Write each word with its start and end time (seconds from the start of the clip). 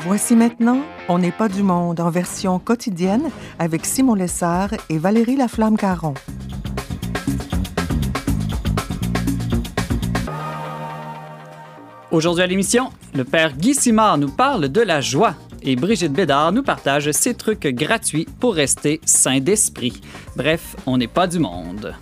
Voici 0.00 0.36
maintenant 0.36 0.80
On 1.08 1.18
n'est 1.18 1.32
pas 1.32 1.48
du 1.48 1.64
monde 1.64 1.98
en 1.98 2.08
version 2.08 2.60
quotidienne 2.60 3.30
avec 3.58 3.84
Simon 3.84 4.14
Lessard 4.14 4.70
et 4.88 4.96
Valérie 4.96 5.36
Laflamme-Caron. 5.36 6.14
Aujourd'hui 12.12 12.44
à 12.44 12.46
l'émission, 12.46 12.90
le 13.14 13.24
père 13.24 13.56
Guy 13.56 13.74
Simard 13.74 14.18
nous 14.18 14.30
parle 14.30 14.68
de 14.68 14.80
la 14.80 15.00
joie 15.00 15.34
et 15.62 15.74
Brigitte 15.74 16.12
Bédard 16.12 16.52
nous 16.52 16.62
partage 16.62 17.10
ses 17.10 17.34
trucs 17.34 17.66
gratuits 17.66 18.26
pour 18.38 18.54
rester 18.54 19.00
sain 19.04 19.40
d'esprit. 19.40 20.00
Bref, 20.36 20.76
on 20.86 20.96
n'est 20.96 21.08
pas 21.08 21.26
du 21.26 21.40
monde. 21.40 21.94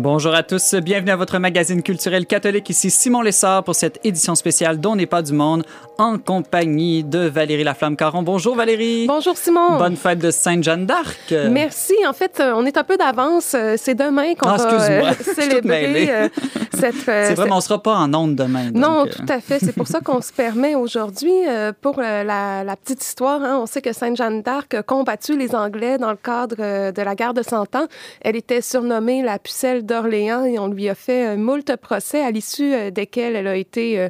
Bonjour 0.00 0.32
à 0.32 0.44
tous, 0.44 0.76
bienvenue 0.76 1.10
à 1.10 1.16
votre 1.16 1.40
magazine 1.40 1.82
culturel 1.82 2.24
catholique. 2.24 2.70
Ici 2.70 2.88
Simon 2.88 3.20
Lessard 3.20 3.64
pour 3.64 3.74
cette 3.74 3.98
édition 4.04 4.36
spéciale 4.36 4.78
dont 4.78 4.94
n'est 4.94 5.06
pas 5.06 5.22
du 5.22 5.32
monde 5.32 5.64
en 5.98 6.18
compagnie 6.18 7.02
de 7.02 7.18
Valérie 7.26 7.64
Laflamme-Caron. 7.64 8.22
Bonjour 8.22 8.54
Valérie. 8.54 9.06
Bonjour 9.08 9.36
Simon. 9.36 9.76
Bonne 9.76 9.96
fête 9.96 10.20
de 10.20 10.30
Sainte-Jeanne 10.30 10.86
d'Arc. 10.86 11.34
Merci. 11.50 11.94
En 12.08 12.12
fait, 12.12 12.40
on 12.40 12.64
est 12.64 12.76
un 12.76 12.84
peu 12.84 12.96
d'avance. 12.96 13.56
C'est 13.76 13.96
demain 13.96 14.34
qu'on 14.36 14.48
Ah, 14.48 14.56
va 14.58 14.72
euh, 14.88 15.12
célébrer 15.34 16.06
euh, 16.12 16.28
cette. 16.72 17.08
euh, 17.08 17.24
C'est 17.26 17.34
vrai, 17.34 17.46
mais 17.46 17.52
on 17.52 17.60
sera 17.60 17.82
pas 17.82 17.96
en 17.96 18.14
onde 18.14 18.36
demain. 18.36 18.70
Non, 18.72 19.00
donc, 19.04 19.08
euh, 19.08 19.12
tout 19.26 19.32
à 19.32 19.40
fait. 19.40 19.58
C'est 19.58 19.72
pour 19.74 19.88
ça 19.88 19.98
qu'on 20.00 20.20
se 20.22 20.32
permet 20.32 20.76
aujourd'hui, 20.76 21.32
euh, 21.48 21.72
pour 21.80 21.98
euh, 21.98 22.22
la, 22.22 22.62
la 22.62 22.76
petite 22.76 23.02
histoire, 23.02 23.42
hein, 23.42 23.58
on 23.60 23.66
sait 23.66 23.82
que 23.82 23.92
Sainte-Jeanne 23.92 24.42
d'Arc 24.42 24.74
a 24.74 24.84
combattu 24.84 25.36
les 25.36 25.56
Anglais 25.56 25.98
dans 25.98 26.10
le 26.12 26.16
cadre 26.22 26.54
euh, 26.60 26.92
de 26.92 27.02
la 27.02 27.16
guerre 27.16 27.34
de 27.34 27.42
Cent 27.42 27.74
Ans. 27.74 27.88
Elle 28.20 28.36
était 28.36 28.60
surnommée 28.60 29.22
la 29.24 29.40
pucelle 29.40 29.84
d'Orléans 29.98 30.44
et 30.44 30.58
on 30.58 30.68
lui 30.68 30.88
a 30.88 30.94
fait 30.94 31.24
un 31.24 31.36
moult 31.36 31.76
procès 31.76 32.22
à 32.22 32.30
l'issue 32.30 32.72
euh, 32.72 32.90
desquels 32.90 33.36
elle 33.36 33.46
a 33.46 33.56
été 33.56 33.98
euh, 33.98 34.08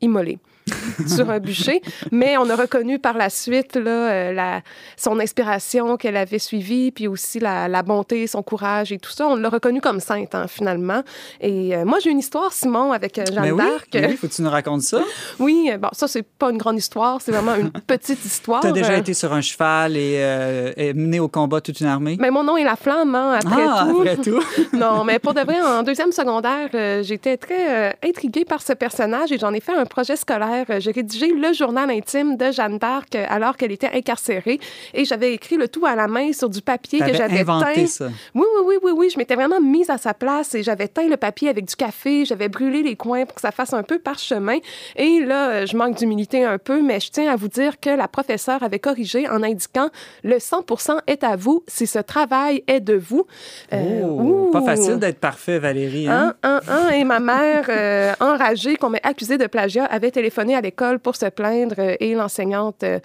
immolée. 0.00 0.38
sur 1.06 1.30
un 1.30 1.38
bûcher, 1.38 1.82
mais 2.10 2.36
on 2.36 2.48
a 2.50 2.56
reconnu 2.56 2.98
par 2.98 3.16
la 3.16 3.30
suite 3.30 3.76
là, 3.76 3.90
euh, 3.90 4.32
la, 4.32 4.62
son 4.96 5.18
inspiration 5.20 5.96
qu'elle 5.96 6.16
avait 6.16 6.38
suivie, 6.38 6.90
puis 6.90 7.08
aussi 7.08 7.38
la, 7.38 7.68
la 7.68 7.82
bonté, 7.82 8.26
son 8.26 8.42
courage 8.42 8.92
et 8.92 8.98
tout 8.98 9.10
ça. 9.10 9.26
On 9.26 9.36
l'a 9.36 9.48
reconnu 9.48 9.80
comme 9.80 10.00
sainte, 10.00 10.34
hein, 10.34 10.46
finalement. 10.48 11.02
Et 11.40 11.76
euh, 11.76 11.84
moi, 11.84 11.98
j'ai 12.02 12.10
une 12.10 12.18
histoire, 12.18 12.52
Simon, 12.52 12.92
avec 12.92 13.18
euh, 13.18 13.24
Jeanne 13.32 13.52
oui, 13.52 13.58
d'Arc. 13.58 13.88
mais 13.94 14.06
oui, 14.06 14.16
faut 14.16 14.28
que 14.28 14.32
tu 14.32 14.42
nous 14.42 14.50
racontes 14.50 14.82
ça. 14.82 15.00
Oui, 15.38 15.70
bon, 15.78 15.88
ça, 15.92 16.08
c'est 16.08 16.22
pas 16.22 16.50
une 16.50 16.58
grande 16.58 16.78
histoire, 16.78 17.20
c'est 17.20 17.32
vraiment 17.32 17.54
une 17.54 17.70
petite 17.86 18.24
histoire. 18.24 18.60
Tu 18.60 18.68
as 18.68 18.72
déjà 18.72 18.96
été 18.96 19.14
sur 19.14 19.32
un 19.32 19.40
cheval 19.40 19.96
et, 19.96 20.16
euh, 20.18 20.72
et 20.76 20.92
mené 20.92 21.20
au 21.20 21.28
combat 21.28 21.60
toute 21.60 21.80
une 21.80 21.86
armée? 21.86 22.16
Mais 22.20 22.30
mon 22.30 22.44
nom 22.44 22.56
est 22.56 22.64
la 22.64 22.76
flamme, 22.76 23.14
hein, 23.14 23.38
après 23.42 23.64
ah, 23.66 23.86
tout. 23.88 24.00
après 24.00 24.16
tout. 24.16 24.42
non, 24.72 25.04
mais 25.04 25.18
pour 25.18 25.34
de 25.34 25.40
vrai, 25.40 25.60
en 25.60 25.82
deuxième 25.82 26.12
secondaire, 26.12 26.68
euh, 26.74 27.02
j'étais 27.02 27.36
très 27.36 27.96
intriguée 28.04 28.44
par 28.44 28.62
ce 28.62 28.72
personnage 28.72 29.32
et 29.32 29.38
j'en 29.38 29.52
ai 29.52 29.60
fait 29.60 29.74
un 29.74 29.86
projet 29.86 30.16
scolaire. 30.16 30.66
Euh, 30.72 30.80
J'ai 30.80 30.90
rédigé 30.92 31.28
le 31.32 31.52
journal 31.52 31.90
intime 31.90 32.36
de 32.36 32.50
Jeanne 32.50 32.78
d'Arc 32.78 33.14
euh, 33.14 33.24
alors 33.28 33.56
qu'elle 33.56 33.72
était 33.72 33.90
incarcérée 33.92 34.58
et 34.94 35.04
j'avais 35.04 35.32
écrit 35.34 35.56
le 35.56 35.68
tout 35.68 35.86
à 35.86 35.94
la 35.94 36.08
main 36.08 36.32
sur 36.32 36.48
du 36.48 36.60
papier 36.62 37.00
que 37.00 37.14
j'avais 37.14 37.44
teint. 37.44 37.86
ça. 37.86 38.06
Oui, 38.34 38.44
oui, 38.56 38.62
oui, 38.66 38.76
oui, 38.82 38.92
oui. 38.96 39.10
Je 39.12 39.18
m'étais 39.18 39.34
vraiment 39.34 39.60
mise 39.60 39.90
à 39.90 39.98
sa 39.98 40.14
place 40.14 40.54
et 40.54 40.62
j'avais 40.62 40.88
teint 40.88 41.08
le 41.08 41.16
papier 41.16 41.48
avec 41.48 41.64
du 41.66 41.76
café. 41.76 42.24
J'avais 42.24 42.48
brûlé 42.48 42.82
les 42.82 42.96
coins 42.96 43.24
pour 43.26 43.34
que 43.34 43.40
ça 43.40 43.50
fasse 43.52 43.72
un 43.74 43.82
peu 43.82 43.98
parchemin. 43.98 44.58
Et 44.96 45.20
là, 45.20 45.48
euh, 45.50 45.66
je 45.66 45.76
manque 45.76 45.96
d'humilité 45.96 46.44
un 46.44 46.58
peu, 46.58 46.80
mais 46.82 47.00
je 47.00 47.10
tiens 47.10 47.30
à 47.32 47.36
vous 47.36 47.48
dire 47.48 47.78
que 47.80 47.90
la 47.90 48.08
professeure 48.08 48.62
avait 48.62 48.78
corrigé 48.78 49.28
en 49.28 49.42
indiquant 49.42 49.90
le 50.24 50.38
100 50.38 50.64
est 51.06 51.24
à 51.24 51.36
vous 51.36 51.62
si 51.68 51.86
ce 51.86 51.98
travail 51.98 52.64
est 52.66 52.80
de 52.80 52.94
vous. 52.94 53.26
Euh, 53.72 54.00
Oh, 54.04 54.50
pas 54.52 54.62
facile 54.62 54.96
d'être 54.98 55.18
parfait, 55.18 55.58
Valérie. 55.58 56.08
Hein? 56.08 56.34
Un, 56.42 56.60
un, 56.68 56.86
un. 56.86 56.88
Et 56.90 57.04
ma 57.04 57.20
mère, 57.20 57.66
euh, 57.68 58.12
enragée 58.20 58.76
qu'on 58.76 58.90
m'ait 58.90 59.04
accusée 59.06 59.38
de 59.38 59.46
plagiat, 59.46 59.84
avait 59.84 60.10
téléphoné 60.10 60.54
à 60.56 60.61
l'école 60.62 60.98
pour 60.98 61.16
se 61.16 61.26
plaindre 61.26 61.74
euh, 61.78 61.96
et 62.00 62.14
l'enseignante 62.14 62.82
euh, 62.82 62.98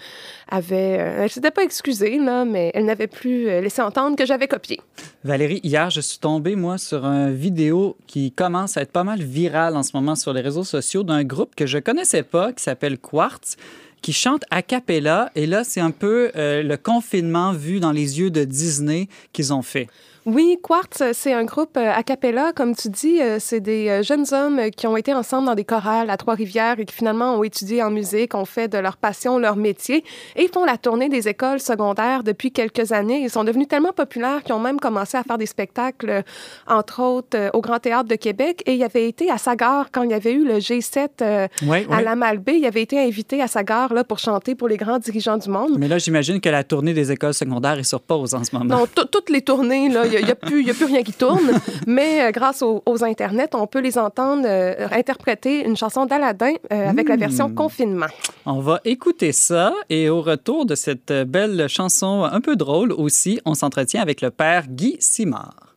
avait... 0.48 0.98
euh, 1.00 1.24
elle 1.24 1.30
s'était 1.30 1.52
pas 1.52 1.64
excusée, 1.64 2.18
là, 2.20 2.46
mais 2.46 2.72
elle 2.74 2.86
n'avait 2.86 3.08
plus 3.08 3.46
laissé 3.46 3.82
entendre 3.82 4.16
que 4.16 4.26
j'avais 4.26 4.48
copié. 4.48 4.80
Valérie, 5.24 5.60
hier, 5.64 5.90
je 5.90 6.02
suis 6.02 6.20
tombé, 6.20 6.56
moi, 6.56 6.78
sur 6.78 7.04
une 7.06 7.34
vidéo 7.34 7.98
qui 8.08 8.32
commence 8.32 8.78
à 8.78 8.82
être 8.82 8.92
pas 8.92 9.04
mal 9.04 9.22
virale 9.22 9.76
en 9.76 9.84
ce 9.84 9.92
moment 9.96 10.16
sur 10.16 10.34
les 10.34 10.42
réseaux 10.42 10.64
sociaux 10.64 11.04
d'un 11.04 11.24
groupe 11.24 11.56
que 11.56 11.66
je 11.66 11.80
connaissais 11.80 12.24
pas, 12.24 12.54
qui 12.54 12.64
s'appelle 12.64 12.98
Quartz, 12.98 13.58
qui 14.02 14.14
chante 14.14 14.44
a 14.52 14.62
cappella. 14.62 15.32
Et 15.36 15.48
là, 15.48 15.64
c'est 15.64 15.82
un 15.82 15.92
peu 15.92 16.32
le 16.36 16.76
confinement 16.76 17.52
vu 17.52 17.80
dans 17.80 17.92
les 17.92 18.20
yeux 18.20 18.30
de 18.30 18.44
Disney 18.44 19.08
qu'ils 19.34 19.54
ont 19.54 19.64
fait. 19.64 19.88
Oui, 20.30 20.60
Quartz, 20.62 21.02
c'est 21.14 21.32
un 21.32 21.46
groupe 21.46 21.78
euh, 21.78 21.90
a 21.90 22.04
cappella, 22.04 22.52
comme 22.54 22.76
tu 22.76 22.90
dis. 22.90 23.22
euh, 23.22 23.38
C'est 23.40 23.62
des 23.62 23.88
euh, 23.88 24.04
jeunes 24.04 24.26
hommes 24.34 24.60
qui 24.76 24.86
ont 24.86 24.98
été 24.98 25.14
ensemble 25.14 25.46
dans 25.46 25.56
des 25.56 25.64
chorales 25.64 26.10
à 26.10 26.18
Trois-Rivières 26.18 26.78
et 26.82 26.86
qui 26.86 26.94
finalement 26.94 27.36
ont 27.36 27.44
étudié 27.44 27.82
en 27.82 27.90
musique, 27.92 28.36
ont 28.36 28.44
fait 28.44 28.68
de 28.68 28.78
leur 28.78 28.98
passion 28.98 29.40
leur 29.40 29.56
métier 29.56 30.04
et 30.36 30.50
font 30.50 30.66
la 30.66 30.78
tournée 30.78 31.08
des 31.08 31.30
écoles 31.30 31.62
secondaires 31.62 32.24
depuis 32.24 32.52
quelques 32.52 32.92
années. 32.92 33.22
Ils 33.22 33.30
sont 33.30 33.46
devenus 33.46 33.70
tellement 33.70 33.94
populaires 33.94 34.44
qu'ils 34.44 34.54
ont 34.54 34.60
même 34.60 34.82
commencé 34.82 35.16
à 35.16 35.24
faire 35.24 35.38
des 35.38 35.46
spectacles, 35.46 36.24
entre 36.68 37.02
autres, 37.02 37.50
au 37.54 37.62
Grand 37.62 37.80
Théâtre 37.80 38.10
de 38.10 38.16
Québec. 38.16 38.64
Et 38.66 38.74
il 38.74 38.84
avait 38.84 39.08
été 39.08 39.32
à 39.32 39.38
Sagar 39.38 39.92
quand 39.94 40.02
il 40.04 40.12
y 40.12 40.14
avait 40.14 40.34
eu 40.34 40.44
le 40.46 40.56
G7 40.58 41.08
euh, 41.22 41.48
Oui, 41.66 41.88
à 41.90 42.02
la 42.02 42.18
Malbaie. 42.18 42.58
Il 42.58 42.66
avait 42.66 42.82
été 42.82 43.00
invité 43.00 43.42
à 43.42 43.48
Sagar 43.48 43.94
là, 43.94 44.04
pour 44.04 44.20
chanter 44.20 44.56
pour 44.56 44.68
les 44.68 44.76
grands 44.76 45.00
dirigeants 45.00 45.38
du 45.38 45.48
monde. 45.48 45.78
Mais 45.78 45.88
là, 45.88 46.00
j'imagine 46.00 46.42
que 46.42 46.50
la 46.50 46.66
tournée 46.66 46.94
des 46.94 47.14
écoles 47.14 47.34
secondaires 47.34 47.80
est 47.80 47.84
sur 47.86 48.02
pause 48.02 48.34
en 48.36 48.44
ce 48.44 48.54
moment. 48.54 48.76
Non, 48.80 48.88
tout- 48.94 49.06
toutes 49.06 49.30
les 49.30 49.42
tournées, 49.42 49.88
là, 49.88 50.06
il 50.06 50.17
n'y 50.26 50.32
a, 50.32 50.34
a 50.34 50.74
plus 50.74 50.86
rien 50.86 51.04
qui 51.04 51.14
tourne. 51.14 51.52
Mais 51.88 52.22
euh, 52.22 52.32
grâce 52.32 52.62
aux, 52.62 52.84
aux 52.86 53.04
Internet, 53.04 53.56
on 53.56 53.68
peut 53.68 53.80
les 53.80 53.98
entendre 53.98 54.44
euh, 54.46 54.88
interpréter 54.92 55.66
une 55.66 55.76
chanson 55.76 56.06
d'Aladin 56.06 56.54
euh, 56.72 56.90
avec 56.90 57.10
la 57.10 57.16
version 57.16 57.54
confinement. 57.54 58.08
On 58.46 58.60
va 58.60 58.80
écouter 58.86 59.32
ça 59.32 59.74
et 59.90 60.10
au 60.10 60.22
retour 60.22 60.66
de 60.66 60.76
cette 60.76 61.12
belle 61.12 61.68
chanson 61.68 62.24
un 62.24 62.42
peu 62.42 62.56
drôle 62.56 62.92
aussi, 62.92 63.40
on 63.46 63.54
s'entretient 63.54 64.02
avec 64.02 64.22
le 64.22 64.32
père 64.32 64.68
Guy 64.68 64.98
Simard. 65.00 65.76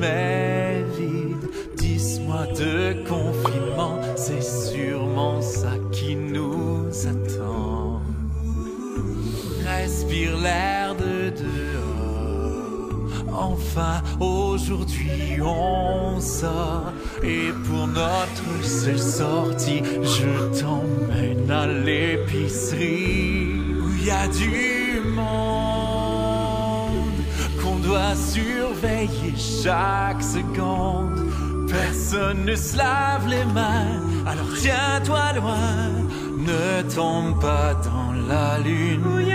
Mais 0.00 0.84
vides. 0.96 1.48
Dis-moi 1.76 2.46
de 2.58 3.06
confinement, 3.06 3.98
c'est 4.16 4.42
sûrement 4.42 5.40
ça 5.40 5.74
qui 5.92 6.16
nous 6.16 6.86
attend. 7.06 8.00
Respire 9.64 10.36
l'air 10.38 10.94
de 10.94 11.30
dehors. 11.30 11.90
Enfin, 13.32 14.02
aujourd'hui 14.18 15.40
on 15.42 16.20
sort. 16.20 16.92
Et 17.22 17.50
pour 17.66 17.86
notre 17.86 18.64
seule 18.64 18.98
sortie, 18.98 19.82
je 20.02 20.60
t'emmène 20.60 21.50
à 21.50 21.66
l'épicerie 21.66 23.48
où 23.82 23.88
il 23.98 24.06
y 24.06 24.10
a 24.10 24.26
du 24.28 25.00
monde 25.14 26.09
doit 27.90 28.14
surveiller 28.14 29.34
chaque 29.36 30.22
seconde. 30.22 31.28
Personne 31.68 32.44
ne 32.44 32.54
se 32.54 32.76
lave 32.76 33.26
les 33.28 33.44
mains, 33.46 34.00
alors 34.26 34.52
tiens-toi 34.60 35.32
loin, 35.34 35.90
ne 36.38 36.82
tombe 36.94 37.40
pas 37.40 37.74
dans 37.74 38.12
la 38.28 38.58
lune. 38.60 39.29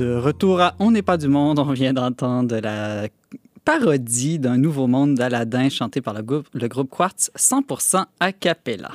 De 0.00 0.14
retour 0.14 0.62
à 0.62 0.76
On 0.78 0.90
n'est 0.90 1.02
pas 1.02 1.18
du 1.18 1.28
monde, 1.28 1.58
on 1.58 1.72
vient 1.72 1.92
d'entendre 1.92 2.58
la 2.58 3.08
parodie 3.66 4.38
d'un 4.38 4.56
nouveau 4.56 4.86
monde 4.86 5.14
d'Aladin 5.14 5.68
chanté 5.68 6.00
par 6.00 6.14
le 6.14 6.22
groupe, 6.22 6.46
le 6.54 6.68
groupe 6.68 6.88
Quartz 6.88 7.30
100% 7.36 8.06
a 8.18 8.32
cappella. 8.32 8.92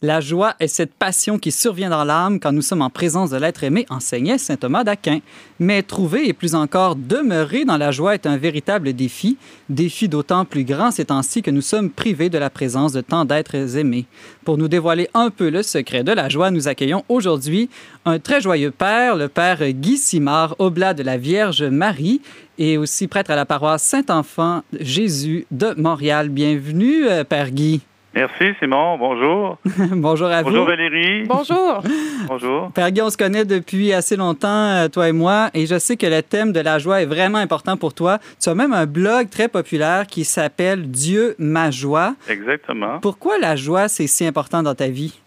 La 0.00 0.20
joie 0.20 0.54
est 0.60 0.68
cette 0.68 0.94
passion 0.94 1.40
qui 1.40 1.50
survient 1.50 1.90
dans 1.90 2.04
l'âme 2.04 2.38
quand 2.38 2.52
nous 2.52 2.62
sommes 2.62 2.82
en 2.82 2.88
présence 2.88 3.30
de 3.30 3.36
l'être 3.36 3.64
aimé, 3.64 3.84
enseignait 3.90 4.38
saint 4.38 4.54
Thomas 4.54 4.84
d'Aquin. 4.84 5.18
Mais 5.58 5.82
trouver 5.82 6.28
et 6.28 6.32
plus 6.32 6.54
encore 6.54 6.94
demeurer 6.94 7.64
dans 7.64 7.76
la 7.76 7.90
joie 7.90 8.14
est 8.14 8.24
un 8.24 8.36
véritable 8.36 8.92
défi, 8.92 9.38
défi 9.68 10.08
d'autant 10.08 10.44
plus 10.44 10.62
grand 10.62 10.92
ces 10.92 11.06
temps-ci 11.06 11.42
que 11.42 11.50
nous 11.50 11.62
sommes 11.62 11.90
privés 11.90 12.30
de 12.30 12.38
la 12.38 12.48
présence 12.48 12.92
de 12.92 13.00
tant 13.00 13.24
d'êtres 13.24 13.76
aimés. 13.76 14.06
Pour 14.44 14.56
nous 14.56 14.68
dévoiler 14.68 15.10
un 15.14 15.30
peu 15.30 15.48
le 15.50 15.64
secret 15.64 16.04
de 16.04 16.12
la 16.12 16.28
joie, 16.28 16.52
nous 16.52 16.68
accueillons 16.68 17.04
aujourd'hui 17.08 17.68
un 18.04 18.20
très 18.20 18.40
joyeux 18.40 18.70
père, 18.70 19.16
le 19.16 19.26
père 19.26 19.68
Guy 19.68 19.96
Simard, 19.96 20.54
oblat 20.60 20.94
de 20.94 21.02
la 21.02 21.16
Vierge 21.16 21.64
Marie 21.64 22.20
et 22.56 22.78
aussi 22.78 23.08
prêtre 23.08 23.32
à 23.32 23.36
la 23.36 23.46
paroisse 23.46 23.82
Saint-Enfant 23.82 24.62
Jésus 24.78 25.44
de 25.50 25.74
Montréal. 25.76 26.28
Bienvenue, 26.28 27.08
euh, 27.08 27.24
Père 27.24 27.50
Guy. 27.50 27.80
Merci 28.18 28.52
Simon, 28.58 28.98
bonjour. 28.98 29.58
Bonjour 29.92 30.26
à 30.26 30.42
Bonjour 30.42 30.64
vous. 30.64 30.70
Valérie. 30.70 31.22
Bonjour. 31.22 31.84
Bonjour. 32.26 32.72
Père 32.72 32.90
Guy, 32.90 33.00
on 33.00 33.10
se 33.10 33.16
connaît 33.16 33.44
depuis 33.44 33.92
assez 33.92 34.16
longtemps, 34.16 34.48
euh, 34.48 34.88
toi 34.88 35.08
et 35.08 35.12
moi, 35.12 35.50
et 35.54 35.66
je 35.66 35.78
sais 35.78 35.96
que 35.96 36.06
le 36.06 36.20
thème 36.20 36.50
de 36.50 36.58
la 36.58 36.80
joie 36.80 37.00
est 37.00 37.06
vraiment 37.06 37.38
important 37.38 37.76
pour 37.76 37.94
toi. 37.94 38.18
Tu 38.42 38.48
as 38.48 38.56
même 38.56 38.72
un 38.72 38.86
blog 38.86 39.30
très 39.30 39.46
populaire 39.46 40.08
qui 40.08 40.24
s'appelle 40.24 40.90
Dieu, 40.90 41.36
ma 41.38 41.70
joie. 41.70 42.16
Exactement. 42.28 42.98
Pourquoi 42.98 43.38
la 43.38 43.54
joie, 43.54 43.86
c'est 43.86 44.08
si 44.08 44.26
important 44.26 44.64
dans 44.64 44.74
ta 44.74 44.88
vie? 44.88 45.20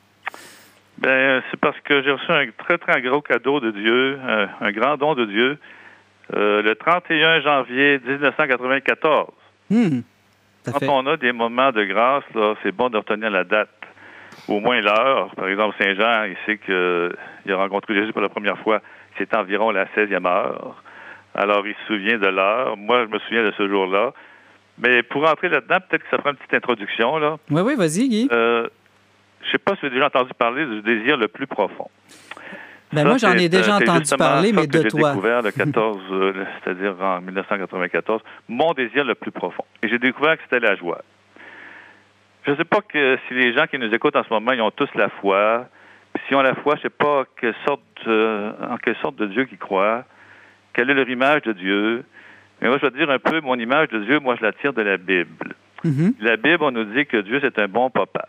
Ben, 0.97 1.09
euh, 1.09 1.41
c'est 1.49 1.61
parce 1.61 1.79
que 1.85 2.03
j'ai 2.03 2.11
reçu 2.11 2.29
un 2.29 2.47
très 2.57 2.77
très 2.77 3.01
gros 3.01 3.21
cadeau 3.21 3.61
de 3.61 3.71
Dieu, 3.71 4.19
euh, 4.21 4.47
un 4.59 4.71
grand 4.73 4.97
don 4.97 5.15
de 5.15 5.23
Dieu, 5.23 5.57
euh, 6.35 6.61
le 6.61 6.75
31 6.75 7.39
janvier 7.39 8.01
1994. 8.05 9.29
Hmm. 9.69 10.01
Quand 10.65 10.79
fait- 10.79 10.87
on 10.89 11.05
a 11.07 11.17
des 11.17 11.31
moments 11.31 11.71
de 11.71 11.83
grâce, 11.85 12.23
c'est 12.63 12.71
bon 12.71 12.89
de 12.89 12.97
retenir 12.97 13.29
la 13.31 13.43
date, 13.43 13.69
au 14.47 14.59
moins 14.59 14.79
l'heure. 14.81 15.33
Par 15.35 15.47
exemple, 15.47 15.75
Saint 15.81 15.93
Jean, 15.95 16.23
il 16.25 16.35
sait 16.45 16.57
qu'il 16.57 17.51
a 17.51 17.55
rencontré 17.57 17.93
Jésus 17.95 18.11
pour 18.13 18.21
la 18.21 18.29
première 18.29 18.57
fois. 18.59 18.81
C'était 19.17 19.35
environ 19.37 19.71
la 19.71 19.85
16e 19.95 20.25
heure. 20.25 20.81
Alors, 21.35 21.65
il 21.65 21.73
se 21.73 21.85
souvient 21.87 22.17
de 22.17 22.27
l'heure. 22.27 22.77
Moi, 22.77 23.05
je 23.05 23.09
me 23.13 23.19
souviens 23.19 23.43
de 23.43 23.51
ce 23.57 23.67
jour-là. 23.67 24.13
Mais 24.77 25.03
pour 25.03 25.29
entrer 25.29 25.49
là-dedans, 25.49 25.77
peut-être 25.87 26.03
que 26.03 26.09
ça 26.09 26.17
prend 26.17 26.31
une 26.31 26.37
petite 26.37 26.53
introduction. 26.53 27.17
Là. 27.17 27.37
Oui, 27.49 27.61
oui, 27.61 27.75
vas-y, 27.75 28.07
Guy. 28.09 28.29
Euh, 28.31 28.67
je 29.43 29.51
sais 29.51 29.57
pas 29.57 29.73
si 29.75 29.81
vous 29.81 29.87
avez 29.87 29.95
déjà 29.95 30.07
entendu 30.07 30.31
parler 30.37 30.65
du 30.65 30.81
désir 30.81 31.17
le 31.17 31.27
plus 31.27 31.47
profond. 31.47 31.89
Ben 32.93 33.03
Ça, 33.03 33.07
moi, 33.07 33.17
j'en 33.17 33.33
ai 33.33 33.47
déjà 33.49 33.75
euh, 33.75 33.79
c'est 33.79 33.89
entendu 33.89 34.11
parler, 34.17 34.51
mais 34.53 34.67
de 34.67 34.81
j'ai 34.81 34.87
toi. 34.89 35.11
découvert 35.11 35.41
le 35.41 35.51
14, 35.57 35.99
euh, 36.11 36.33
c'est-à-dire 36.63 36.95
en 37.01 37.21
1994, 37.21 38.21
mon 38.49 38.73
désir 38.73 39.03
le 39.05 39.15
plus 39.15 39.31
profond. 39.31 39.63
Et 39.81 39.87
j'ai 39.89 39.99
découvert 39.99 40.35
que 40.37 40.43
c'était 40.43 40.59
la 40.65 40.75
joie. 40.75 41.01
Je 42.45 42.51
ne 42.51 42.55
sais 42.57 42.65
pas 42.65 42.81
que 42.81 43.17
si 43.27 43.33
les 43.33 43.53
gens 43.53 43.67
qui 43.67 43.77
nous 43.77 43.93
écoutent 43.93 44.15
en 44.15 44.23
ce 44.23 44.29
moment, 44.33 44.51
ils 44.51 44.61
ont 44.61 44.71
tous 44.71 44.89
la 44.95 45.09
foi. 45.09 45.67
Puis 46.13 46.23
S'ils 46.27 46.35
ont 46.37 46.41
la 46.41 46.55
foi, 46.55 46.75
je 46.75 46.79
ne 46.79 46.83
sais 46.83 46.89
pas 46.89 47.23
quelle 47.39 47.55
sorte, 47.65 47.81
euh, 48.07 48.51
en 48.69 48.77
quelle 48.77 48.97
sorte 48.97 49.15
de 49.15 49.27
Dieu 49.27 49.45
qu'ils 49.45 49.57
croient, 49.59 50.03
quelle 50.73 50.89
est 50.89 50.93
leur 50.93 51.07
image 51.07 51.43
de 51.43 51.53
Dieu. 51.53 52.03
Mais 52.61 52.67
moi, 52.67 52.77
je 52.81 52.85
vais 52.85 52.91
te 52.91 52.97
dire 52.97 53.09
un 53.09 53.19
peu, 53.19 53.39
mon 53.41 53.55
image 53.55 53.87
de 53.89 53.99
Dieu, 53.99 54.19
moi, 54.19 54.35
je 54.39 54.43
la 54.43 54.51
tire 54.53 54.73
de 54.73 54.81
la 54.81 54.97
Bible. 54.97 55.53
Mhm. 55.83 56.13
La 56.19 56.35
Bible, 56.37 56.63
on 56.63 56.71
nous 56.71 56.83
dit 56.83 57.05
que 57.05 57.17
Dieu, 57.17 57.39
c'est 57.41 57.57
un 57.59 57.67
bon 57.67 57.89
papa. 57.89 58.27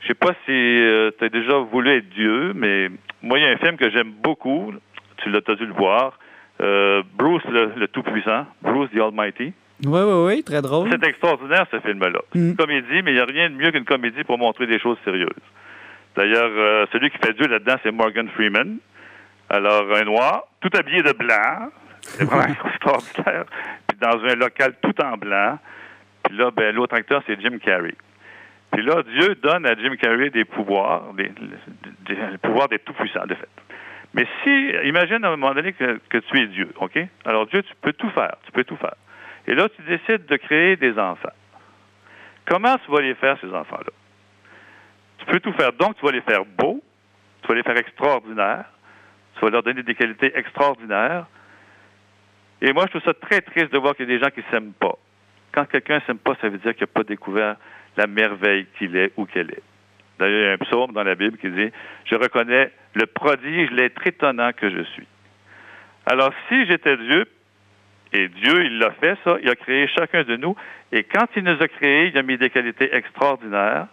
Je 0.00 0.06
sais 0.06 0.14
pas 0.14 0.32
si 0.46 1.12
tu 1.18 1.24
as 1.24 1.28
déjà 1.28 1.58
voulu 1.58 1.90
être 1.90 2.08
Dieu, 2.10 2.52
mais 2.54 2.88
moi, 3.22 3.38
il 3.38 3.44
y 3.44 3.46
a 3.46 3.50
un 3.50 3.56
film 3.58 3.76
que 3.76 3.90
j'aime 3.90 4.12
beaucoup. 4.22 4.72
Tu 5.18 5.30
l'as 5.30 5.40
dû 5.40 5.66
le 5.66 5.72
voir. 5.72 6.18
Euh, 6.60 7.02
Bruce, 7.14 7.44
le, 7.48 7.72
le 7.76 7.88
Tout-Puissant. 7.88 8.46
Bruce 8.62 8.90
the 8.90 9.00
Almighty. 9.00 9.52
Oui, 9.84 10.00
oui, 10.00 10.26
oui, 10.26 10.42
très 10.42 10.60
drôle. 10.60 10.88
C'est 10.90 11.06
extraordinaire, 11.06 11.66
ce 11.70 11.78
film-là. 11.80 12.20
Mm. 12.34 12.38
une 12.38 12.56
comédie, 12.56 13.02
mais 13.02 13.12
il 13.12 13.14
n'y 13.14 13.20
a 13.20 13.24
rien 13.24 13.48
de 13.48 13.54
mieux 13.54 13.70
qu'une 13.70 13.84
comédie 13.84 14.24
pour 14.24 14.38
montrer 14.38 14.66
des 14.66 14.80
choses 14.80 14.98
sérieuses. 15.04 15.28
D'ailleurs, 16.16 16.50
euh, 16.50 16.86
celui 16.92 17.10
qui 17.10 17.18
fait 17.18 17.32
Dieu 17.34 17.46
là-dedans, 17.46 17.76
c'est 17.82 17.92
Morgan 17.92 18.28
Freeman. 18.34 18.78
Alors, 19.48 19.84
un 19.94 20.04
noir, 20.04 20.44
tout 20.60 20.70
habillé 20.76 21.02
de 21.02 21.12
blanc. 21.12 21.70
C'est 22.00 22.24
vraiment 22.24 22.54
extraordinaire. 22.72 23.44
Puis 23.86 23.98
dans 24.00 24.18
un 24.24 24.34
local 24.34 24.74
tout 24.82 25.00
en 25.00 25.16
blanc. 25.16 25.58
Puis 26.24 26.36
là, 26.36 26.50
ben, 26.50 26.74
l'autre 26.74 26.96
acteur, 26.96 27.22
c'est 27.26 27.40
Jim 27.40 27.58
Carrey. 27.64 27.94
Puis 28.72 28.82
là, 28.82 29.02
Dieu 29.02 29.34
donne 29.36 29.66
à 29.66 29.74
Jim 29.74 29.96
Carrey 29.96 30.30
des 30.30 30.44
pouvoirs, 30.44 31.12
des, 31.14 31.28
des- 31.28 32.16
d'être 32.16 32.84
tout-puissant, 32.84 33.26
de 33.26 33.34
fait. 33.34 33.48
Mais 34.14 34.26
si, 34.42 34.70
imagine 34.88 35.24
à 35.24 35.28
un 35.28 35.36
moment 35.36 35.54
donné 35.54 35.72
que, 35.72 36.00
que 36.08 36.18
tu 36.18 36.38
es 36.40 36.46
Dieu, 36.48 36.70
OK? 36.80 36.98
Alors, 37.24 37.46
Dieu, 37.46 37.62
tu 37.62 37.72
peux 37.80 37.92
tout 37.92 38.10
faire, 38.10 38.34
tu 38.44 38.52
peux 38.52 38.64
tout 38.64 38.76
faire. 38.76 38.94
Et 39.46 39.54
là, 39.54 39.68
tu 39.68 39.82
décides 39.82 40.26
de 40.26 40.36
créer 40.36 40.76
des 40.76 40.98
enfants. 40.98 41.32
Comment 42.46 42.76
tu 42.84 42.90
vas 42.90 43.00
les 43.00 43.14
faire, 43.14 43.38
ces 43.40 43.52
enfants-là? 43.52 43.92
Tu 45.18 45.26
peux 45.26 45.40
tout 45.40 45.52
faire. 45.52 45.72
Donc, 45.72 45.96
tu 45.96 46.04
vas 46.04 46.12
les 46.12 46.20
faire 46.22 46.44
beaux, 46.44 46.82
tu 47.42 47.48
vas 47.48 47.54
les 47.54 47.62
faire 47.62 47.76
extraordinaires, 47.76 48.64
tu 49.34 49.40
vas 49.44 49.50
leur 49.50 49.62
donner 49.62 49.82
des 49.82 49.94
qualités 49.94 50.32
extraordinaires. 50.36 51.26
Et 52.60 52.72
moi, 52.72 52.84
je 52.86 52.98
trouve 52.98 53.02
ça 53.02 53.14
très 53.14 53.40
triste 53.40 53.72
de 53.72 53.78
voir 53.78 53.94
qu'il 53.94 54.08
y 54.08 54.12
a 54.14 54.18
des 54.18 54.22
gens 54.24 54.30
qui 54.30 54.40
ne 54.40 54.50
s'aiment 54.50 54.72
pas. 54.72 54.94
Quand 55.52 55.64
quelqu'un 55.66 55.96
ne 55.96 56.00
s'aime 56.00 56.18
pas, 56.18 56.34
ça 56.40 56.48
veut 56.48 56.58
dire 56.58 56.74
qu'il 56.74 56.82
n'a 56.82 56.86
pas 56.92 57.04
découvert 57.04 57.56
la 57.98 58.06
merveille 58.06 58.66
qu'il 58.78 58.96
est 58.96 59.12
ou 59.16 59.26
qu'elle 59.26 59.50
est. 59.50 59.62
D'ailleurs, 60.18 60.40
il 60.40 60.44
y 60.44 60.48
a 60.48 60.52
un 60.52 60.58
psaume 60.58 60.92
dans 60.92 61.02
la 61.02 61.14
Bible 61.14 61.36
qui 61.36 61.50
dit 61.50 61.70
Je 62.06 62.14
reconnais 62.14 62.70
le 62.94 63.06
prodige, 63.06 63.70
l'être 63.72 64.06
étonnant 64.06 64.52
que 64.52 64.70
je 64.70 64.82
suis. 64.94 65.06
Alors, 66.06 66.32
si 66.48 66.64
j'étais 66.66 66.96
Dieu, 66.96 67.26
et 68.12 68.28
Dieu, 68.28 68.64
il 68.64 68.78
l'a 68.78 68.92
fait, 68.92 69.18
ça, 69.22 69.36
il 69.42 69.50
a 69.50 69.54
créé 69.54 69.86
chacun 69.88 70.22
de 70.22 70.36
nous, 70.36 70.56
et 70.92 71.02
quand 71.02 71.26
il 71.36 71.42
nous 71.42 71.60
a 71.60 71.68
créés, 71.68 72.06
il 72.06 72.16
a 72.16 72.22
mis 72.22 72.38
des 72.38 72.48
qualités 72.48 72.88
extraordinaires. 72.94 73.86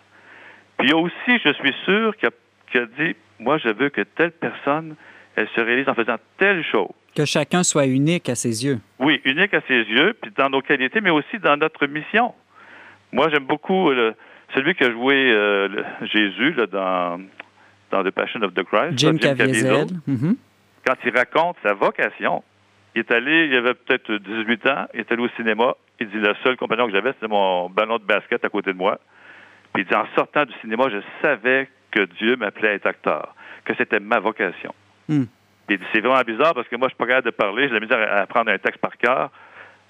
Puis 0.77 0.93
aussi, 0.93 1.39
je 1.43 1.51
suis 1.53 1.74
sûr, 1.83 2.15
qu'il 2.15 2.29
a, 2.29 2.31
qu'il 2.71 2.81
a 2.81 2.85
dit 2.85 3.15
Moi, 3.39 3.57
je 3.57 3.69
veux 3.69 3.89
que 3.89 4.01
telle 4.01 4.31
personne, 4.31 4.95
elle 5.35 5.50
se 5.50 5.59
réalise 5.59 5.89
en 5.89 5.95
faisant 5.95 6.17
telle 6.38 6.63
chose. 6.63 6.91
Que 7.15 7.25
chacun 7.25 7.63
soit 7.63 7.88
unique 7.88 8.29
à 8.29 8.35
ses 8.35 8.65
yeux. 8.65 8.79
Oui, 9.00 9.19
unique 9.25 9.53
à 9.53 9.62
ses 9.67 9.81
yeux, 9.83 10.13
puis 10.21 10.31
dans 10.38 10.50
nos 10.50 10.62
qualités, 10.62 11.01
mais 11.01 11.09
aussi 11.09 11.39
dans 11.39 11.57
notre 11.57 11.88
mission. 11.88 12.33
Moi, 13.12 13.29
j'aime 13.29 13.45
beaucoup 13.45 13.89
euh, 13.89 13.93
le- 13.95 14.15
celui 14.53 14.75
qui 14.75 14.83
a 14.83 14.91
joué 14.91 15.31
euh, 15.31 15.67
le- 15.67 16.07
Jésus 16.07 16.53
là, 16.53 16.65
dans, 16.67 17.21
dans 17.91 18.03
The 18.03 18.12
Passion 18.12 18.41
of 18.41 18.53
the 18.53 18.63
Christ. 18.63 18.97
Jim 18.97 19.13
là, 19.21 19.35
Caviezel. 19.35 19.88
Mhm. 20.07 20.35
Quand 20.85 20.95
il 21.03 21.15
raconte 21.17 21.57
sa 21.63 21.74
vocation, 21.74 22.43
il 22.93 23.00
est 23.00 23.12
allé, 23.12 23.47
il 23.51 23.55
avait 23.55 23.74
peut-être 23.74 24.12
18 24.17 24.67
ans, 24.67 24.85
il 24.93 25.00
est 25.01 25.12
allé 25.12 25.24
au 25.24 25.29
cinéma. 25.29 25.74
Il 26.00 26.09
dit, 26.09 26.17
le 26.17 26.33
seul 26.43 26.57
compagnon 26.57 26.88
que 26.88 26.91
j'avais, 26.93 27.13
c'était 27.13 27.27
mon 27.27 27.69
ballon 27.69 27.97
de 27.97 28.03
basket 28.03 28.43
à 28.43 28.50
côté 28.50 28.74
de 28.74 28.77
moi. 28.77 29.00
Puis 29.74 29.83
il 29.83 29.88
dit, 29.89 29.95
en 29.95 30.05
sortant 30.15 30.45
du 30.45 30.53
cinéma, 30.62 30.85
je 30.91 30.97
savais 31.21 31.69
que 31.91 32.01
Dieu 32.19 32.35
m'appelait 32.35 32.69
à 32.69 32.74
être 32.74 32.85
acteur, 32.85 33.33
que 33.63 33.74
c'était 33.77 34.00
ma 34.01 34.19
vocation. 34.19 34.74
Hmm. 35.07 35.24
Il 35.69 35.77
dit, 35.77 35.83
c'est 35.93 36.01
vraiment 36.01 36.21
bizarre 36.21 36.53
parce 36.53 36.67
que 36.67 36.75
moi, 36.75 36.88
je 36.89 36.93
suis 36.93 36.97
pas 36.97 37.07
capable 37.07 37.25
de 37.25 37.31
parler, 37.31 37.67
j'ai 37.67 37.74
la 37.74 37.79
misère 37.79 37.97
à 38.00 38.21
apprendre 38.21 38.51
un 38.51 38.57
texte 38.57 38.79
par 38.81 38.95
cœur. 38.97 39.31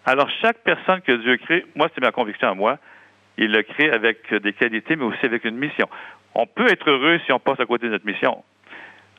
Alors, 0.06 0.30
chaque 0.42 0.60
personne 0.60 1.02
que 1.02 1.12
Dieu 1.14 1.38
crée, 1.38 1.66
moi, 1.76 1.90
c'est 1.94 2.02
ma 2.02 2.12
conviction 2.12 2.48
à 2.50 2.54
moi, 2.54 2.78
il 3.38 3.52
le 3.52 3.64
crée 3.64 3.90
avec 3.92 4.34
des 4.34 4.54
qualités, 4.54 4.96
mais 4.96 5.06
aussi 5.06 5.26
avec 5.26 5.44
une 5.46 5.58
mission. 5.58 5.88
On 6.34 6.46
peut 6.46 6.68
être 6.70 6.90
heureux 6.90 7.20
si 7.26 7.32
on 7.32 7.40
passe 7.40 7.60
à 7.60 7.66
côté 7.66 7.88
de 7.88 7.92
notre 7.92 8.06
mission. 8.06 8.44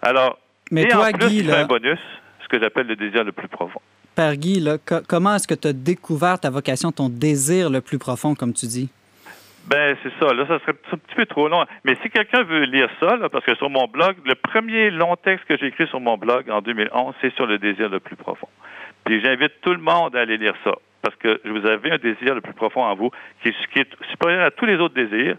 Alors, 0.03 0.39
Mais 0.71 0.83
et 0.83 0.89
toi, 0.89 1.09
en 1.09 1.13
plus, 1.13 1.29
Guy, 1.29 1.43
là, 1.43 1.61
un 1.61 1.67
bonus, 1.67 1.99
ce 2.43 2.49
que 2.49 2.61
j'appelle 2.61 2.87
le 2.87 2.97
désir 2.97 3.25
le 3.25 3.33
plus 3.33 3.49
profond. 3.49 3.81
Père 4.15 4.37
Guy, 4.37 4.61
là, 4.61 4.77
co- 4.79 5.01
comment 5.07 5.35
est-ce 5.37 5.47
que 5.49 5.55
tu 5.55 5.69
as 5.69 5.73
découvert 5.73 6.39
ta 6.41 6.51
vocation, 6.51 6.93
ton 6.93 7.09
désir 7.09 7.71
le 7.71 7.81
plus 7.81 7.99
profond, 7.99 8.35
comme 8.35 8.53
tu 8.53 8.67
dis? 8.67 8.89
Ben, 9.67 9.97
c'est 10.03 10.13
ça. 10.21 10.33
Là, 10.33 10.47
ça 10.47 10.59
serait 10.61 10.75
un 10.93 10.97
petit 10.97 11.15
peu 11.17 11.27
trop 11.27 11.49
long. 11.49 11.65
Mais 11.85 11.97
si 12.03 12.09
quelqu'un 12.09 12.45
veut 12.45 12.65
lire 12.65 12.89
ça, 13.01 13.17
là, 13.17 13.29
parce 13.29 13.45
que 13.45 13.55
sur 13.57 13.69
mon 13.69 13.87
blog, 13.89 14.15
le 14.25 14.35
premier 14.37 14.91
long 14.91 15.17
texte 15.17 15.45
que 15.49 15.57
j'ai 15.59 15.67
écrit 15.67 15.87
sur 15.89 16.01
mon 16.01 16.17
blog 16.17 16.49
en 16.51 16.61
2011, 16.61 17.15
c'est 17.21 17.35
sur 17.35 17.47
le 17.47 17.59
désir 17.59 17.89
le 17.89 17.99
plus 17.99 18.15
profond. 18.17 18.49
Puis 19.05 19.21
j'invite 19.23 19.53
tout 19.63 19.73
le 19.73 19.79
monde 19.81 20.15
à 20.15 20.21
aller 20.21 20.37
lire 20.39 20.55
ça, 20.65 20.73
parce 21.07 21.17
que 21.19 21.41
vous 21.49 21.65
avez 21.65 21.93
un 21.93 21.99
désir 21.99 22.35
le 22.35 22.41
plus 22.41 22.53
profond 22.53 22.83
en 22.83 22.97
vous, 22.97 23.13
qui 23.41 23.51
est, 23.51 23.89
supérieur 24.11 24.45
à 24.45 24.51
tous 24.51 24.67
les 24.67 24.75
autres 24.75 24.95
désirs. 24.95 25.37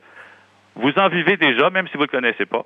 Vous 0.75 0.93
en 0.97 1.09
vivez 1.09 1.35
déjà, 1.35 1.69
même 1.69 1.87
si 1.87 1.95
vous 1.95 2.03
ne 2.03 2.07
le 2.07 2.11
connaissez 2.11 2.45
pas. 2.45 2.65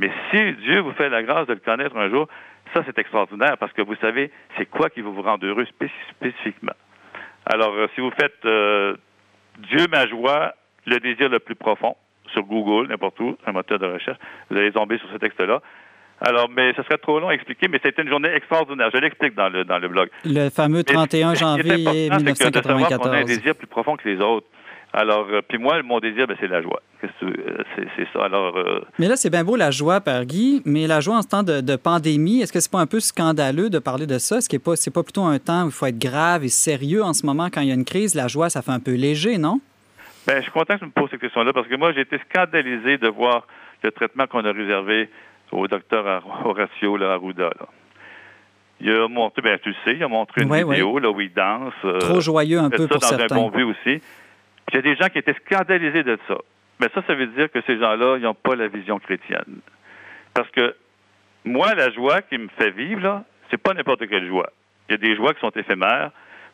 Mais 0.00 0.10
si 0.30 0.52
Dieu 0.54 0.80
vous 0.80 0.90
fait 0.94 1.08
la 1.08 1.22
grâce 1.22 1.46
de 1.46 1.52
le 1.52 1.60
connaître 1.60 1.96
un 1.96 2.10
jour, 2.10 2.26
ça, 2.74 2.82
c'est 2.84 2.98
extraordinaire 2.98 3.56
parce 3.58 3.72
que 3.72 3.82
vous 3.82 3.94
savez, 3.96 4.32
c'est 4.56 4.66
quoi 4.66 4.90
qui 4.90 5.00
va 5.00 5.10
vous 5.10 5.22
rendre 5.22 5.46
heureux 5.46 5.62
spéc- 5.62 5.92
spécifiquement. 6.10 6.72
Alors, 7.46 7.72
euh, 7.74 7.86
si 7.94 8.00
vous 8.00 8.10
faites 8.10 8.44
euh, 8.46 8.96
Dieu, 9.58 9.86
ma 9.92 10.08
joie, 10.08 10.54
le 10.86 10.98
désir 10.98 11.28
le 11.28 11.38
plus 11.38 11.54
profond 11.54 11.94
sur 12.32 12.42
Google, 12.42 12.88
n'importe 12.88 13.20
où, 13.20 13.36
un 13.46 13.52
moteur 13.52 13.78
de 13.78 13.86
recherche, 13.86 14.18
vous 14.50 14.56
allez 14.56 14.72
tomber 14.72 14.98
sur 14.98 15.08
ce 15.12 15.18
texte-là. 15.18 15.62
Alors, 16.20 16.48
mais 16.48 16.72
ce 16.74 16.82
serait 16.82 16.98
trop 16.98 17.20
long 17.20 17.28
à 17.28 17.34
expliquer, 17.34 17.68
mais 17.68 17.80
c'était 17.82 18.02
une 18.02 18.08
journée 18.08 18.30
extraordinaire. 18.34 18.90
Je 18.94 19.00
l'explique 19.00 19.34
dans 19.34 19.48
le, 19.48 19.64
dans 19.64 19.78
le 19.78 19.88
blog. 19.88 20.08
Le 20.24 20.48
fameux 20.48 20.78
Mais 20.78 20.94
31 20.94 21.06
ce 21.06 21.10
qui 21.10 21.20
est 21.20 21.46
janvier 21.46 22.06
important, 22.06 22.34
c'est 22.36 22.52
que 22.52 22.58
de 22.58 22.62
savoir 22.62 22.88
qu'on 22.88 23.10
a 23.10 23.16
un 23.16 23.24
1994. 23.24 23.26
désir 23.26 23.54
plus 23.56 23.66
profond 23.66 23.96
que 23.96 24.08
les 24.08 24.20
autres. 24.20 24.46
Alors, 24.96 25.26
euh, 25.28 25.40
puis 25.46 25.58
moi, 25.58 25.82
mon 25.82 25.98
désir, 25.98 26.28
ben, 26.28 26.36
c'est 26.38 26.46
la 26.46 26.62
joie. 26.62 26.80
Euh, 27.02 27.08
C'est 27.96 28.06
ça. 28.12 28.24
Alors, 28.24 28.56
euh, 28.56 28.80
Mais 29.00 29.08
là, 29.08 29.16
c'est 29.16 29.28
bien 29.28 29.42
beau 29.42 29.56
la 29.56 29.72
joie, 29.72 30.00
Père 30.00 30.24
Guy, 30.24 30.62
mais 30.64 30.86
la 30.86 31.00
joie 31.00 31.16
en 31.16 31.22
ce 31.22 31.28
temps 31.28 31.42
de, 31.42 31.60
de 31.60 31.74
pandémie, 31.76 32.40
est-ce 32.42 32.52
que 32.52 32.60
c'est 32.60 32.70
pas 32.70 32.78
un 32.78 32.86
peu 32.86 33.00
scandaleux 33.00 33.70
de 33.70 33.80
parler 33.80 34.06
de 34.06 34.18
ça? 34.18 34.38
Est-ce 34.38 34.48
que 34.48 34.56
pas, 34.56 34.76
c'est 34.76 34.92
pas 34.94 35.02
plutôt 35.02 35.24
un 35.24 35.40
temps 35.40 35.64
où 35.64 35.66
il 35.66 35.72
faut 35.72 35.86
être 35.86 35.98
grave 35.98 36.44
et 36.44 36.48
sérieux 36.48 37.02
en 37.02 37.12
ce 37.12 37.26
moment 37.26 37.48
quand 37.52 37.60
il 37.60 37.68
y 37.68 37.70
a 37.72 37.74
une 37.74 37.84
crise? 37.84 38.14
La 38.14 38.28
joie, 38.28 38.50
ça 38.50 38.62
fait 38.62 38.70
un 38.70 38.78
peu 38.78 38.94
léger, 38.94 39.36
non? 39.36 39.60
Ben, 40.28 40.36
je 40.36 40.42
suis 40.42 40.52
content 40.52 40.74
que 40.74 40.78
tu 40.78 40.84
me 40.86 40.90
poses 40.92 41.10
cette 41.10 41.20
question-là 41.20 41.52
parce 41.52 41.66
que 41.66 41.74
moi, 41.74 41.92
j'ai 41.92 42.02
été 42.02 42.20
scandalisé 42.30 42.96
de 42.96 43.08
voir 43.08 43.48
le 43.82 43.90
traitement 43.90 44.28
qu'on 44.28 44.44
a 44.44 44.52
réservé 44.52 45.10
au 45.54 45.68
docteur 45.68 46.22
Horacio 46.44 46.96
là, 46.96 47.12
Arruda. 47.12 47.44
Là. 47.58 47.66
Il 48.80 48.90
a 48.90 49.08
montré, 49.08 49.40
ben, 49.42 49.58
tu 49.62 49.70
le 49.70 49.74
sais, 49.84 49.96
il 49.96 50.02
a 50.02 50.08
montré 50.08 50.42
une 50.42 50.50
Ouais, 50.50 50.64
vidéo 50.64 50.98
là, 50.98 51.10
où 51.10 51.20
il 51.20 51.32
danse. 51.32 51.72
euh, 51.84 51.98
Trop 51.98 52.20
joyeux 52.20 52.58
un 52.58 52.70
peu 52.70 52.82
ça 52.82 52.88
pour 52.88 52.98
dans 52.98 53.06
certains. 53.06 53.34
un 53.36 53.38
bon 53.38 53.50
but 53.50 53.62
aussi. 53.64 54.00
Puis 54.66 54.72
il 54.72 54.74
y 54.76 54.78
a 54.78 54.82
des 54.82 54.96
gens 54.96 55.08
qui 55.08 55.18
étaient 55.18 55.36
scandalisés 55.46 56.02
de 56.02 56.18
ça. 56.28 56.36
Mais 56.80 56.88
ça, 56.94 57.02
ça 57.06 57.14
veut 57.14 57.28
dire 57.28 57.50
que 57.52 57.60
ces 57.66 57.78
gens-là, 57.78 58.16
ils 58.16 58.22
n'ont 58.22 58.34
pas 58.34 58.56
la 58.56 58.66
vision 58.68 58.98
chrétienne. 58.98 59.60
Parce 60.34 60.50
que 60.50 60.74
moi, 61.44 61.74
la 61.74 61.90
joie 61.92 62.20
qui 62.22 62.36
me 62.36 62.48
fait 62.58 62.70
vivre, 62.70 63.00
là, 63.00 63.24
c'est 63.50 63.58
pas 63.62 63.74
n'importe 63.74 64.08
quelle 64.08 64.26
joie. 64.26 64.50
Il 64.88 64.92
y 64.92 64.94
a 64.96 64.98
des 64.98 65.14
joies 65.14 65.32
qui 65.34 65.40
sont 65.40 65.50
éphémères. 65.50 66.10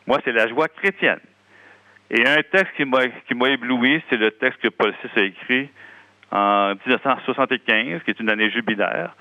Moi, 0.06 0.18
c'est 0.24 0.32
la 0.32 0.46
joie 0.48 0.68
chrétienne. 0.68 1.20
Et 2.10 2.26
un 2.26 2.42
texte 2.42 2.74
qui 2.76 2.84
m'a 2.84 3.06
qui 3.26 3.34
m'a 3.34 3.48
ébloui, 3.50 4.02
c'est 4.10 4.16
le 4.16 4.30
texte 4.32 4.60
que 4.60 4.68
Paul 4.68 4.92
VI 5.14 5.20
a 5.20 5.24
écrit 5.24 5.70
en 6.30 6.74
1975, 6.86 8.02
qui 8.04 8.10
est 8.10 8.20
une 8.20 8.30
année 8.30 8.50
jubilaire. 8.50 9.14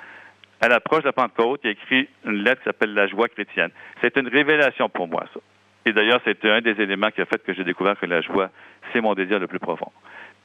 À 0.62 0.68
l'approche 0.68 1.01
de 1.01 1.08
la 1.08 1.13
Pentecôte, 1.13 1.62
il 1.63 1.70
a 1.70 1.72
écrit 1.72 2.10
une 2.25 2.44
lettre 2.44 2.62
qui 2.62 2.66
s'appelle 2.66 2.94
La 2.94 3.08
joie 3.08 3.30
chrétienne. 3.30 3.72
C'est 4.01 4.18
une 4.18 4.28
révélation 4.28 4.89
pour 4.89 5.08
moi, 5.08 5.24
ça. 5.34 5.39
Et 5.86 5.94
d'ailleurs, 5.94 6.20
c'était 6.25 6.50
un 6.50 6.62
des 6.62 6.80
éléments 6.82 7.10
qui 7.10 7.22
a 7.22 7.25
fait 7.25 7.42
que 7.42 7.54
j'ai 7.54 7.63
découvert 7.63 7.98
que 7.98 8.06
la 8.06 8.22
joie, 8.22 8.50
c'est 8.92 9.01
mon 9.01 9.13
désir 9.13 9.39
le 9.39 9.48
plus 9.48 9.60
profond. 9.60 9.92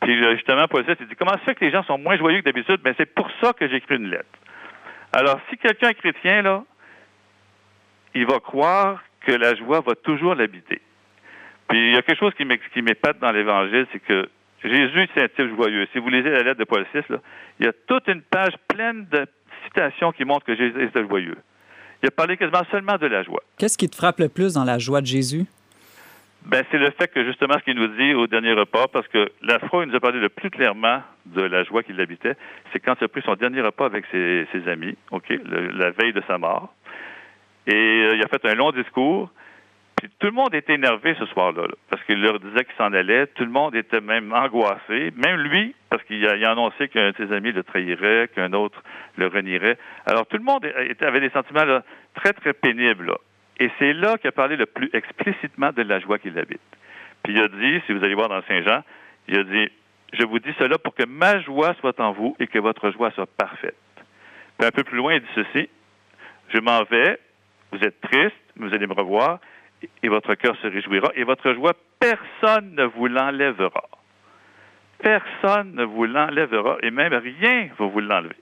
Puis 0.01 0.25
euh, 0.25 0.37
justement, 0.37 0.67
Paul 0.69 0.85
il 0.89 1.07
dit, 1.07 1.17
comment 1.17 1.33
ça 1.33 1.39
fait 1.39 1.55
que 1.55 1.65
les 1.65 1.71
gens 1.71 1.83
sont 1.85 1.99
moins 1.99 2.17
joyeux 2.17 2.41
que 2.41 2.45
d'habitude? 2.45 2.81
Ben, 2.83 2.95
c'est 2.97 3.13
pour 3.13 3.29
ça 3.43 3.53
que 3.53 3.69
j'ai 3.69 3.77
écrit 3.77 3.97
une 3.97 4.11
lettre. 4.11 4.39
Alors, 5.13 5.41
si 5.51 5.57
quelqu'un 5.57 5.89
est 5.89 5.95
chrétien, 5.95 6.43
là, 6.43 6.63
il 8.15 8.27
va 8.27 8.39
croire 8.39 9.03
que 9.21 9.33
la 9.33 9.55
joie 9.55 9.81
va 9.81 9.95
toujours 9.95 10.35
l'habiter. 10.35 10.81
Puis 11.69 11.89
il 11.89 11.95
y 11.95 11.97
a 11.97 12.03
quelque 12.03 12.19
chose 12.19 12.35
qui 12.35 12.83
m'épate 12.83 13.19
dans 13.19 13.33
l'Évangile, 13.33 13.87
c'est 13.93 14.01
que 14.01 14.29
Jésus, 14.65 15.09
c'est 15.15 15.23
un 15.25 15.29
type 15.29 15.55
joyeux. 15.57 15.87
Si 15.93 15.99
vous 15.99 16.09
lisez 16.09 16.31
la 16.31 16.43
lettre 16.43 16.59
de 16.59 16.65
Paul 16.65 16.85
VI, 16.95 17.01
là, 17.11 17.19
il 17.61 17.67
y 17.67 17.69
a 17.69 17.73
toute 17.87 18.09
une 18.09 18.23
page 18.23 18.55
pleine 18.69 19.07
de 19.11 19.27
citations 19.67 20.13
qui 20.13 20.25
montrent 20.25 20.47
que 20.47 20.57
Jésus 20.57 20.83
était 20.85 21.07
joyeux. 21.07 21.37
Il 22.03 22.09
a 22.09 22.11
parlé 22.11 22.37
quasiment 22.37 22.63
seulement 22.71 22.97
de 22.97 23.07
la 23.07 23.23
joie. 23.23 23.43
Qu'est-ce 23.59 23.79
qui 23.79 23.89
te 23.89 23.97
frappe 23.97 24.19
le 24.21 24.29
plus 24.29 24.55
dans 24.55 24.65
la 24.65 24.79
joie 24.79 25.01
de 25.01 25.07
Jésus? 25.07 25.45
Ben, 26.47 26.63
c'est 26.71 26.77
le 26.79 26.91
fait 26.91 27.09
que 27.09 27.25
justement 27.25 27.55
ce 27.59 27.65
qu'il 27.65 27.77
nous 27.77 27.87
dit 27.89 28.13
au 28.13 28.27
dernier 28.27 28.53
repas, 28.53 28.87
parce 28.89 29.09
que 29.09 29.31
la 29.43 29.59
fois 29.61 29.79
où 29.79 29.83
il 29.83 29.89
nous 29.89 29.97
a 29.97 30.01
parlé 30.01 30.21
le 30.21 30.29
plus 30.29 30.51
clairement 30.51 31.01
de 31.25 31.41
la 31.41 31.65
joie 31.65 31.83
qui 31.83 31.95
l'habitait, 31.95 32.35
c'est 32.73 32.81
quand 32.81 32.97
il 33.01 33.05
a 33.05 33.09
pris 33.09 33.23
son 33.23 33.35
dernier 33.35 33.63
repas 33.63 33.87
avec 33.87 34.05
ses, 34.13 34.47
ses 34.53 34.69
amis, 34.69 34.95
ok, 35.11 35.25
le- 35.31 35.69
la 35.69 35.91
veille 35.91 36.13
de 36.13 36.23
sa 36.27 36.37
mort, 36.37 36.75
et 37.67 37.73
euh, 37.75 38.17
il 38.17 38.23
a 38.23 38.29
fait 38.29 38.45
un 38.45 38.55
long 38.55 38.73
discours. 38.73 39.31
Tout 40.19 40.27
le 40.27 40.33
monde 40.33 40.55
était 40.55 40.75
énervé 40.75 41.15
ce 41.19 41.27
soir-là, 41.27 41.63
là, 41.63 41.75
parce 41.89 42.03
qu'il 42.05 42.21
leur 42.21 42.39
disait 42.39 42.65
qu'il 42.65 42.75
s'en 42.77 42.93
allait. 42.93 43.27
Tout 43.29 43.45
le 43.45 43.51
monde 43.51 43.75
était 43.75 44.01
même 44.01 44.33
angoissé, 44.33 45.13
même 45.17 45.41
lui, 45.41 45.75
parce 45.89 46.03
qu'il 46.05 46.27
a, 46.27 46.51
annoncé 46.51 46.89
qu'un 46.89 47.11
de 47.11 47.17
ses 47.17 47.33
amis 47.33 47.53
le 47.53 47.63
trahirait, 47.63 48.29
qu'un 48.35 48.53
autre 48.53 48.83
le 49.17 49.29
renierait. 49.29 49.79
Alors 50.07 50.27
tout 50.27 50.37
le 50.37 50.43
monde 50.43 50.67
avait 51.01 51.21
des 51.21 51.31
sentiments 51.31 51.81
très 52.15 52.33
très 52.33 52.53
pénibles. 52.53 53.15
Et 53.61 53.71
c'est 53.79 53.93
là 53.93 54.19
qu'il 54.19 54.29
a 54.29 54.33
parlé 54.33 54.57
le 54.57 54.67
plus 54.67 54.91
explicitement 54.93 55.71
de 55.73 55.83
la 55.83 56.01
joie 56.01 56.19
qu'il 56.19 56.39
habite. 56.39 56.61
Puis 57.23 57.33
il 57.33 57.41
a 57.41 57.49
dit, 57.49 57.81
si 57.87 57.93
vous 57.93 58.05
allez 58.05 58.15
voir 58.15 58.29
dans 58.29 58.43
Saint 58.43 58.63
Jean, 58.63 58.83
il 59.29 59.39
a 59.39 59.45
dit, 59.45 59.69
je 60.13 60.25
vous 60.25 60.39
dis 60.39 60.53
cela 60.59 60.77
pour 60.79 60.95
que 60.95 61.07
ma 61.07 61.41
joie 61.41 61.75
soit 61.81 61.99
en 62.01 62.13
vous 62.13 62.37
et 62.39 62.47
que 62.47 62.59
votre 62.59 62.91
joie 62.91 63.11
soit 63.13 63.29
parfaite. 63.39 63.77
Puis 64.59 64.67
un 64.67 64.71
peu 64.71 64.85
plus 64.85 64.99
loin, 64.99 65.15
il 65.15 65.21
dit 65.21 65.27
ceci, 65.35 65.69
je 66.53 66.59
m'en 66.59 66.83
vais, 66.85 67.19
vous 67.73 67.79
êtes 67.79 68.01
triste, 68.01 68.37
vous 68.57 68.73
allez 68.75 68.87
me 68.87 68.93
revoir, 68.93 69.41
et- 70.03 70.09
votre 70.09 70.35
cœur 70.35 70.57
se 70.63 70.67
réjouira, 70.67 71.11
et 71.15 71.25
votre 71.25 71.53
joie, 71.55 71.73
personne 71.99 72.75
ne 72.75 72.85
vous 72.85 73.07
l'enlèvera. 73.07 73.85
Personne 75.03 75.75
ne 75.75 75.85
vous 75.85 76.05
l'enlèvera, 76.07 76.79
et 76.83 76.91
même 76.91 77.13
rien 77.13 77.65
ne 77.65 77.69
va 77.79 77.87
vous 77.87 78.01
l'enlever. 78.01 78.37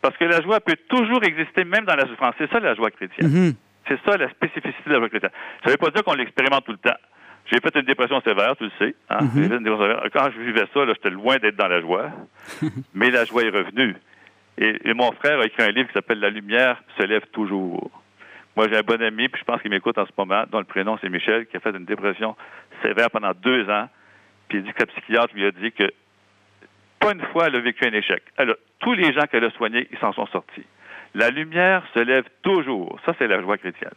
Parce 0.00 0.16
que 0.16 0.24
la 0.24 0.40
joie 0.40 0.60
peut 0.60 0.76
toujours 0.88 1.22
exister, 1.24 1.64
même 1.64 1.84
dans 1.84 1.94
la 1.96 2.06
souffrance. 2.06 2.34
C'est 2.38 2.50
ça 2.50 2.60
la 2.60 2.74
joie 2.74 2.90
chrétienne. 2.90 3.28
Mhm. 3.28 3.52
C'est 3.88 3.98
ça 4.04 4.16
la 4.16 4.28
spécificité 4.30 4.82
de 4.86 4.92
la 4.92 4.98
joie 4.98 5.08
chrétienne. 5.08 5.30
Ça 5.62 5.66
ne 5.66 5.70
veut 5.72 5.76
pas 5.76 5.90
dire 5.90 6.04
qu'on 6.04 6.14
l'expérimente 6.14 6.64
tout 6.64 6.72
le 6.72 6.78
temps. 6.78 6.96
J'ai 7.46 7.58
fait 7.60 7.74
une 7.76 7.86
dépression 7.86 8.20
sévère, 8.20 8.54
tu 8.56 8.64
le 8.64 8.70
sais. 8.78 8.94
Hein? 9.08 9.18
Mhm. 9.22 9.64
Sévère. 9.64 10.02
Quand 10.12 10.30
je 10.36 10.40
vivais 10.40 10.66
ça, 10.72 10.86
j'étais 10.86 11.10
loin 11.10 11.38
d'être 11.38 11.56
dans 11.56 11.68
la 11.68 11.80
joie. 11.80 12.10
mais 12.94 13.10
la 13.10 13.24
joie 13.24 13.42
est 13.42 13.50
revenue. 13.50 13.96
Et, 14.58 14.76
et 14.90 14.94
mon 14.94 15.10
frère 15.12 15.40
a 15.40 15.46
écrit 15.46 15.62
un 15.62 15.70
livre 15.70 15.88
qui 15.88 15.94
s'appelle 15.94 16.20
La 16.20 16.30
lumière 16.30 16.82
se 16.98 17.04
lève 17.04 17.26
toujours. 17.32 17.90
Moi, 18.56 18.66
j'ai 18.68 18.76
un 18.78 18.82
bon 18.82 19.00
ami, 19.00 19.28
puis 19.28 19.40
je 19.40 19.44
pense 19.44 19.62
qu'il 19.62 19.70
m'écoute 19.70 19.98
en 19.98 20.06
ce 20.06 20.10
moment, 20.18 20.44
dont 20.50 20.58
le 20.58 20.64
prénom 20.64 20.98
c'est 21.00 21.08
Michel, 21.08 21.46
qui 21.46 21.56
a 21.56 21.60
fait 21.60 21.70
une 21.70 21.84
dépression 21.84 22.34
sévère 22.82 23.10
pendant 23.10 23.32
deux 23.32 23.68
ans. 23.70 23.88
Puis 24.48 24.58
il 24.58 24.64
dit 24.64 24.72
que 24.72 24.80
la 24.80 24.86
psychiatre 24.86 25.34
lui 25.34 25.44
a 25.46 25.50
dit 25.52 25.70
que 25.72 25.84
pas 26.98 27.12
une 27.12 27.22
fois 27.32 27.46
elle 27.46 27.56
a 27.56 27.60
vécu 27.60 27.86
un 27.86 27.92
échec. 27.92 28.22
Elle 28.36 28.50
a- 28.50 28.56
tous 28.80 28.94
les 28.94 29.12
gens 29.12 29.22
qu'elle 29.30 29.44
a 29.44 29.50
soignés, 29.50 29.86
ils 29.92 29.98
s'en 29.98 30.12
sont 30.12 30.26
sortis. 30.26 30.64
La 31.14 31.30
lumière 31.30 31.82
se 31.94 32.00
lève 32.00 32.24
toujours. 32.42 32.98
Ça, 33.06 33.14
c'est 33.18 33.28
la 33.28 33.40
joie 33.40 33.58
chrétienne. 33.58 33.92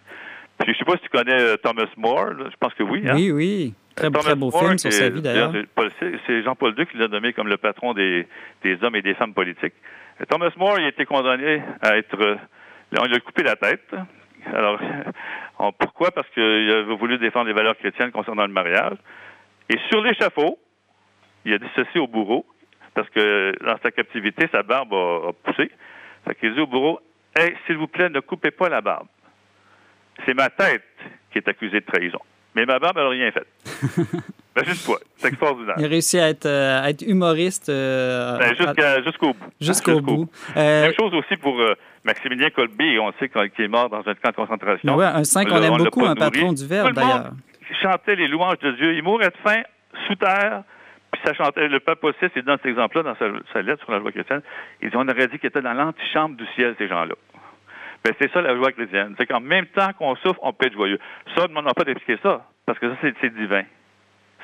Puis 0.60 0.74
je 0.74 0.78
sais 0.80 0.86
pas 0.86 0.94
si 0.98 1.04
tu 1.04 1.10
connais 1.10 1.40
euh, 1.42 1.58
Thomas 1.58 1.88
More, 1.98 2.34
là. 2.34 2.46
je 2.52 2.58
pense 2.60 2.74
que 2.76 2.84
oui. 2.84 3.04
Hein? 3.08 3.16
Oui, 3.16 3.32
oui. 3.32 3.74
Très, 3.96 4.08
Thomas 4.08 4.20
très 4.20 4.36
beau 4.36 4.52
film 4.52 4.78
sur 4.78 4.92
sa 4.94 5.10
vie, 5.10 5.22
d'ailleurs. 5.22 5.52
c'est 5.54 5.68
Paul- 5.68 5.92
c'est- 6.00 6.20
C'est 6.28 6.44
Jean-Paul 6.44 6.76
II 6.78 6.86
qui 6.86 6.98
l'a 6.98 7.08
nommé 7.08 7.34
comme 7.34 7.48
le 7.48 7.58
patron 7.58 7.94
des, 7.94 8.28
des 8.64 8.78
hommes 8.84 8.96
et 8.96 9.02
des 9.02 9.16
femmes 9.16 9.34
politiques. 9.34 9.74
Et 10.22 10.26
Thomas 10.28 10.52
More, 10.58 10.78
il 10.80 10.86
a 10.86 10.90
été 10.90 11.06
condamné 11.06 11.62
à 11.82 11.98
être... 11.98 12.20
euh, 12.22 12.36
On 13.00 13.06
lui 13.06 13.16
a 13.16 13.20
coupé 13.20 13.42
la 13.44 13.56
tête. 13.56 13.94
Alors, 14.46 14.80
pourquoi? 15.80 16.12
Parce 16.12 16.28
qu'il 16.30 16.72
avait 16.72 16.96
voulu 16.96 17.18
défendre 17.18 17.48
les 17.48 17.54
valeurs 17.54 17.78
chrétiennes 17.78 18.12
concernant 18.12 18.46
le 18.46 18.54
mariage. 18.54 18.98
Et 19.70 19.78
sur 19.90 20.02
l'échafaud, 20.02 20.58
il 21.46 21.54
a 21.54 21.58
dit 21.58 21.68
ceci 21.76 21.98
au 21.98 22.08
bourreau, 22.08 22.46
parce 22.94 23.10
que 23.10 23.54
dans 23.64 23.78
sa 23.82 23.92
captivité, 23.92 24.48
sa 24.52 24.64
barbe 24.64 24.94
a, 24.94 25.30
a 25.30 25.34
poussé. 25.34 25.72
Fait 26.28 26.36
qu'il 26.36 26.54
dit 26.54 26.60
au 26.60 26.68
bourreau, 26.68 27.00
«Hey, 27.36 27.56
s'il 27.66 27.78
vous 27.78 27.88
plaît, 27.88 28.10
ne 28.10 28.20
coupez 28.20 28.52
pas 28.52 28.68
la 28.68 28.82
barbe. 28.82 29.08
C'est 30.26 30.34
ma 30.34 30.50
tête 30.50 30.84
qui 31.32 31.38
est 31.38 31.48
accusée 31.48 31.80
de 31.80 31.86
trahison. 31.86 32.20
Mais 32.56 32.66
ma 32.66 32.78
barbe, 32.80 32.98
elle 32.98 33.04
n'a 33.04 33.10
rien 33.10 33.32
fait. 33.32 33.48
ben, 34.56 34.66
juste 34.66 34.86
quoi. 34.86 35.00
C'est 35.18 35.28
extraordinaire. 35.30 35.76
Il 35.78 35.86
a 35.86 35.88
réussi 35.88 36.20
à 36.20 36.30
être, 36.30 36.46
euh, 36.46 36.82
à 36.84 36.90
être 36.90 37.02
humoriste 37.04 37.70
euh, 37.70 38.38
Ben, 38.38 38.54
à- 38.68 39.02
jusqu'au 39.04 39.34
bout. 39.34 39.46
jusqu'au 39.62 40.02
bout. 40.02 40.30
Euh, 40.58 40.84
Même 40.84 40.94
chose 41.00 41.14
aussi 41.14 41.38
pour 41.38 41.60
euh, 41.60 41.74
Maximilien 42.04 42.50
Colby, 42.50 42.98
on 43.00 43.12
sait 43.20 43.30
qu'il 43.30 43.66
est 43.66 43.68
mort 43.68 43.90
dans 43.90 44.00
un 44.00 44.14
camp 44.16 44.30
de 44.32 44.36
concentration. 44.36 44.96
ouais, 44.96 45.06
un 45.06 45.24
saint 45.24 45.46
qu'on 45.46 45.62
aime 45.62 45.78
beaucoup, 45.78 46.06
un 46.06 46.16
patron 46.16 46.54
du 46.54 46.66
Verbe, 46.68 46.94
d'ailleurs. 46.94 47.32
chantait 47.82 48.16
les 48.16 48.28
louanges 48.28 48.60
de 48.60 48.72
Dieu. 48.72 48.94
Il 48.96 49.04
mourait 49.04 49.30
de 49.30 49.38
faim 49.44 49.62
sous 50.08 50.16
terre, 50.16 50.64
puis 51.12 51.22
ça 51.26 51.34
chantait. 51.34 51.68
Le 51.68 51.80
pape 51.80 52.04
aussi, 52.04 52.18
il 52.36 52.42
donne 52.44 52.58
cet 52.58 52.66
exemple-là 52.68 53.04
dans 53.04 53.16
sa, 53.16 53.26
sa 53.54 53.62
lettre 53.62 53.84
sur 53.84 53.92
la 53.94 54.00
joie 54.00 54.12
chrétienne. 54.12 54.42
Il 54.82 54.90
dit 54.90 54.96
on 54.98 55.08
aurait 55.08 55.28
dit 55.28 55.38
qu'il 55.40 55.48
était 55.48 55.62
dans 55.62 55.74
l'antichambre 55.74 56.36
du 56.36 56.46
ciel, 56.56 56.76
ces 56.78 56.88
gens-là. 56.88 57.16
Ben, 58.04 58.14
c'est 58.20 58.32
ça 58.32 58.42
la 58.42 58.56
joie 58.56 58.72
chrétienne. 58.72 59.14
C'est 59.20 59.28
qu'en 59.28 59.40
même 59.42 59.68
temps 59.68 59.92
qu'on 59.98 60.16
souffre, 60.16 60.40
on 60.42 60.52
peut 60.54 60.66
être 60.66 60.74
joyeux. 60.74 60.98
Ça, 61.38 61.46
on 61.56 61.62
n'a 61.62 61.74
pas 61.74 61.84
d'expliquer 61.84 62.20
ça, 62.24 62.46
parce 62.66 62.80
que 62.80 62.90
ça, 62.90 62.96
c'est, 63.02 63.14
c'est 63.22 63.34
divin. 63.36 63.62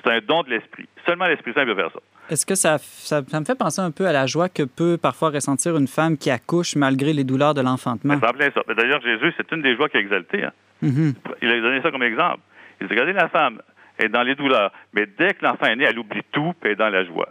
C'est 0.07 0.13
un 0.13 0.19
don 0.25 0.43
de 0.43 0.49
l'esprit. 0.49 0.87
Seulement 1.05 1.25
l'Esprit 1.25 1.51
Saint 1.53 1.65
peut 1.65 1.75
faire 1.75 1.91
ça. 1.91 1.99
Est-ce 2.29 2.45
que 2.45 2.55
ça, 2.55 2.77
ça, 2.79 3.21
ça 3.27 3.39
me 3.39 3.45
fait 3.45 3.57
penser 3.57 3.81
un 3.81 3.91
peu 3.91 4.05
à 4.07 4.11
la 4.11 4.25
joie 4.25 4.47
que 4.49 4.63
peut 4.63 4.97
parfois 4.97 5.29
ressentir 5.29 5.75
une 5.77 5.87
femme 5.87 6.17
qui 6.17 6.29
accouche 6.29 6.75
malgré 6.75 7.13
les 7.13 7.23
douleurs 7.23 7.53
de 7.53 7.61
l'enfantement? 7.61 8.13
En 8.15 8.19
plein 8.33 8.49
ça. 8.53 8.61
D'ailleurs, 8.73 9.01
Jésus, 9.01 9.33
c'est 9.37 9.51
une 9.51 9.61
des 9.61 9.75
joies 9.75 9.89
qu'il 9.89 9.99
a 9.99 10.01
exaltées. 10.03 10.43
hein. 10.43 10.51
Mhm. 10.81 11.13
Il 11.41 11.49
a 11.49 11.61
donné 11.61 11.81
ça 11.81 11.91
comme 11.91 12.03
exemple. 12.03 12.39
Il 12.79 12.87
dit, 12.87 12.93
regardez 12.93 13.13
la 13.13 13.27
femme, 13.29 13.61
elle 13.97 14.05
est 14.05 14.09
dans 14.09 14.23
les 14.23 14.35
douleurs, 14.35 14.71
mais 14.93 15.07
dès 15.17 15.33
que 15.33 15.43
l'enfant 15.45 15.65
est 15.65 15.75
né, 15.75 15.85
elle 15.85 15.97
oublie 15.99 16.21
tout, 16.31 16.53
puis 16.59 16.69
elle 16.69 16.71
est 16.71 16.75
dans 16.75 16.89
la 16.89 17.03
joie. 17.05 17.29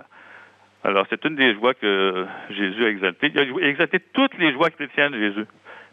Alors, 0.84 1.06
c'est 1.10 1.24
une 1.24 1.36
des 1.36 1.54
joies 1.54 1.74
que 1.74 2.26
Jésus 2.50 2.84
a 2.84 2.88
exaltées. 2.88 3.32
Il 3.34 3.38
a 3.64 3.68
exalté 3.68 3.98
toutes 4.12 4.36
les 4.38 4.52
joies 4.52 4.70
chrétiennes, 4.70 5.14
Jésus. 5.14 5.44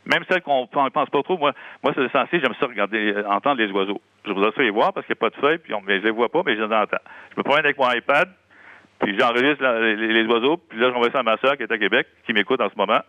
Même 0.05 0.24
celles 0.29 0.41
qu'on 0.41 0.62
ne 0.62 0.89
pense 0.89 1.10
pas 1.10 1.24
trop. 1.24 1.38
Moi, 1.38 1.53
moi 1.81 1.93
c'est 1.95 2.03
essentiel, 2.03 2.41
j'aime 2.41 2.53
ça 2.60 2.65
regarder, 2.65 3.13
euh, 3.13 3.27
entendre 3.29 3.62
les 3.62 3.72
oiseaux. 3.72 4.01
Je 4.25 4.31
voudrais 4.31 4.51
ça 4.51 4.62
les 4.62 4.69
voir 4.69 4.93
parce 4.93 5.05
qu'il 5.05 5.15
n'y 5.15 5.19
a 5.19 5.29
pas 5.29 5.36
de 5.36 5.41
feuilles, 5.41 5.57
puis 5.60 5.74
on, 5.74 5.81
je 5.88 5.93
les 5.93 6.12
vois 6.12 6.29
pas, 6.29 6.41
mais 6.45 6.55
je 6.55 6.62
les 6.62 6.74
entends. 6.74 6.98
Je 7.31 7.38
me 7.38 7.43
promène 7.43 7.65
avec 7.65 7.77
mon 7.77 7.89
iPad, 7.91 8.29
puis 9.00 9.17
j'enregistre 9.17 9.63
les, 9.63 10.25
oiseaux, 10.25 10.57
puis 10.57 10.79
là, 10.79 10.91
j'envoie 10.91 11.12
ça 11.12 11.19
à 11.19 11.24
ma 11.24 11.38
soeur 11.38 11.57
qui 11.57 11.63
est 11.63 11.72
à 11.72 11.77
Québec, 11.77 12.07
qui 12.25 12.33
m'écoute 12.33 12.62
en 12.62 12.69
ce 12.69 12.75
moment. 12.77 13.00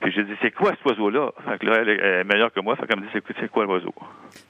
Puis 0.00 0.12
j'ai 0.12 0.22
dit, 0.22 0.32
c'est 0.40 0.52
quoi 0.52 0.70
cet 0.70 0.84
oiseau-là? 0.84 1.32
Fait 1.44 1.58
que 1.58 1.66
là, 1.66 1.78
elle 1.80 1.88
est, 1.88 2.24
meilleure 2.24 2.52
que 2.52 2.60
moi. 2.60 2.76
Fait 2.76 2.86
qu'elle 2.86 3.00
me 3.00 3.06
dit, 3.06 3.20
c'est 3.40 3.50
quoi 3.50 3.64
l'oiseau? 3.64 3.92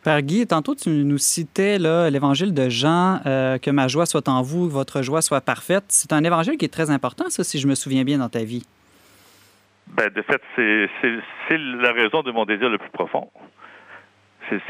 Père 0.05 0.21
Guy, 0.21 0.47
tantôt, 0.47 0.75
tu 0.75 0.91
nous 0.91 1.17
citais 1.17 1.79
l'évangile 1.79 2.53
de 2.53 2.69
Jean, 2.69 3.21
euh, 3.25 3.57
que 3.57 3.71
ma 3.71 3.89
joie 3.89 4.05
soit 4.05 4.29
en 4.29 4.43
vous, 4.43 4.69
votre 4.69 5.01
joie 5.01 5.23
soit 5.23 5.41
parfaite. 5.41 5.85
C'est 5.89 6.13
un 6.13 6.23
évangile 6.23 6.59
qui 6.59 6.67
est 6.67 6.73
très 6.73 6.91
important, 6.91 7.31
ça, 7.31 7.45
si 7.45 7.59
je 7.59 7.67
me 7.67 7.75
souviens 7.75 8.05
bien, 8.05 8.19
dans 8.19 8.29
ta 8.29 8.45
vie. 8.45 8.67
Ben, 9.95 10.09
de 10.11 10.23
fait, 10.23 10.41
c'est, 10.57 11.59
la 11.59 11.93
raison 11.93 12.23
de 12.23 12.31
mon 12.31 12.45
désir 12.45 12.69
le 12.69 12.79
plus 12.79 12.91
profond. 12.91 13.31
C'est, 14.49 14.61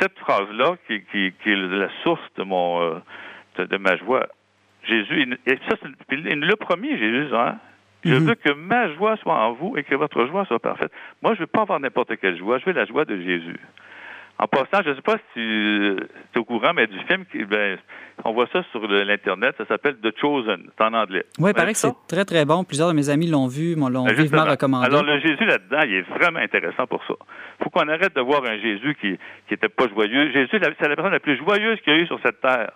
cette 0.00 0.18
phrase-là 0.20 0.76
qui, 0.86 1.02
qui, 1.10 1.32
qui 1.42 1.50
est 1.50 1.56
la 1.56 1.88
source 2.04 2.20
de 2.36 2.44
mon 2.44 2.80
euh, 2.82 2.98
de, 3.58 3.64
de 3.64 3.76
ma 3.78 3.96
joie. 3.96 4.26
Jésus, 4.84 5.22
il- 5.22 5.38
et 5.52 5.58
ça, 5.68 5.76
il 6.10 6.38
nous 6.38 6.46
l'a 6.46 6.56
promis, 6.56 6.96
Jésus, 6.96 7.34
hein? 7.34 7.58
Je 8.04 8.14
Mhm. 8.14 8.26
veux 8.26 8.34
que 8.34 8.52
ma 8.52 8.92
joie 8.94 9.16
soit 9.18 9.34
en 9.34 9.52
vous 9.52 9.76
et 9.76 9.84
que 9.84 9.94
votre 9.94 10.26
joie 10.26 10.44
soit 10.46 10.58
parfaite. 10.58 10.92
Moi, 11.22 11.34
je 11.34 11.40
veux 11.40 11.46
pas 11.46 11.62
avoir 11.62 11.78
n'importe 11.80 12.16
quelle 12.16 12.36
joie. 12.36 12.58
Je 12.58 12.64
veux 12.66 12.72
la 12.72 12.84
joie 12.84 13.04
de 13.04 13.16
Jésus. 13.16 13.58
En 14.42 14.48
passant, 14.48 14.82
je 14.84 14.90
ne 14.90 14.94
sais 14.96 15.02
pas 15.02 15.18
si 15.32 15.34
tu 15.34 15.96
es 16.34 16.38
au 16.38 16.44
courant, 16.44 16.72
mais 16.74 16.88
du 16.88 16.98
film, 17.06 17.24
qui, 17.30 17.44
ben, 17.44 17.78
on 18.24 18.32
voit 18.32 18.48
ça 18.52 18.64
sur 18.72 18.84
l'Internet, 18.88 19.54
ça 19.56 19.64
s'appelle 19.66 19.96
The 20.02 20.12
Chosen, 20.20 20.68
c'est 20.76 20.84
en 20.84 20.94
anglais. 20.94 21.22
Oui, 21.24 21.34
il 21.38 21.44
Ouais, 21.44 21.52
paraît 21.52 21.72
que 21.72 21.78
c'est 21.78 21.92
très, 22.08 22.24
très 22.24 22.44
bon. 22.44 22.64
Plusieurs 22.64 22.88
de 22.88 22.94
mes 22.94 23.08
amis 23.08 23.28
l'ont 23.28 23.46
vu, 23.46 23.76
m'ont- 23.76 23.88
l'ont 23.88 24.04
Ben, 24.06 24.14
vivement 24.14 24.44
recommandé. 24.44 24.86
Alors, 24.86 25.04
le 25.04 25.20
Jésus 25.20 25.44
là-dedans, 25.44 25.82
il 25.86 25.94
est 25.94 26.08
vraiment 26.18 26.40
intéressant 26.40 26.86
pour 26.88 27.04
ça. 27.04 27.14
faut 27.62 27.70
qu'on 27.70 27.86
arrête 27.88 28.16
de 28.16 28.20
voir 28.20 28.42
un 28.44 28.58
Jésus 28.58 28.96
qui 29.00 29.16
qui 29.46 29.54
était 29.54 29.68
pas 29.68 29.86
joyeux. 29.88 30.32
Jésus, 30.32 30.48
c'est 30.50 30.58
la 30.58 30.72
personne 30.96 31.12
la 31.12 31.20
plus 31.20 31.36
joyeuse 31.36 31.80
qu'il 31.82 31.92
y 31.92 31.96
a 31.96 32.00
eu 32.00 32.06
sur 32.08 32.18
cette 32.24 32.40
terre. 32.40 32.72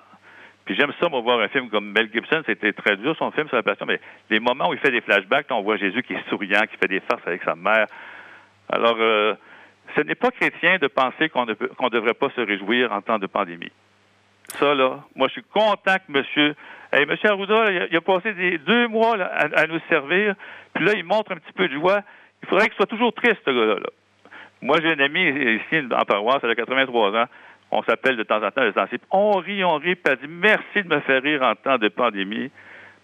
Puis 0.67 0.77
j'aime 0.79 0.93
ça, 1.01 1.09
moi, 1.09 1.21
voir 1.21 1.41
un 1.41 1.49
film 1.49 1.69
comme 1.71 1.91
Mel 1.91 2.09
Gibson, 2.13 2.43
c'était 2.47 2.73
très 2.73 2.97
dur, 2.97 3.17
son 3.19 3.33
film 3.33 3.49
sur 3.49 3.57
la 3.57 3.63
passion, 3.65 3.87
mais 3.87 4.01
les 4.31 4.39
moments 4.39 4.69
où 4.69 4.75
il 4.75 4.79
fait 4.79 4.91
des 4.93 5.01
flashbacks, 5.01 5.51
là, 5.51 5.57
on 5.57 5.63
voit 5.63 5.77
Jésus 5.77 6.03
qui 6.05 6.13
est 6.13 6.29
souriant, 6.29 6.61
qui 6.71 6.77
fait 6.77 6.89
des 6.89 7.01
farces 7.01 7.27
avec 7.27 7.43
sa 7.43 7.55
mère. 7.57 7.87
Alors, 8.69 8.97
euh, 9.01 9.35
ce 9.97 10.03
n'est 10.03 10.15
pas 10.15 10.31
chrétien 10.31 10.79
de 10.79 10.87
penser 10.87 11.29
qu'on 11.31 11.47
ne 11.47 11.89
devrait 11.89 12.15
pas 12.15 12.29
se 12.31 12.41
réjouir 12.41 12.93
en 12.93 13.01
temps 13.01 13.19
de 13.19 13.27
pandémie. 13.27 13.73
Ça, 14.59 14.75
là, 14.75 15.01
moi, 15.15 15.29
je 15.29 15.33
suis 15.33 15.43
content 15.43 15.97
que 16.07 16.13
monsieur... 16.13 16.55
Hey, 16.93 17.05
monsieur 17.07 17.31
Arruda, 17.31 17.89
il, 17.91 17.97
a, 17.97 18.01
passé 18.01 18.33
des 18.35 18.59
deux 18.59 18.87
mois 18.87 19.17
à, 19.19 19.67
nous 19.67 19.81
servir, 19.89 20.35
puis 20.73 20.85
là, 20.85 20.93
il 20.95 21.05
montre 21.05 21.33
un 21.33 21.37
petit 21.37 21.53
peu 21.53 21.67
de 21.67 21.75
joie. 21.75 22.03
Il 22.43 22.49
faudrait 22.49 22.67
qu'il 22.67 22.77
soit 22.77 22.87
toujours 22.87 23.13
triste, 23.13 23.41
ce 23.45 23.51
gars-là. 23.51 23.75
là. 23.75 23.91
Moi, 24.63 24.79
j'ai 24.81 24.93
un 24.93 25.01
ami 25.01 25.21
ici 25.21 25.83
en 25.93 26.05
paroisse, 26.05 26.39
elle 26.43 26.51
a 26.51 26.55
83 26.55 27.23
ans. 27.23 27.27
On 27.73 27.83
s'appelle 27.83 28.17
de 28.17 28.23
temps 28.23 28.43
en 28.43 28.51
temps 28.51 28.63
les 28.63 28.73
sensibles. 28.73 29.05
On 29.11 29.33
rit, 29.33 29.65
on 29.65 29.77
rit, 29.77 29.97
puis 29.97 30.05
elle 30.09 30.19
dit 30.19 30.33
merci 30.33 30.83
de 30.83 30.89
me 30.89 31.01
faire 31.01 31.23
rire 31.23 31.43
en 31.43 31.55
temps 31.57 31.79
de 31.79 31.89
pandémie. 31.89 32.51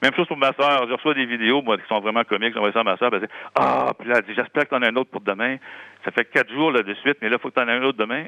Même 0.03 0.15
chose 0.15 0.27
pour 0.27 0.37
ma 0.37 0.53
soeur. 0.53 0.87
Je 0.89 0.93
reçois 0.93 1.15
des 1.15 1.27
vidéos, 1.27 1.63
moi, 1.63 1.79
qui 1.79 1.87
sont 1.87 2.01
vraiment 2.01 2.25
comiques. 2.25 2.55
J'envoie 2.55 2.73
ça 2.73 2.81
à 2.81 2.85
ma 2.85 2.97
soeur. 2.97 3.11
Elle 3.15 3.21
dit 3.21 3.33
Ah, 3.55 3.93
puis 3.99 4.09
là, 4.09 4.21
J'espère 4.27 4.65
que 4.65 4.69
tu 4.71 4.75
en 4.75 4.83
as 4.83 4.89
un 4.89 4.97
autre 4.97 5.11
pour 5.11 5.21
demain. 5.21 5.57
Ça 6.05 6.11
fait 6.11 6.25
quatre 6.25 6.53
jours 6.53 6.73
là, 6.73 6.83
de 6.83 6.95
suite, 6.95 7.19
mais 7.23 7.29
là, 7.29 7.39
faut 7.39 7.51
que 7.51 7.55
tu 7.55 7.61
en 7.61 7.69
aies 7.69 7.79
un 7.79 7.85
autre 7.85 7.99
demain. 7.99 8.25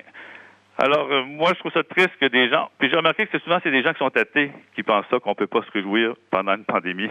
Alors, 0.76 1.06
euh, 1.10 1.22
moi, 1.24 1.52
je 1.54 1.58
trouve 1.60 1.72
ça 1.72 1.82
triste 1.84 2.10
que 2.20 2.26
des 2.26 2.48
gens. 2.48 2.68
Puis 2.78 2.90
j'ai 2.90 2.96
remarqué 2.96 3.24
que 3.24 3.28
c'est 3.32 3.42
souvent 3.42 3.58
c'est 3.62 3.70
des 3.70 3.82
gens 3.82 3.92
qui 3.92 3.98
sont 3.98 4.10
athées 4.16 4.50
qui 4.74 4.82
pensent 4.82 5.04
ça, 5.10 5.18
qu'on 5.20 5.30
ne 5.30 5.34
peut 5.34 5.46
pas 5.46 5.60
se 5.62 5.70
réjouir 5.72 6.14
pendant 6.30 6.54
une 6.54 6.64
pandémie. 6.64 7.08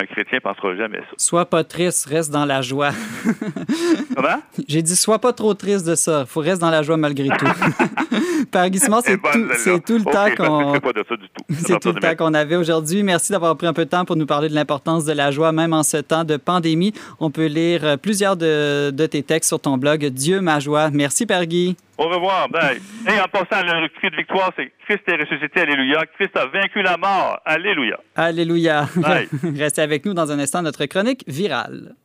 Un 0.00 0.06
chrétien 0.06 0.38
ne 0.38 0.40
pensera 0.40 0.76
jamais 0.76 0.98
ça. 0.98 1.14
Sois 1.16 1.46
pas 1.46 1.64
triste, 1.64 2.06
reste 2.06 2.32
dans 2.32 2.44
la 2.44 2.60
joie. 2.62 2.90
Comment? 4.14 4.40
J'ai 4.68 4.82
dit, 4.82 4.94
sois 4.96 5.18
pas 5.18 5.32
trop 5.32 5.54
triste 5.54 5.86
de 5.86 5.94
ça. 5.94 6.24
Faut 6.26 6.40
rester 6.40 6.60
dans 6.60 6.70
la 6.70 6.82
joie 6.82 6.96
malgré 6.96 7.28
tout. 7.28 7.46
Père 8.52 8.70
Guismond, 8.70 9.00
c'est 9.02 9.14
Eh, 9.14 9.16
bonne, 9.16 9.48
tout, 9.48 9.54
c'est 9.56 9.84
tout 9.84 9.94
le 9.98 10.02
Ok, 10.02 10.12
temps 10.12 10.26
qu'on... 10.36 10.80
pas 10.80 10.92
de 10.92 11.04
ça 11.08 11.16
du 11.16 11.26
tout. 11.28 11.44
À 11.50 11.54
C'est 11.54 11.80
tout 11.80 11.92
le 11.92 12.00
temps 12.00 12.14
qu'on 12.16 12.34
avait 12.34 12.56
aujourd'hui. 12.56 13.02
Merci 13.02 13.32
d'avoir 13.32 13.56
pris 13.56 13.66
un 13.66 13.72
peu 13.72 13.84
de 13.84 13.90
temps 13.90 14.04
pour 14.04 14.16
nous 14.16 14.26
parler 14.26 14.48
de 14.48 14.54
l'importance 14.54 15.04
de 15.04 15.12
la 15.12 15.30
joie, 15.32 15.50
même 15.52 15.72
en 15.72 15.82
ce 15.82 15.96
temps 15.98 16.24
de 16.24 16.36
pandémie. 16.36 16.92
On 17.18 17.30
peut 17.30 17.46
lire 17.46 17.84
euh, 17.84 17.96
plusieurs 17.96 18.36
de, 18.36 18.90
de 18.90 19.06
tes 19.06 19.22
textes 19.22 19.48
sur 19.48 19.60
ton 19.60 19.78
blog 19.78 20.04
Dieu 20.06 20.40
ma 20.40 20.60
joie. 20.60 20.90
Merci, 20.92 21.26
Père 21.26 21.46
Guy. 21.46 21.76
Au 21.98 22.04
revoir. 22.08 22.48
Bye. 22.48 22.80
Et 23.08 23.20
en 23.20 23.26
passant, 23.26 23.60
le 23.64 23.88
cri 23.88 24.08
de 24.10 24.16
victoire, 24.16 24.52
c'est 24.56 24.72
Christ 24.86 25.02
est 25.08 25.16
ressuscité. 25.16 25.62
Alléluia. 25.62 26.04
Christ 26.16 26.36
a 26.36 26.46
vaincu 26.46 26.80
la 26.80 26.96
mort. 26.96 27.40
Alléluia. 27.44 27.98
Alléluia. 28.14 28.88
Bye. 28.94 29.28
Restez 29.56 29.82
avec 29.82 30.06
nous 30.06 30.14
dans 30.14 30.30
un 30.30 30.38
instant, 30.38 30.62
notre 30.62 30.86
chronique 30.86 31.24
virale. 31.26 31.96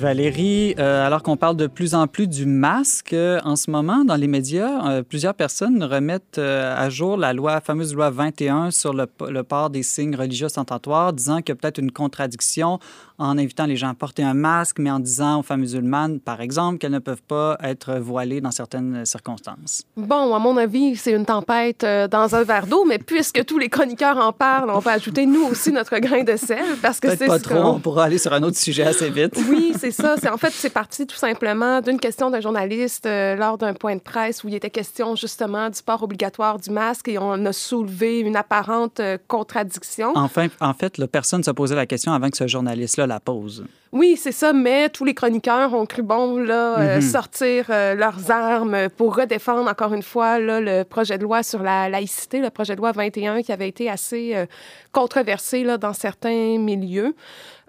Valérie, 0.00 0.74
euh, 0.78 1.06
alors 1.06 1.22
qu'on 1.22 1.36
parle 1.36 1.56
de 1.56 1.66
plus 1.66 1.94
en 1.94 2.06
plus 2.06 2.26
du 2.26 2.46
masque, 2.46 3.12
euh, 3.12 3.38
en 3.44 3.54
ce 3.54 3.70
moment, 3.70 4.02
dans 4.02 4.16
les 4.16 4.28
médias, 4.28 4.88
euh, 4.88 5.02
plusieurs 5.02 5.34
personnes 5.34 5.84
remettent 5.84 6.38
à 6.38 6.88
jour 6.88 7.18
la 7.18 7.34
loi, 7.34 7.52
la 7.52 7.60
fameuse 7.60 7.94
loi 7.94 8.08
21 8.08 8.70
sur 8.70 8.94
le, 8.94 9.06
le 9.28 9.42
port 9.42 9.68
des 9.68 9.82
signes 9.82 10.16
religieux 10.16 10.46
ostentatoires, 10.46 11.12
disant 11.12 11.42
qu'il 11.42 11.50
y 11.50 11.52
a 11.52 11.56
peut-être 11.56 11.76
une 11.76 11.92
contradiction 11.92 12.78
en 13.20 13.36
invitant 13.38 13.66
les 13.66 13.76
gens 13.76 13.90
à 13.90 13.94
porter 13.94 14.22
un 14.22 14.34
masque, 14.34 14.78
mais 14.78 14.90
en 14.90 14.98
disant 14.98 15.40
aux 15.40 15.42
femmes 15.42 15.60
musulmanes, 15.60 16.20
par 16.20 16.40
exemple, 16.40 16.78
qu'elles 16.78 16.90
ne 16.90 16.98
peuvent 16.98 17.22
pas 17.22 17.58
être 17.62 17.94
voilées 17.98 18.40
dans 18.40 18.50
certaines 18.50 19.04
circonstances. 19.04 19.82
Bon, 19.96 20.34
à 20.34 20.38
mon 20.38 20.56
avis, 20.56 20.96
c'est 20.96 21.12
une 21.12 21.26
tempête 21.26 21.84
euh, 21.84 22.08
dans 22.08 22.34
un 22.34 22.42
verre 22.44 22.66
d'eau, 22.66 22.84
mais 22.86 22.98
puisque 22.98 23.44
tous 23.44 23.58
les 23.58 23.68
chroniqueurs 23.68 24.16
en 24.16 24.32
parlent, 24.32 24.70
on 24.70 24.78
va 24.78 24.92
ajouter 24.92 25.26
nous 25.26 25.44
aussi 25.44 25.70
notre 25.70 25.98
grain 25.98 26.24
de 26.24 26.36
sel 26.36 26.64
parce 26.80 26.98
que 26.98 27.14
c'est 27.14 27.26
pas 27.26 27.38
ce 27.38 27.44
trop, 27.44 27.58
on 27.58 27.78
pourra 27.78 28.04
aller 28.04 28.18
sur 28.18 28.32
un 28.32 28.42
autre 28.42 28.56
sujet 28.56 28.84
assez 28.84 29.10
vite. 29.10 29.38
Oui, 29.50 29.74
c'est 29.78 29.90
ça. 29.90 30.16
C'est 30.18 30.30
en 30.30 30.38
fait, 30.38 30.52
c'est 30.52 30.70
parti 30.70 31.06
tout 31.06 31.16
simplement 31.16 31.82
d'une 31.82 32.00
question 32.00 32.30
d'un 32.30 32.40
journaliste 32.40 33.04
euh, 33.04 33.36
lors 33.36 33.58
d'un 33.58 33.74
point 33.74 33.96
de 33.96 34.00
presse 34.00 34.42
où 34.44 34.48
il 34.48 34.54
était 34.54 34.70
question 34.70 35.14
justement 35.14 35.68
du 35.68 35.82
port 35.82 36.02
obligatoire 36.02 36.58
du 36.58 36.70
masque 36.70 37.08
et 37.08 37.18
on 37.18 37.44
a 37.44 37.52
soulevé 37.52 38.20
une 38.20 38.36
apparente 38.36 39.00
euh, 39.00 39.18
contradiction. 39.28 40.12
Enfin, 40.14 40.48
en 40.60 40.72
fait, 40.72 40.96
là, 40.96 41.06
personne 41.06 41.40
ne 41.40 41.44
se 41.44 41.50
posait 41.50 41.74
la 41.74 41.86
question 41.86 42.12
avant 42.12 42.30
que 42.30 42.36
ce 42.38 42.46
journaliste-là 42.46 43.09
la. 43.18 43.64
Oui, 43.92 44.16
c'est 44.16 44.30
ça, 44.32 44.52
mais 44.52 44.88
tous 44.88 45.04
les 45.04 45.14
chroniqueurs 45.14 45.74
ont 45.74 45.84
cru 45.84 46.02
bon 46.02 46.36
là, 46.38 46.78
euh, 46.78 46.94
Mhm. 46.96 47.00
sortir 47.02 47.66
euh, 47.70 47.94
leurs 47.96 48.30
armes 48.30 48.88
pour 48.96 49.16
redéfendre 49.16 49.68
encore 49.68 49.92
une 49.94 50.02
fois 50.04 50.38
là, 50.38 50.60
le 50.60 50.84
projet 50.84 51.18
de 51.18 51.24
loi 51.24 51.42
sur 51.42 51.60
la 51.62 51.88
laïcité, 51.88 52.38
le 52.40 52.50
projet 52.50 52.76
de 52.76 52.80
loi 52.80 52.92
21 52.92 53.42
qui 53.42 53.50
avait 53.52 53.68
été 53.68 53.90
assez 53.90 54.36
euh, 54.36 54.46
controversé 54.92 55.64
là, 55.64 55.76
dans 55.76 55.92
certains 55.92 56.58
milieux. 56.58 57.14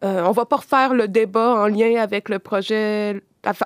On 0.03 0.31
va 0.31 0.45
pas 0.45 0.55
refaire 0.57 0.95
le 0.95 1.07
débat 1.07 1.53
en 1.63 1.67
lien 1.67 2.01
avec 2.01 2.27
le 2.29 2.39
projet, 2.39 3.21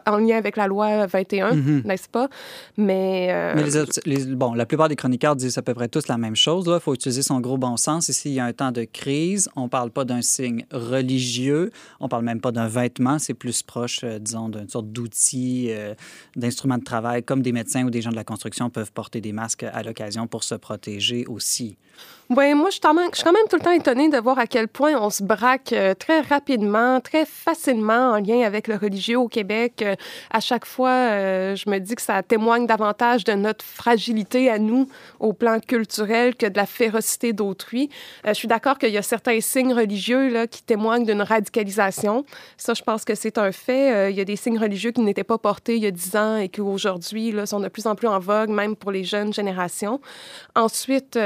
en 0.06 0.18
lien 0.18 0.38
avec 0.38 0.56
la 0.58 0.68
loi 0.68 1.06
21, 1.06 1.54
Mhm. 1.54 1.82
n'est-ce 1.86 2.08
pas? 2.10 2.30
Mais, 2.78 3.28
euh, 3.32 3.54
Mais 3.56 3.64
les 3.64 3.78
obs- 3.78 4.00
les- 4.06 4.26
bon, 4.36 4.54
la 4.54 4.66
plupart 4.66 4.88
des 4.90 4.96
chroniqueurs 4.96 5.36
disent 5.36 5.58
à 5.58 5.62
peu 5.62 5.74
près 5.74 5.88
tous 5.88 6.08
la 6.08 6.18
même 6.18 6.36
chose. 6.36 6.66
Il 6.74 6.80
faut 6.80 6.94
utiliser 6.94 7.22
son 7.22 7.40
gros 7.42 7.58
bon 7.58 7.76
sens. 7.78 8.08
Ici, 8.10 8.30
il 8.30 8.36
y 8.36 8.40
a 8.40 8.46
un 8.46 8.54
temps 8.54 8.72
de 8.72 8.84
crise. 8.86 9.50
On 9.56 9.64
ne 9.64 9.68
parle 9.70 9.92
pas 9.92 10.06
d'un 10.06 10.22
signe 10.22 10.66
religieux. 10.72 11.72
On 12.00 12.06
ne 12.06 12.10
parle 12.10 12.24
même 12.24 12.42
pas 12.42 12.52
d'un 12.52 12.68
vêtement. 12.68 13.20
C'est 13.20 13.34
plus 13.34 13.62
proche, 13.64 14.02
euh, 14.04 14.20
disons, 14.20 14.50
d'une 14.50 14.70
sorte 14.70 14.88
d'outil, 14.92 15.68
euh, 15.70 15.94
d'instrument 16.36 16.78
de 16.78 16.84
travail, 16.84 17.24
comme 17.24 17.42
des 17.42 17.52
médecins 17.52 17.84
ou 17.86 17.90
des 17.90 18.02
gens 18.02 18.12
de 18.12 18.16
la 18.16 18.24
construction 18.24 18.70
peuvent 18.70 18.92
porter 18.92 19.22
des 19.22 19.32
masques 19.34 19.64
à 19.64 19.84
l'occasion 19.84 20.28
pour 20.28 20.44
se 20.44 20.56
protéger 20.56 21.26
aussi. 21.28 21.78
Oui, 22.32 22.56
moi, 22.56 22.70
je 22.70 22.74
suis, 22.74 22.82
quand 22.82 22.96
même, 22.96 23.12
tout 23.48 23.56
le 23.56 23.62
temps 23.62 23.72
étonnée 23.72 24.10
de 24.10 24.18
voir 24.18 24.40
à 24.40 24.48
quel 24.48 24.68
point 24.68 24.96
on 25.00 25.12
se 25.12 25.22
braque 25.22 25.72
euh, 25.74 25.94
très 25.94 26.22
rapidement, 26.22 27.00
très 27.00 27.24
facilement 27.24 28.14
en 28.14 28.18
lien 28.18 28.42
avec 28.42 28.68
le 28.68 28.78
religieux 28.78 29.20
au 29.20 29.28
Québec. 29.28 29.84
Euh, 29.84 29.96
à 30.32 30.40
chaque 30.40 30.66
fois, 30.66 30.90
euh, 30.90 31.56
je 31.56 31.70
me 31.70 31.78
dis 31.78 31.94
que 31.94 32.02
ça 32.02 32.24
témoigne 32.24 32.66
davantage 32.66 33.26
de 33.26 33.34
notre 33.34 33.64
fragilité 33.64 34.50
à 34.50 34.58
nous 34.58 34.90
au 35.20 35.34
plan 35.34 35.60
culturel 35.60 36.36
que 36.36 36.48
de 36.48 36.58
la 36.58 36.66
férocité 36.66 37.32
d'autrui. 37.32 37.92
Je 38.26 38.34
suis 38.34 38.48
d'accord 38.48 38.80
qu'il 38.80 38.90
y 38.90 38.98
a 38.98 39.04
certains 39.04 39.40
signes 39.40 39.76
religieux 39.76 40.30
là, 40.30 40.48
qui 40.48 40.64
témoignent 40.64 41.06
d'une 41.06 41.22
radicalisation. 41.22 42.26
Ça, 42.58 42.74
je 42.74 42.82
pense 42.82 43.06
que 43.06 43.14
c'est 43.14 43.38
un 43.38 43.52
fait. 43.52 44.12
Il 44.12 44.18
y 44.18 44.22
a 44.22 44.26
des 44.26 44.36
signes 44.36 44.58
religieux 44.58 44.90
qui 44.90 45.02
n'étaient 45.02 45.24
pas 45.24 45.38
portés 45.38 45.76
il 45.76 45.84
y 45.84 45.88
a 45.88 45.92
10 45.92 46.16
ans 46.16 46.38
et 46.38 46.50
qui 46.50 46.62
aujourd'hui 46.62 47.36
sont 47.46 47.60
de 47.60 47.68
plus 47.68 47.86
en 47.86 47.94
plus 47.94 48.08
en 48.08 48.18
vogue, 48.18 48.50
même 48.50 48.76
pour 48.76 48.92
les 48.92 49.04
jeunes 49.04 49.32
générations. 49.32 50.02
Ensuite, 50.56 51.18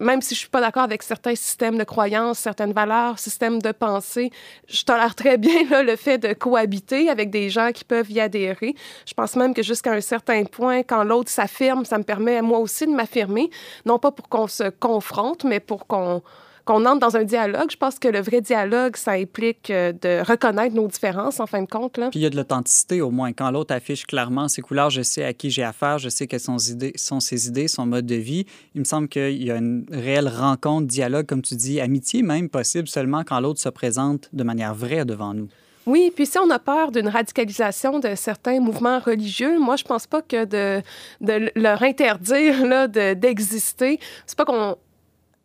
même 0.00 0.22
si 0.22 0.34
je 0.34 0.45
suis 0.46 0.50
pas 0.50 0.60
d'accord 0.60 0.84
avec 0.84 1.02
certains 1.02 1.34
systèmes 1.34 1.76
de 1.76 1.82
croyances, 1.82 2.38
certaines 2.38 2.72
valeurs, 2.72 3.18
systèmes 3.18 3.60
de 3.60 3.72
pensée, 3.72 4.30
je 4.68 4.84
tolère 4.84 5.14
très 5.16 5.38
bien 5.38 5.82
le 5.82 5.96
fait 5.96 6.18
de 6.18 6.32
cohabiter 6.34 7.10
avec 7.10 7.30
des 7.30 7.50
gens 7.50 7.72
qui 7.72 7.84
peuvent 7.84 8.10
y 8.10 8.20
adhérer. 8.20 8.74
Je 9.06 9.14
pense 9.14 9.34
même 9.34 9.54
que 9.54 9.62
jusqu'à 9.62 9.92
un 9.92 10.00
certain 10.00 10.44
point, 10.44 10.84
quand 10.84 11.02
l'autre 11.02 11.30
s'affirme, 11.30 11.84
ça 11.84 11.98
me 11.98 12.04
permet 12.04 12.42
moi 12.42 12.60
aussi 12.60 12.86
de 12.86 12.92
m'affirmer, 12.92 13.50
non 13.84 13.98
pas 13.98 14.12
pour 14.12 14.28
qu'on 14.28 14.46
se 14.46 14.70
confronte, 14.70 15.42
mais 15.42 15.58
pour 15.58 15.88
qu'on 15.88 16.22
qu'on 16.66 16.84
entre 16.84 16.98
dans 16.98 17.16
un 17.16 17.24
dialogue. 17.24 17.70
Je 17.70 17.76
pense 17.76 17.98
que 17.98 18.08
le 18.08 18.20
vrai 18.20 18.40
dialogue, 18.40 18.96
ça 18.96 19.12
implique 19.12 19.70
euh, 19.70 19.92
de 19.92 20.28
reconnaître 20.28 20.74
nos 20.74 20.88
différences, 20.88 21.40
en 21.40 21.46
fin 21.46 21.62
de 21.62 21.68
compte. 21.68 21.96
Là. 21.96 22.10
Puis 22.10 22.18
il 22.18 22.22
y 22.24 22.26
a 22.26 22.30
de 22.30 22.36
l'authenticité 22.36 23.00
au 23.00 23.10
moins. 23.10 23.32
Quand 23.32 23.50
l'autre 23.52 23.72
affiche 23.72 24.04
clairement 24.04 24.48
ses 24.48 24.62
couleurs, 24.62 24.90
je 24.90 25.00
sais 25.02 25.24
à 25.24 25.32
qui 25.32 25.50
j'ai 25.50 25.62
affaire, 25.62 25.98
je 25.98 26.08
sais 26.08 26.26
quelles 26.26 26.40
sont, 26.40 26.58
idées, 26.58 26.92
sont 26.96 27.20
ses 27.20 27.46
idées, 27.46 27.68
son 27.68 27.86
mode 27.86 28.04
de 28.04 28.16
vie. 28.16 28.46
Il 28.74 28.80
me 28.80 28.84
semble 28.84 29.08
qu'il 29.08 29.42
y 29.42 29.50
a 29.50 29.56
une 29.56 29.86
réelle 29.90 30.28
rencontre, 30.28 30.88
dialogue, 30.88 31.26
comme 31.26 31.42
tu 31.42 31.54
dis, 31.54 31.80
amitié 31.80 32.22
même 32.22 32.48
possible 32.48 32.88
seulement 32.88 33.22
quand 33.24 33.38
l'autre 33.38 33.60
se 33.60 33.68
présente 33.68 34.28
de 34.32 34.42
manière 34.42 34.74
vraie 34.74 35.04
devant 35.04 35.34
nous. 35.34 35.48
Oui, 35.86 36.12
puis 36.12 36.26
si 36.26 36.36
on 36.38 36.50
a 36.50 36.58
peur 36.58 36.90
d'une 36.90 37.06
radicalisation 37.06 38.00
de 38.00 38.16
certains 38.16 38.58
mouvements 38.58 38.98
religieux, 38.98 39.60
moi, 39.60 39.76
je 39.76 39.84
pense 39.84 40.08
pas 40.08 40.20
que 40.20 40.44
de, 40.44 40.82
de 41.20 41.52
leur 41.54 41.80
interdire 41.84 42.66
là, 42.66 42.88
de, 42.88 43.14
d'exister, 43.14 44.00
c'est 44.26 44.36
pas 44.36 44.44
qu'on 44.44 44.76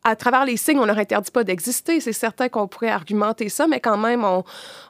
à 0.04 0.16
travers 0.16 0.46
les 0.46 0.58
signes, 0.58 0.80
on 0.80 0.86
leur 0.86 0.98
interdit 0.98 1.32
pas 1.32 1.44
d'exister. 1.44 2.00
C'est 2.00 2.14
certain 2.14 2.50
qu'on 2.50 2.68
pourrait 2.68 2.90
argumenter 2.90 3.50
ça, 3.50 3.68
mais 3.68 3.80
quand 3.80 3.98
même, 3.98 4.24
on, 4.24 4.44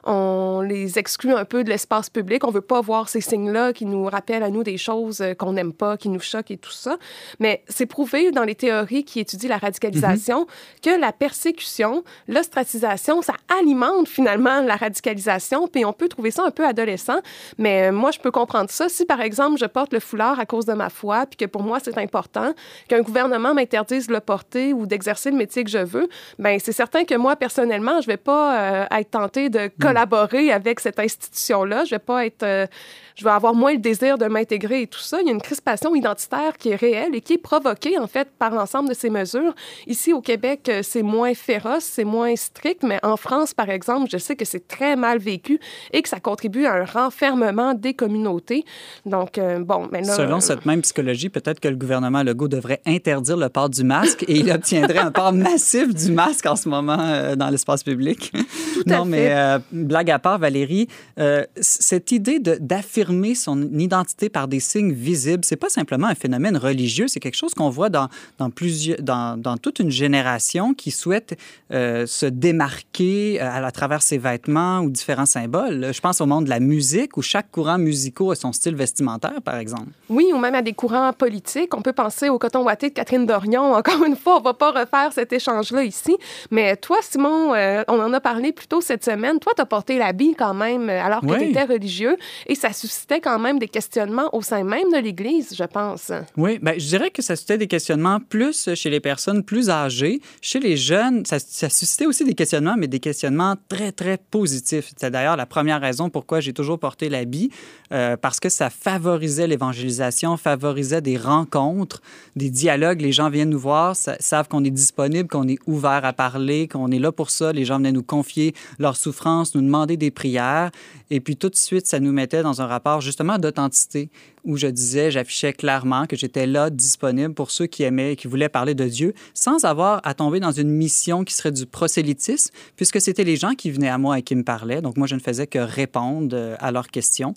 on 0.04 0.62
les 0.62 0.98
exclut 0.98 1.34
un 1.34 1.44
peu 1.44 1.64
de 1.64 1.68
l'espace 1.68 2.08
public. 2.08 2.44
On 2.44 2.50
veut 2.50 2.62
pas 2.62 2.80
voir 2.80 3.08
ces 3.08 3.20
signes-là 3.20 3.72
qui 3.72 3.84
nous 3.84 4.04
rappellent 4.04 4.42
à 4.42 4.50
nous 4.50 4.62
des 4.62 4.78
choses 4.78 5.20
euh, 5.20 5.34
qu'on 5.34 5.52
n'aime 5.52 5.72
pas, 5.72 5.96
qui 5.96 6.08
nous 6.08 6.20
choquent 6.20 6.50
et 6.50 6.56
tout 6.56 6.70
ça. 6.70 6.96
Mais 7.40 7.62
c'est 7.68 7.86
prouvé 7.86 8.30
dans 8.30 8.44
les 8.44 8.54
théories 8.54 9.04
qui 9.04 9.20
étudient 9.20 9.50
la 9.50 9.58
radicalisation 9.58 10.46
que 10.82 10.98
la 10.98 11.12
persécution, 11.12 12.04
l'ostracisation, 12.28 13.22
ça 13.22 13.34
alimente 13.60 14.08
finalement 14.08 14.60
la 14.62 14.76
radicalisation. 14.76 15.68
Puis 15.68 15.84
on 15.84 15.92
peut 15.92 16.08
trouver 16.08 16.30
ça 16.30 16.44
un 16.44 16.50
peu 16.50 16.66
adolescent, 16.66 17.20
mais 17.58 17.88
euh, 17.88 17.92
moi, 17.92 18.10
je 18.12 18.18
peux 18.18 18.30
comprendre 18.30 18.70
ça. 18.70 18.88
Si, 18.88 19.04
par 19.04 19.20
exemple, 19.20 19.58
je 19.58 19.66
porte 19.66 19.92
le 19.92 20.00
foulard 20.00 20.40
à 20.40 20.46
cause 20.46 20.64
de 20.64 20.72
ma 20.72 20.88
foi, 20.88 21.26
puis 21.26 21.36
que 21.36 21.44
pour 21.44 21.62
moi, 21.62 21.78
c'est 21.82 21.98
important, 21.98 22.54
qu'un 22.88 23.02
gouvernement 23.02 23.54
m'interdise 23.54 24.06
de 24.06 24.12
le 24.12 24.20
porter 24.20 24.72
ou 24.72 24.86
d'exercer 25.02 25.30
le 25.30 25.36
métier 25.36 25.64
que 25.64 25.70
je 25.70 25.78
veux, 25.78 26.08
ben 26.38 26.58
c'est 26.62 26.72
certain 26.72 27.04
que 27.04 27.14
moi, 27.14 27.34
personnellement, 27.36 28.00
je 28.00 28.06
vais 28.06 28.16
pas 28.16 28.82
euh, 28.82 28.98
être 28.98 29.10
tentée 29.10 29.50
de 29.50 29.70
collaborer 29.80 30.52
avec 30.52 30.78
cette 30.80 30.98
institution-là. 30.98 31.84
Je 31.84 31.90
vais 31.90 31.98
pas 31.98 32.24
être... 32.24 32.42
euh, 32.44 32.66
je 33.14 33.24
vais 33.24 33.30
avoir 33.30 33.54
moins 33.54 33.72
le 33.72 33.78
désir 33.78 34.18
de 34.18 34.26
m'intégrer 34.26 34.82
et 34.82 34.86
tout 34.86 34.98
ça. 34.98 35.20
Il 35.20 35.26
y 35.26 35.30
a 35.30 35.32
une 35.32 35.40
crispation 35.40 35.94
identitaire 35.94 36.56
qui 36.58 36.70
est 36.70 36.76
réelle 36.76 37.14
et 37.14 37.20
qui 37.20 37.34
est 37.34 37.38
provoquée, 37.38 37.98
en 37.98 38.06
fait, 38.06 38.28
par 38.38 38.52
l'ensemble 38.54 38.88
de 38.88 38.94
ces 38.94 39.10
mesures. 39.10 39.54
Ici, 39.86 40.12
au 40.12 40.20
Québec, 40.20 40.68
euh, 40.68 40.80
c'est 40.82 41.02
moins 41.02 41.34
féroce, 41.34 41.84
c'est 41.84 42.04
moins 42.04 42.34
strict, 42.36 42.82
mais 42.82 42.98
en 43.02 43.16
France, 43.16 43.54
par 43.54 43.70
exemple, 43.70 44.08
je 44.10 44.18
sais 44.18 44.36
que 44.36 44.44
c'est 44.44 44.66
très 44.66 44.96
mal 44.96 45.18
vécu 45.18 45.60
et 45.92 46.02
que 46.02 46.08
ça 46.08 46.20
contribue 46.20 46.66
à 46.66 46.74
un 46.74 46.84
renfermement 46.84 47.74
des 47.74 47.94
communautés. 47.94 48.64
Donc, 49.06 49.38
euh, 49.38 49.58
bon, 49.58 49.88
mais 49.90 50.02
là... 50.02 50.14
Selon 50.14 50.40
cette 50.40 50.66
même 50.66 50.82
psychologie, 50.82 51.28
peut-être 51.28 51.60
que 51.60 51.68
le 51.68 51.76
gouvernement 51.76 52.22
Legault 52.22 52.48
devrait 52.48 52.80
interdire 52.86 53.36
le 53.36 53.48
port 53.48 53.68
du 53.68 53.84
masque 53.84 54.24
et 54.28 54.38
il 54.38 54.50
obtiendrait 54.52 54.91
un 54.98 55.10
port 55.10 55.32
massif 55.32 55.94
du 55.94 56.12
masque 56.12 56.46
en 56.46 56.56
ce 56.56 56.68
moment 56.68 56.98
euh, 56.98 57.36
dans 57.36 57.48
l'espace 57.50 57.82
public. 57.82 58.32
à 58.34 58.38
non, 58.86 59.04
mais 59.04 59.28
fait. 59.28 59.34
euh, 59.34 59.58
blague 59.72 60.10
à 60.10 60.18
part, 60.18 60.38
Valérie, 60.38 60.88
euh, 61.18 61.44
cette 61.60 62.12
idée 62.12 62.38
d'affirmer 62.38 63.34
son 63.34 63.62
identité 63.78 64.28
par 64.28 64.48
des 64.48 64.60
signes 64.60 64.92
visibles, 64.92 65.44
c'est 65.44 65.56
pas 65.56 65.68
simplement 65.68 66.06
un 66.06 66.14
phénomène 66.14 66.56
religieux, 66.56 67.08
c'est 67.08 67.20
quelque 67.20 67.36
chose 67.36 67.54
qu'on 67.54 67.70
voit 67.70 67.88
dans, 67.88 68.08
dans, 68.38 68.50
plusieurs, 68.50 69.00
dans, 69.00 69.36
dans 69.36 69.56
toute 69.56 69.78
une 69.78 69.90
génération 69.90 70.74
qui 70.74 70.90
souhaite 70.90 71.38
euh, 71.72 72.06
se 72.06 72.26
démarquer 72.26 73.40
à, 73.40 73.64
à 73.64 73.70
travers 73.70 74.02
ses 74.02 74.18
vêtements 74.18 74.80
ou 74.80 74.90
différents 74.90 75.26
symboles. 75.26 75.90
Je 75.92 76.00
pense 76.00 76.20
au 76.20 76.26
monde 76.26 76.44
de 76.44 76.50
la 76.50 76.60
musique 76.60 77.16
où 77.16 77.22
chaque 77.22 77.50
courant 77.50 77.78
musical 77.78 78.02
a 78.30 78.34
son 78.34 78.52
style 78.52 78.74
vestimentaire, 78.74 79.40
par 79.42 79.56
exemple. 79.56 79.88
Oui, 80.08 80.26
ou 80.34 80.38
même 80.38 80.54
à 80.54 80.62
des 80.62 80.72
courants 80.72 81.12
politiques. 81.12 81.74
On 81.74 81.82
peut 81.82 81.92
penser 81.92 82.28
au 82.28 82.38
coton 82.38 82.64
ouaté 82.64 82.88
de 82.88 82.94
Catherine 82.94 83.26
Dorion. 83.26 83.74
Encore 83.74 84.04
une 84.04 84.16
fois, 84.16 84.38
on 84.38 84.42
va 84.42 84.54
pas 84.54 84.70
refaire 84.82 85.12
cet 85.12 85.32
échange-là 85.32 85.84
ici. 85.84 86.16
Mais 86.50 86.76
toi, 86.76 86.98
Simon, 87.02 87.54
euh, 87.54 87.82
on 87.88 87.98
en 88.00 88.12
a 88.12 88.20
parlé 88.20 88.52
plus 88.52 88.66
tôt 88.66 88.80
cette 88.80 89.04
semaine. 89.04 89.38
Toi, 89.38 89.52
tu 89.56 89.62
as 89.62 89.66
porté 89.66 89.98
l'habit 89.98 90.34
quand 90.36 90.54
même 90.54 90.88
euh, 90.88 91.02
alors 91.02 91.20
que 91.20 91.26
Oui. 91.26 91.38
tu 91.38 91.44
étais 91.50 91.64
religieux 91.64 92.16
et 92.46 92.54
ça 92.54 92.72
suscitait 92.72 93.20
quand 93.20 93.38
même 93.38 93.58
des 93.58 93.68
questionnements 93.68 94.28
au 94.34 94.42
sein 94.42 94.64
même 94.64 94.90
de 94.92 94.98
l'Église, 94.98 95.54
je 95.56 95.64
pense. 95.64 96.10
Oui, 96.36 96.58
ben, 96.62 96.74
je 96.78 96.86
dirais 96.86 97.10
que 97.10 97.22
ça 97.22 97.36
suscitait 97.36 97.58
des 97.58 97.66
questionnements 97.66 98.18
plus 98.20 98.68
chez 98.74 98.90
les 98.90 99.00
personnes 99.00 99.42
plus 99.42 99.70
âgées. 99.70 100.20
Chez 100.40 100.60
les 100.60 100.76
jeunes, 100.76 101.24
ça, 101.26 101.38
ça 101.38 101.68
suscitait 101.68 102.06
aussi 102.06 102.24
des 102.24 102.34
questionnements, 102.34 102.76
mais 102.78 102.86
des 102.88 103.00
questionnements 103.00 103.56
très, 103.68 103.92
très 103.92 104.18
positifs. 104.18 104.92
C'est 104.96 105.10
d'ailleurs 105.10 105.36
la 105.36 105.46
première 105.46 105.80
raison 105.80 106.10
pourquoi 106.10 106.40
j'ai 106.40 106.52
toujours 106.52 106.78
porté 106.78 107.08
l'habit, 107.08 107.50
euh, 107.92 108.16
parce 108.16 108.40
que 108.40 108.48
ça 108.48 108.70
favorisait 108.70 109.46
l'évangélisation, 109.46 110.36
favorisait 110.36 111.00
des 111.00 111.16
rencontres, 111.16 112.00
des 112.36 112.50
dialogues. 112.50 113.00
Les 113.00 113.12
gens 113.12 113.30
viennent 113.30 113.50
nous 113.50 113.58
voir, 113.58 113.94
sa- 113.96 114.16
savent 114.20 114.48
qu'on 114.48 114.64
est 114.64 114.70
disponible, 114.72 115.28
qu'on 115.28 115.48
est 115.48 115.58
ouvert 115.66 116.04
à 116.04 116.12
parler, 116.12 116.68
qu'on 116.68 116.90
est 116.90 116.98
là 116.98 117.12
pour 117.12 117.30
ça. 117.30 117.52
Les 117.52 117.64
gens 117.64 117.76
venaient 117.76 117.92
nous 117.92 118.02
confier 118.02 118.54
leurs 118.78 118.96
souffrances, 118.96 119.54
nous 119.54 119.62
demander 119.62 119.96
des 119.96 120.10
prières. 120.10 120.70
Et 121.10 121.20
puis 121.20 121.36
tout 121.36 121.48
de 121.48 121.56
suite, 121.56 121.86
ça 121.86 122.00
nous 122.00 122.12
mettait 122.12 122.42
dans 122.42 122.62
un 122.62 122.66
rapport 122.66 123.00
justement 123.00 123.38
d'authenticité 123.38 124.10
où 124.44 124.56
je 124.56 124.66
disais, 124.66 125.10
j'affichais 125.10 125.52
clairement 125.52 126.06
que 126.06 126.16
j'étais 126.16 126.46
là, 126.46 126.70
disponible 126.70 127.34
pour 127.34 127.50
ceux 127.50 127.66
qui 127.66 127.84
aimaient 127.84 128.14
et 128.14 128.16
qui 128.16 128.26
voulaient 128.26 128.48
parler 128.48 128.74
de 128.74 128.86
Dieu, 128.86 129.14
sans 129.34 129.64
avoir 129.64 130.00
à 130.04 130.14
tomber 130.14 130.40
dans 130.40 130.50
une 130.50 130.70
mission 130.70 131.24
qui 131.24 131.34
serait 131.34 131.52
du 131.52 131.66
prosélytisme, 131.66 132.52
puisque 132.76 133.00
c'était 133.00 133.24
les 133.24 133.36
gens 133.36 133.54
qui 133.54 133.70
venaient 133.70 133.88
à 133.88 133.98
moi 133.98 134.18
et 134.18 134.22
qui 134.22 134.34
me 134.34 134.42
parlaient. 134.42 134.82
Donc 134.82 134.96
moi, 134.96 135.06
je 135.06 135.14
ne 135.14 135.20
faisais 135.20 135.46
que 135.46 135.58
répondre 135.58 136.34
euh, 136.36 136.56
à 136.58 136.72
leurs 136.72 136.88
questions. 136.88 137.34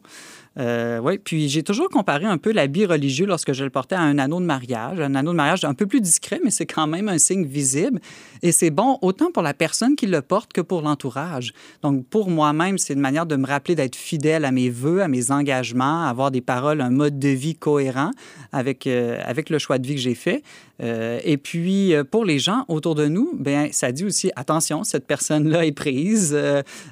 Euh, 0.58 1.00
oui, 1.00 1.18
puis 1.18 1.50
j'ai 1.50 1.64
toujours 1.64 1.90
comparé 1.90 2.26
un 2.26 2.38
peu 2.38 2.52
l'habit 2.52 2.86
religieux 2.86 3.26
lorsque 3.26 3.52
je 3.52 3.64
le 3.64 3.70
portais 3.70 3.96
à 3.96 4.02
un 4.02 4.18
anneau 4.18 4.40
de 4.40 4.46
mariage. 4.46 5.00
Un 5.00 5.16
anneau 5.16 5.32
de 5.32 5.38
mariage 5.38 5.66
un 5.66 5.74
peu 5.74 5.86
plus 5.86 6.02
discret, 6.02 6.40
mais 6.44 6.52
c'est 6.52 6.66
quand 6.66 6.88
même 6.88 7.10
un 7.10 7.18
signe 7.18 7.46
visible. 7.46 8.00
Et 8.42 8.52
c'est 8.52 8.70
bon 8.70 8.98
autant 9.02 9.32
pour 9.32 9.44
la 9.44 9.54
personne 9.54 9.96
qui 9.96 10.08
le 10.08 10.22
porte 10.22 10.54
que 10.54 10.62
pour 10.62 10.82
l'entourage. 10.82 11.54
Donc 11.82 12.06
pour 12.08 12.30
moi-même, 12.30 12.78
c'est 12.78 12.94
une 12.94 13.02
manière 13.02 13.26
de 13.26 13.36
me 13.36 13.46
rappeler 13.46 13.76
d'être 13.76 13.96
fidèle 13.96 14.46
à 14.46 14.52
mes 14.52 14.70
vœux, 14.70 15.02
à 15.02 15.08
mes 15.08 15.32
engagements, 15.32 16.06
avoir 16.06 16.32
des 16.32 16.42
paroles, 16.42 16.82
un 16.82 16.90
mode 16.90 17.20
de 17.20 17.30
vie 17.30 17.56
cohérent 17.56 18.12
avec, 18.52 18.88
euh, 18.88 19.20
avec 19.26 19.50
le 19.50 19.60
choix 19.60 19.78
de 19.78 19.88
vie 19.88 19.96
que 19.96 20.02
j'ai 20.02 20.16
fait. 20.16 20.42
Euh, 20.82 21.20
et 21.24 21.38
puis, 21.38 21.94
euh, 21.94 22.04
pour 22.04 22.26
les 22.26 22.40
gens 22.40 22.66
autour 22.68 22.96
de 22.96 23.08
nous, 23.08 23.32
ben, 23.38 23.70
ça 23.72 23.92
dit 23.92 24.06
aussi, 24.06 24.32
attention, 24.36 24.84
cette 24.84 25.08
personne-là 25.08 25.66
est 25.66 25.72
prise. 25.72 26.38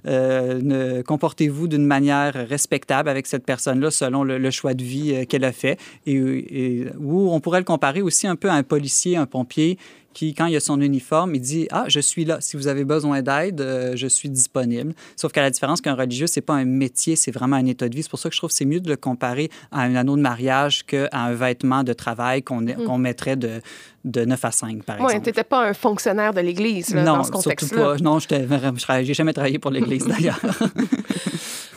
Euh, 0.06 1.04
Comportez-vous 1.04 1.68
d'une 1.68 1.86
manière 1.86 2.34
respectable 2.34 3.10
avec 3.10 3.28
cette 3.28 3.46
personne-là 3.46 3.92
selon 3.92 4.24
le, 4.24 4.52
choix 4.52 4.74
de 4.74 4.84
vie 4.84 5.26
qu'elle 5.28 5.44
a 5.44 5.52
fait. 5.52 5.80
Et, 6.06 6.14
et 6.14 6.86
où 7.00 7.32
on 7.32 7.40
pourrait 7.40 7.60
le 7.60 7.66
comparer 7.66 8.02
aussi 8.02 8.28
un 8.28 8.36
peu 8.36 8.50
à 8.50 8.54
un 8.54 8.64
policier, 8.64 9.18
un 9.18 9.26
pompier 9.26 9.78
qui, 10.14 10.34
quand 10.34 10.46
il 10.46 10.56
a 10.56 10.60
son 10.60 10.80
uniforme, 10.82 11.36
il 11.36 11.42
dit 11.42 11.68
Ah, 11.72 11.86
je 11.88 12.00
suis 12.00 12.26
là. 12.26 12.38
Si 12.42 12.58
vous 12.58 12.68
avez 12.68 12.86
besoin 12.86 13.22
d'aide, 13.22 13.62
euh, 13.62 13.94
je 13.96 14.08
suis 14.08 14.30
disponible. 14.30 14.94
Sauf 15.16 15.32
qu'à 15.32 15.42
la 15.42 15.50
différence 15.50 15.82
qu'un 15.82 15.96
religieux, 15.96 16.28
c'est 16.28 16.42
pas 16.42 16.54
un 16.54 16.66
métier, 16.66 17.16
c'est 17.16 17.32
vraiment 17.32 17.56
un 17.56 17.66
état 17.66 17.90
de 17.90 17.96
vie. 17.96 18.04
C'est 18.04 18.10
pour 18.10 18.20
ça 18.20 18.30
que 18.30 18.36
je 18.36 18.40
trouve 18.40 18.50
que 18.50 18.56
c'est 18.56 18.66
mieux 18.66 18.80
de 18.80 18.90
le 18.90 18.96
comparer 18.96 19.50
à 19.72 19.82
un 19.82 19.96
anneau 19.96 20.16
de 20.16 20.22
mariage 20.22 20.86
qu'à 20.86 21.10
un 21.12 21.34
vêtement 21.34 21.84
de 21.84 21.94
travail 21.94 22.44
qu'on 22.44 22.64
qu'on 22.66 22.98
mettrait 22.98 23.36
de, 23.36 23.62
de 24.04 24.26
9 24.26 24.46
à 24.46 24.52
5, 24.52 24.84
par 24.84 24.98
Oui, 25.00 25.06
exemple. 25.06 25.24
tu 25.24 25.30
n'étais 25.30 25.44
pas 25.44 25.62
un 25.66 25.74
fonctionnaire 25.74 26.34
de 26.34 26.42
l'Église 26.42 26.94
là, 26.94 27.04
non, 27.04 27.18
dans 27.18 27.24
ce 27.24 27.28
surtout 27.32 27.44
contexte-là. 27.44 27.82
pas. 27.82 27.96
Non, 27.98 28.20
je 28.20 29.04
j'ai 29.04 29.14
jamais 29.14 29.34
travaillé 29.34 29.60
pour 29.60 29.72
l'Église 29.72 30.06
d'ailleurs. 30.08 30.40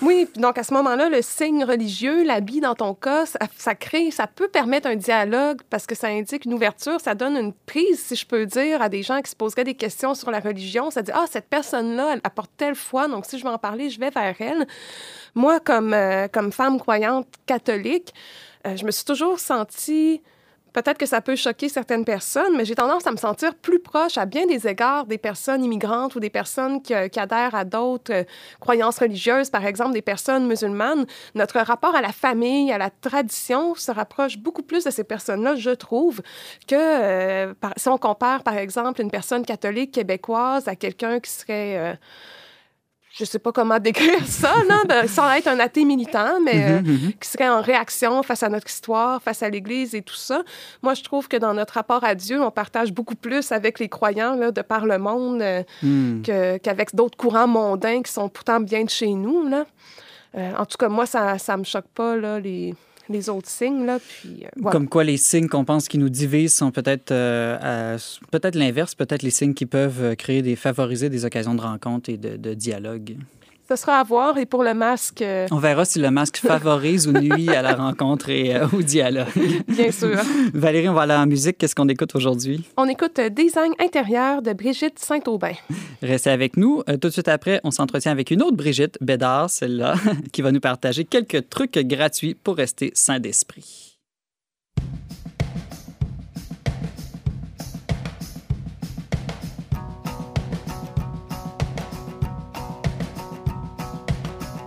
Oui, 0.02 0.28
donc 0.36 0.58
à 0.58 0.62
ce 0.62 0.74
moment-là, 0.74 1.08
le 1.08 1.22
signe 1.22 1.64
religieux, 1.64 2.22
l'habit 2.24 2.60
dans 2.60 2.74
ton 2.74 2.94
cas, 2.94 3.24
ça, 3.26 3.38
ça 3.56 3.74
crée, 3.74 4.10
ça 4.10 4.26
peut 4.26 4.48
permettre 4.48 4.88
un 4.88 4.94
dialogue 4.96 5.60
parce 5.70 5.86
que 5.86 5.94
ça 5.94 6.08
indique 6.08 6.44
une 6.44 6.52
ouverture, 6.54 7.00
ça 7.00 7.14
donne 7.14 7.36
une 7.36 7.52
prise, 7.52 8.00
si 8.00 8.14
je 8.14 8.26
peux 8.26 8.44
dire, 8.44 8.82
à 8.82 8.88
des 8.88 9.02
gens 9.02 9.20
qui 9.22 9.30
se 9.30 9.36
poseraient 9.36 9.64
des 9.64 9.74
questions 9.74 10.14
sur 10.14 10.30
la 10.30 10.40
religion. 10.40 10.90
Ça 10.90 11.00
dit, 11.02 11.12
ah, 11.14 11.24
cette 11.30 11.48
personne-là, 11.48 12.10
elle 12.14 12.20
apporte 12.24 12.50
telle 12.56 12.74
foi, 12.74 13.08
donc 13.08 13.24
si 13.24 13.38
je 13.38 13.44
veux 13.44 13.50
en 13.50 13.58
parler, 13.58 13.88
je 13.88 13.98
vais 13.98 14.10
vers 14.10 14.34
elle. 14.38 14.66
Moi, 15.34 15.60
comme, 15.60 15.94
euh, 15.94 16.28
comme 16.28 16.52
femme 16.52 16.78
croyante 16.78 17.26
catholique, 17.46 18.12
euh, 18.66 18.76
je 18.76 18.84
me 18.84 18.90
suis 18.90 19.04
toujours 19.04 19.38
sentie 19.40 20.20
Peut-être 20.76 20.98
que 20.98 21.06
ça 21.06 21.22
peut 21.22 21.36
choquer 21.36 21.70
certaines 21.70 22.04
personnes, 22.04 22.54
mais 22.54 22.66
j'ai 22.66 22.74
tendance 22.74 23.06
à 23.06 23.10
me 23.10 23.16
sentir 23.16 23.54
plus 23.54 23.78
proche 23.78 24.18
à 24.18 24.26
bien 24.26 24.44
des 24.44 24.68
égards 24.68 25.06
des 25.06 25.16
personnes 25.16 25.64
immigrantes 25.64 26.14
ou 26.16 26.20
des 26.20 26.28
personnes 26.28 26.82
qui, 26.82 26.92
euh, 26.92 27.08
adhèrent 27.16 27.54
à 27.54 27.64
d'autres 27.64 28.12
euh, 28.12 28.24
croyances 28.60 28.98
religieuses, 28.98 29.48
par 29.48 29.64
exemple 29.64 29.94
des 29.94 30.02
personnes 30.02 30.46
musulmanes. 30.46 31.06
Notre 31.34 31.60
rapport 31.60 31.94
à 31.94 32.02
la 32.02 32.12
famille, 32.12 32.70
à 32.72 32.76
la 32.76 32.90
tradition 32.90 33.74
se 33.74 33.90
rapproche 33.90 34.36
beaucoup 34.36 34.62
plus 34.62 34.84
de 34.84 34.90
ces 34.90 35.04
personnes-là, 35.04 35.54
je 35.54 35.70
trouve, 35.70 36.20
que 36.68 36.74
euh, 36.74 37.54
si 37.78 37.88
on 37.88 37.96
compare, 37.96 38.42
par 38.42 38.58
exemple, 38.58 39.00
une 39.00 39.10
personne 39.10 39.46
catholique 39.46 39.92
québécoise 39.92 40.68
à 40.68 40.76
quelqu'un 40.76 41.20
qui 41.20 41.30
serait... 41.30 41.98
je 43.18 43.24
sais 43.24 43.38
pas 43.38 43.50
comment 43.50 43.78
décrire 43.78 44.20
ça, 44.26 44.52
de- 44.88 45.08
sans 45.08 45.30
être 45.32 45.46
un 45.48 45.58
athée 45.58 45.84
militant, 45.84 46.38
mais 46.44 46.64
euh, 46.70 46.80
qui 47.20 47.28
serait 47.28 47.48
en 47.48 47.62
réaction 47.62 48.22
face 48.22 48.42
à 48.42 48.48
notre 48.50 48.68
histoire, 48.68 49.22
face 49.22 49.42
à 49.42 49.48
l'Église 49.48 49.94
et 49.94 50.02
tout 50.02 50.14
ça. 50.14 50.42
Moi, 50.82 50.92
je 50.94 51.02
trouve 51.02 51.26
que 51.26 51.36
dans 51.38 51.54
notre 51.54 51.74
rapport 51.74 52.04
à 52.04 52.14
Dieu, 52.14 52.42
on 52.42 52.50
partage 52.50 52.92
beaucoup 52.92 53.14
plus 53.14 53.52
avec 53.52 53.78
les 53.78 53.88
croyants 53.88 54.34
là, 54.36 54.50
de 54.50 54.60
par 54.62 54.84
le 54.86 54.98
monde 54.98 55.40
euh, 55.42 55.62
Hmm. 55.82 56.22
qu'avec 56.22 56.94
d'autres 56.94 57.16
courants 57.16 57.46
mondains 57.48 58.02
qui 58.02 58.12
sont 58.12 58.28
pourtant 58.28 58.60
bien 58.60 58.84
de 58.84 58.90
chez 58.90 59.08
nous. 59.08 59.48
Là. 59.48 59.64
Euh, 60.36 60.52
en 60.58 60.66
tout 60.66 60.76
cas, 60.76 60.88
moi, 60.88 61.06
ça 61.06 61.36
ne 61.48 61.56
me 61.56 61.64
choque 61.64 61.88
pas, 61.94 62.16
là, 62.16 62.38
les, 62.38 62.74
les 63.08 63.28
autres 63.28 63.48
signes. 63.48 63.88
Euh. 63.88 64.70
Comme 64.70 64.88
quoi, 64.88 65.04
les 65.04 65.16
signes 65.16 65.48
qu'on 65.48 65.64
pense 65.64 65.88
qui 65.88 65.98
nous 65.98 66.08
divisent 66.08 66.54
sont 66.54 66.70
peut-être 66.70 67.10
euh, 67.12 67.94
à- 67.96 67.96
peut-être 68.30 68.54
l'inverse, 68.54 68.94
peut-être 68.94 69.22
les 69.22 69.30
signes 69.30 69.54
qui 69.54 69.66
peuvent 69.66 70.02
euh, 70.02 70.14
créer 70.14 70.42
des 70.42 70.56
favoriser 70.56 71.08
des 71.10 71.24
occasions 71.24 71.54
de 71.54 71.60
rencontre 71.60 72.10
et 72.10 72.16
de 72.16 72.54
dialogue. 72.54 73.16
Ce 73.68 73.76
sera 73.76 73.98
à 73.98 74.04
voir. 74.04 74.38
Et 74.38 74.46
pour 74.46 74.62
le 74.62 74.74
masque, 74.74 75.22
euh, 75.22 75.46
On 75.50 75.58
verra 75.58 75.84
si 75.84 75.98
le 75.98 76.10
masque 76.10 76.36
favorise 76.46 77.08
ou 77.08 77.12
nuit 77.12 77.48
à 77.48 77.62
la 77.62 77.74
rencontre 77.74 78.30
et 78.30 78.54
euh, 78.54 78.66
au 78.72 78.82
dialogue. 78.82 79.26
bien 79.68 79.90
sûr. 79.90 80.18
Valérie, 80.54 80.88
on 80.88 80.94
va 80.94 81.02
aller 81.02 81.14
en 81.14 81.26
musique. 81.26 81.58
Qu'est-ce 81.58 81.74
qu'on 81.74 81.88
écoute 81.88 82.14
aujourd'hui? 82.14 82.64
On 82.76 82.86
écoute 82.88 83.18
euh, 83.18 83.28
Design 83.28 83.72
intérieur 83.80 84.42
de 84.42 84.52
Brigitte 84.52 84.98
Saint-Aubin. 84.98 85.52
Restez 86.02 86.30
avec 86.30 86.56
nous. 86.56 86.82
Euh, 86.88 86.96
tout 86.96 87.08
de 87.08 87.12
suite 87.12 87.28
après, 87.28 87.60
on 87.64 87.70
s'entretient 87.70 88.12
avec 88.12 88.30
une 88.30 88.42
autre 88.42 88.56
Brigitte 88.56 88.98
Bédard, 89.00 89.50
celle-là, 89.50 89.94
qui 90.32 90.42
va 90.42 90.52
nous 90.52 90.60
partager 90.60 91.04
quelques 91.04 91.48
trucs 91.48 91.78
gratuits 91.78 92.34
pour 92.34 92.56
rester 92.56 92.92
sain 92.94 93.18
d'esprit. 93.18 93.95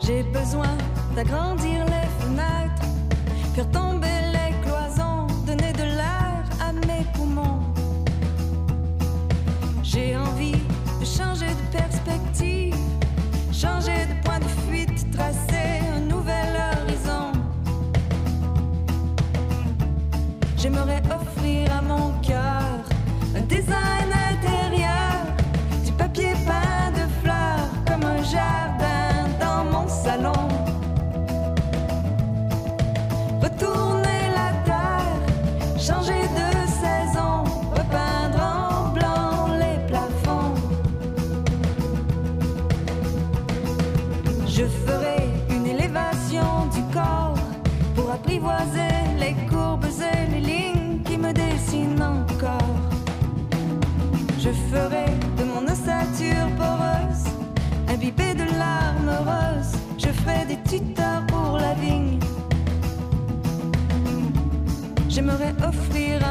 J'ai 0.09 0.23
besoin 0.23 0.75
d'agrandir 1.15 1.85
les 1.85 2.07
fenêtres, 2.19 2.87
faire 3.53 3.69
tomber 3.69 4.19
les 4.33 4.51
cloisons, 4.63 5.27
donner 5.45 5.71
de 5.71 5.83
l'air 5.83 6.43
à 6.59 6.73
mes 6.73 7.05
poumons. 7.13 7.61
J'ai 9.83 10.17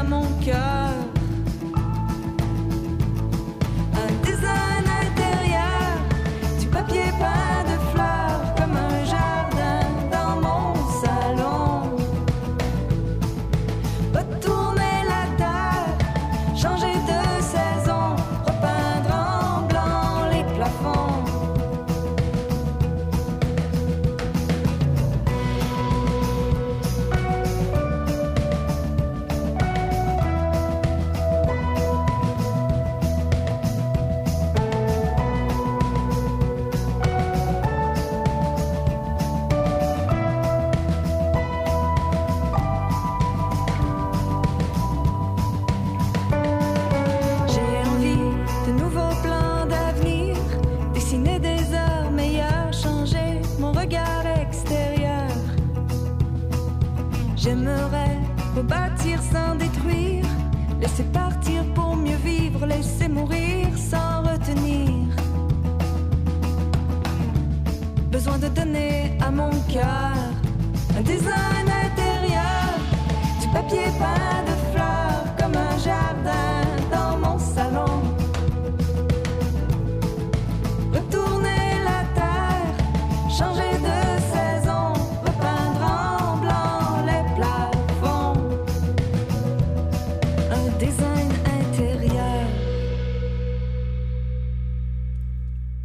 mon 0.09 0.25
cœur 0.43 0.88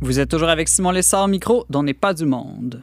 Vous 0.05 0.21
êtes 0.21 0.29
toujours 0.29 0.51
avec 0.51 0.69
Simon 0.69 0.91
Lessard, 0.91 1.29
micro 1.29 1.65
dont 1.71 1.83
n'est 1.83 1.95
pas 1.95 2.13
du 2.13 2.27
monde. 2.27 2.83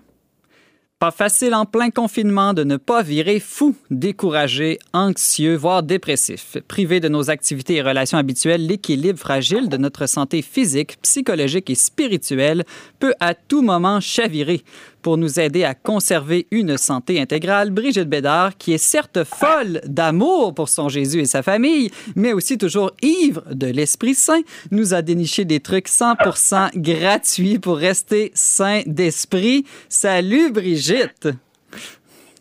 Pas 0.97 1.11
facile 1.11 1.53
en 1.53 1.65
plein 1.65 1.91
confinement 1.91 2.55
de 2.55 2.63
ne 2.63 2.77
pas 2.77 3.03
virer 3.03 3.39
fou, 3.39 3.75
découragé, 3.91 4.79
anxieux, 4.91 5.55
voire 5.55 5.83
dépressif. 5.83 6.57
Privé 6.67 6.99
de 6.99 7.09
nos 7.09 7.29
activités 7.29 7.75
et 7.75 7.81
relations 7.83 8.17
habituelles, 8.17 8.65
l'équilibre 8.65 9.19
fragile 9.19 9.69
de 9.69 9.77
notre 9.77 10.07
santé 10.07 10.41
physique, 10.41 10.97
psychologique 11.03 11.69
et 11.69 11.75
spirituelle 11.75 12.63
peut 12.97 13.13
à 13.19 13.35
tout 13.35 13.61
moment 13.61 13.99
chavirer. 13.99 14.63
Pour 15.01 15.17
nous 15.17 15.39
aider 15.39 15.63
à 15.63 15.73
conserver 15.73 16.47
une 16.51 16.77
santé 16.77 17.19
intégrale, 17.19 17.71
Brigitte 17.71 18.07
Bédard, 18.07 18.57
qui 18.57 18.73
est 18.73 18.77
certes 18.77 19.23
folle 19.23 19.81
d'amour 19.85 20.53
pour 20.53 20.69
son 20.69 20.89
Jésus 20.89 21.21
et 21.21 21.25
sa 21.25 21.41
famille, 21.41 21.89
mais 22.15 22.33
aussi 22.33 22.57
toujours 22.57 22.91
ivre 23.01 23.43
de 23.51 23.67
l'Esprit 23.67 24.13
Saint, 24.13 24.41
nous 24.69 24.93
a 24.93 25.01
déniché 25.01 25.43
des 25.43 25.59
trucs 25.59 25.87
100% 25.87 26.77
gratuits 26.79 27.57
pour 27.57 27.77
rester 27.77 28.31
sain 28.35 28.81
d'esprit. 28.85 29.65
Salut 29.89 30.51
Brigitte! 30.51 31.29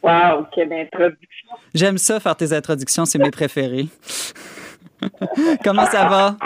Wow, 0.03 0.47
quelle 0.55 0.73
introduction. 0.73 1.49
J'aime 1.75 1.99
ça 1.99 2.21
faire 2.21 2.37
tes 2.37 2.53
introductions, 2.53 3.05
c'est 3.05 3.19
mes 3.19 3.31
préférés. 3.31 3.89
Comment 5.65 5.87
ça 5.87 6.09
va? 6.09 6.37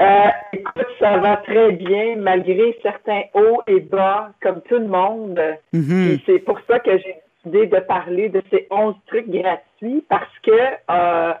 Euh, 0.00 0.28
écoute, 0.54 0.86
ça 0.98 1.18
va 1.18 1.36
très 1.38 1.72
bien, 1.72 2.16
malgré 2.16 2.78
certains 2.82 3.22
hauts 3.34 3.62
et 3.66 3.80
bas, 3.80 4.30
comme 4.42 4.62
tout 4.62 4.78
le 4.78 4.86
monde. 4.86 5.38
Mhm. 5.72 6.18
C'est 6.24 6.38
pour 6.38 6.58
ça 6.66 6.78
que 6.78 6.96
j'ai 6.98 7.16
décidé 7.44 7.66
de 7.66 7.80
parler 7.80 8.28
de 8.30 8.42
ces 8.50 8.66
11 8.70 8.94
trucs 9.06 9.28
gratuits, 9.28 10.04
parce 10.08 10.38
que 10.42 10.58
euh, 10.90 11.34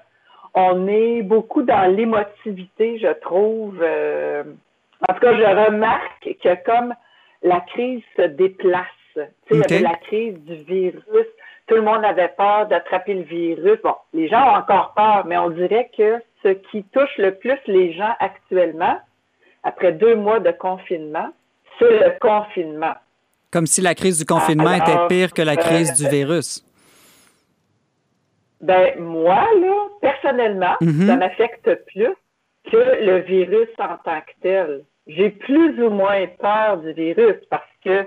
on 0.54 0.86
est 0.88 1.22
beaucoup 1.22 1.62
dans 1.62 1.90
l'émotivité, 1.94 2.98
je 2.98 3.12
trouve. 3.20 3.78
Euh, 3.80 4.44
en 5.08 5.14
tout 5.14 5.20
cas, 5.20 5.34
je 5.34 5.66
remarque 5.66 6.36
que 6.42 6.64
comme 6.64 6.94
la 7.42 7.60
crise 7.60 8.02
se 8.16 8.22
déplace, 8.22 8.84
tu 9.14 9.20
sais, 9.20 9.30
il 9.52 9.56
y 9.56 9.60
Ok. 9.60 9.72
avait 9.72 9.80
la 9.80 9.94
crise 9.94 10.38
du 10.44 10.56
virus, 10.64 11.26
tout 11.66 11.76
le 11.76 11.82
monde 11.82 12.04
avait 12.04 12.32
peur 12.36 12.66
d'attraper 12.66 13.14
le 13.14 13.22
virus. 13.22 13.78
Bon, 13.82 13.94
les 14.12 14.28
gens 14.28 14.42
ont 14.44 14.56
encore 14.56 14.92
peur, 14.94 15.24
mais 15.26 15.38
on 15.38 15.50
dirait 15.50 15.88
que 15.96 16.20
ce 16.42 16.48
qui 16.48 16.82
touche 16.84 17.16
le 17.18 17.34
plus 17.34 17.58
les 17.66 17.92
gens 17.92 18.14
actuellement, 18.18 18.98
après 19.62 19.92
deux 19.92 20.14
mois 20.16 20.40
de 20.40 20.50
confinement, 20.52 21.30
c'est 21.78 21.90
le 21.90 22.18
confinement. 22.20 22.94
Comme 23.50 23.66
si 23.66 23.80
la 23.80 23.94
crise 23.94 24.18
du 24.18 24.24
confinement 24.24 24.68
Alors, 24.70 24.88
était 24.88 25.06
pire 25.08 25.32
que 25.34 25.42
la 25.42 25.56
crise 25.56 25.90
euh, 25.90 26.04
du 26.04 26.10
virus. 26.10 26.64
Ben, 28.60 28.98
moi, 28.98 29.46
là, 29.60 29.88
personnellement, 30.00 30.76
Mhm. 30.80 31.06
ça 31.06 31.16
m'affecte 31.16 31.74
plus 31.86 32.14
que 32.70 32.76
le 32.76 33.18
virus 33.20 33.68
en 33.78 33.96
tant 34.04 34.20
que 34.20 34.32
tel. 34.42 34.84
J'ai 35.06 35.30
plus 35.30 35.82
ou 35.82 35.90
moins 35.90 36.26
peur 36.38 36.78
du 36.78 36.92
virus 36.92 37.36
parce 37.48 37.64
que 37.84 38.06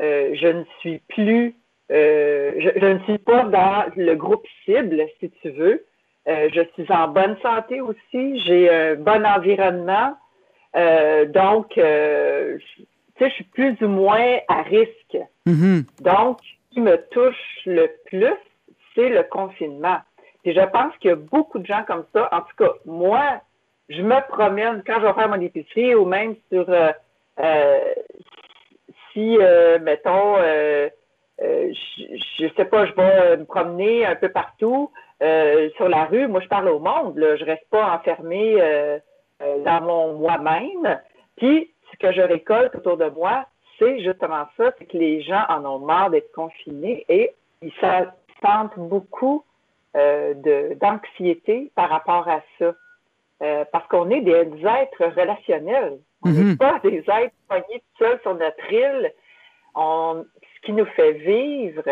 euh, 0.00 0.34
je 0.34 0.46
ne 0.46 0.64
suis 0.78 0.98
plus, 1.08 1.56
euh, 1.90 2.52
je, 2.58 2.68
je 2.80 2.86
ne 2.86 2.98
suis 3.00 3.18
pas 3.18 3.44
dans 3.44 3.84
le 3.96 4.14
groupe 4.14 4.46
cible, 4.64 5.02
si 5.18 5.30
tu 5.42 5.50
veux. 5.50 5.84
Euh, 6.28 6.50
je 6.52 6.60
suis 6.74 6.92
en 6.92 7.08
bonne 7.08 7.36
santé 7.40 7.80
aussi, 7.80 8.38
j'ai 8.40 8.68
un 8.70 8.94
bon 8.96 9.24
environnement. 9.24 10.14
Euh, 10.76 11.24
donc, 11.24 11.78
euh, 11.78 12.58
tu 12.68 12.84
sais, 13.18 13.30
je 13.30 13.34
suis 13.34 13.44
plus 13.44 13.76
ou 13.80 13.88
moins 13.88 14.38
à 14.48 14.62
risque. 14.62 15.18
Mhm. 15.46 15.84
Donc, 16.00 16.38
ce 16.42 16.74
qui 16.74 16.80
me 16.80 16.96
touche 17.10 17.60
le 17.64 17.88
plus, 18.06 18.36
c'est 18.94 19.08
le 19.08 19.22
confinement. 19.22 19.98
Et 20.44 20.52
je 20.52 20.60
pense 20.60 20.94
qu'il 20.98 21.10
y 21.10 21.12
a 21.12 21.16
beaucoup 21.16 21.58
de 21.58 21.66
gens 21.66 21.82
comme 21.86 22.04
ça. 22.12 22.28
En 22.30 22.40
tout 22.42 22.56
cas, 22.58 22.72
moi, 22.84 23.40
je 23.88 24.02
me 24.02 24.20
promène 24.28 24.82
quand 24.86 25.00
je 25.00 25.06
vais 25.06 25.14
faire 25.14 25.28
mon 25.28 25.40
épicerie 25.40 25.94
ou 25.94 26.04
même 26.04 26.36
sur 26.52 26.66
si, 29.12 29.38
mettons, 29.80 30.36
euh, 31.42 31.44
euh, 31.44 31.72
je, 31.96 32.04
je 32.44 32.54
sais 32.56 32.64
pas, 32.64 32.86
je 32.86 32.92
vais 32.94 33.36
me 33.36 33.44
promener 33.44 34.04
un 34.06 34.16
peu 34.16 34.28
partout 34.28 34.90
euh, 35.22 35.68
sur 35.76 35.88
la 35.88 36.04
rue. 36.06 36.28
Moi, 36.28 36.40
je 36.40 36.48
parle 36.48 36.68
au 36.68 36.78
monde. 36.78 37.16
Là. 37.18 37.36
Je 37.36 37.44
reste 37.44 37.68
pas 37.70 37.94
enfermée 37.94 38.56
euh, 38.60 38.98
euh, 39.42 39.64
dans 39.64 39.80
mon 39.82 40.14
moi-même. 40.14 41.00
Puis, 41.36 41.72
ce 41.92 41.96
que 41.98 42.12
je 42.12 42.20
récolte 42.20 42.74
autour 42.74 42.96
de 42.96 43.08
moi, 43.10 43.46
c'est 43.78 44.00
justement 44.00 44.46
ça, 44.56 44.72
c'est 44.78 44.86
que 44.86 44.96
les 44.96 45.22
gens 45.22 45.44
en 45.48 45.64
ont 45.64 45.78
marre 45.78 46.10
d'être 46.10 46.32
confinés 46.32 47.04
et 47.08 47.32
ils 47.62 47.72
se 47.72 47.86
sentent 48.44 48.78
beaucoup 48.78 49.44
euh, 49.96 50.34
d'anxiété 50.80 51.70
par 51.74 51.88
rapport 51.88 52.28
à 52.28 52.40
ça. 52.58 52.74
Euh, 53.40 53.64
parce 53.70 53.86
qu'on 53.86 54.10
est 54.10 54.20
des 54.20 54.32
êtres 54.32 55.04
relationnels. 55.16 55.98
On 56.24 56.30
n'est 56.30 56.42
Mhm. 56.42 56.58
pas 56.58 56.80
des 56.82 56.98
êtres 56.98 57.34
poignés 57.46 57.80
tout 57.96 58.04
seuls 58.04 58.18
sur 58.22 58.34
notre 58.34 58.72
île. 58.72 59.12
On, 59.76 60.24
ce 60.58 60.66
qui 60.66 60.72
nous 60.72 60.86
fait 60.86 61.12
vivre, 61.12 61.84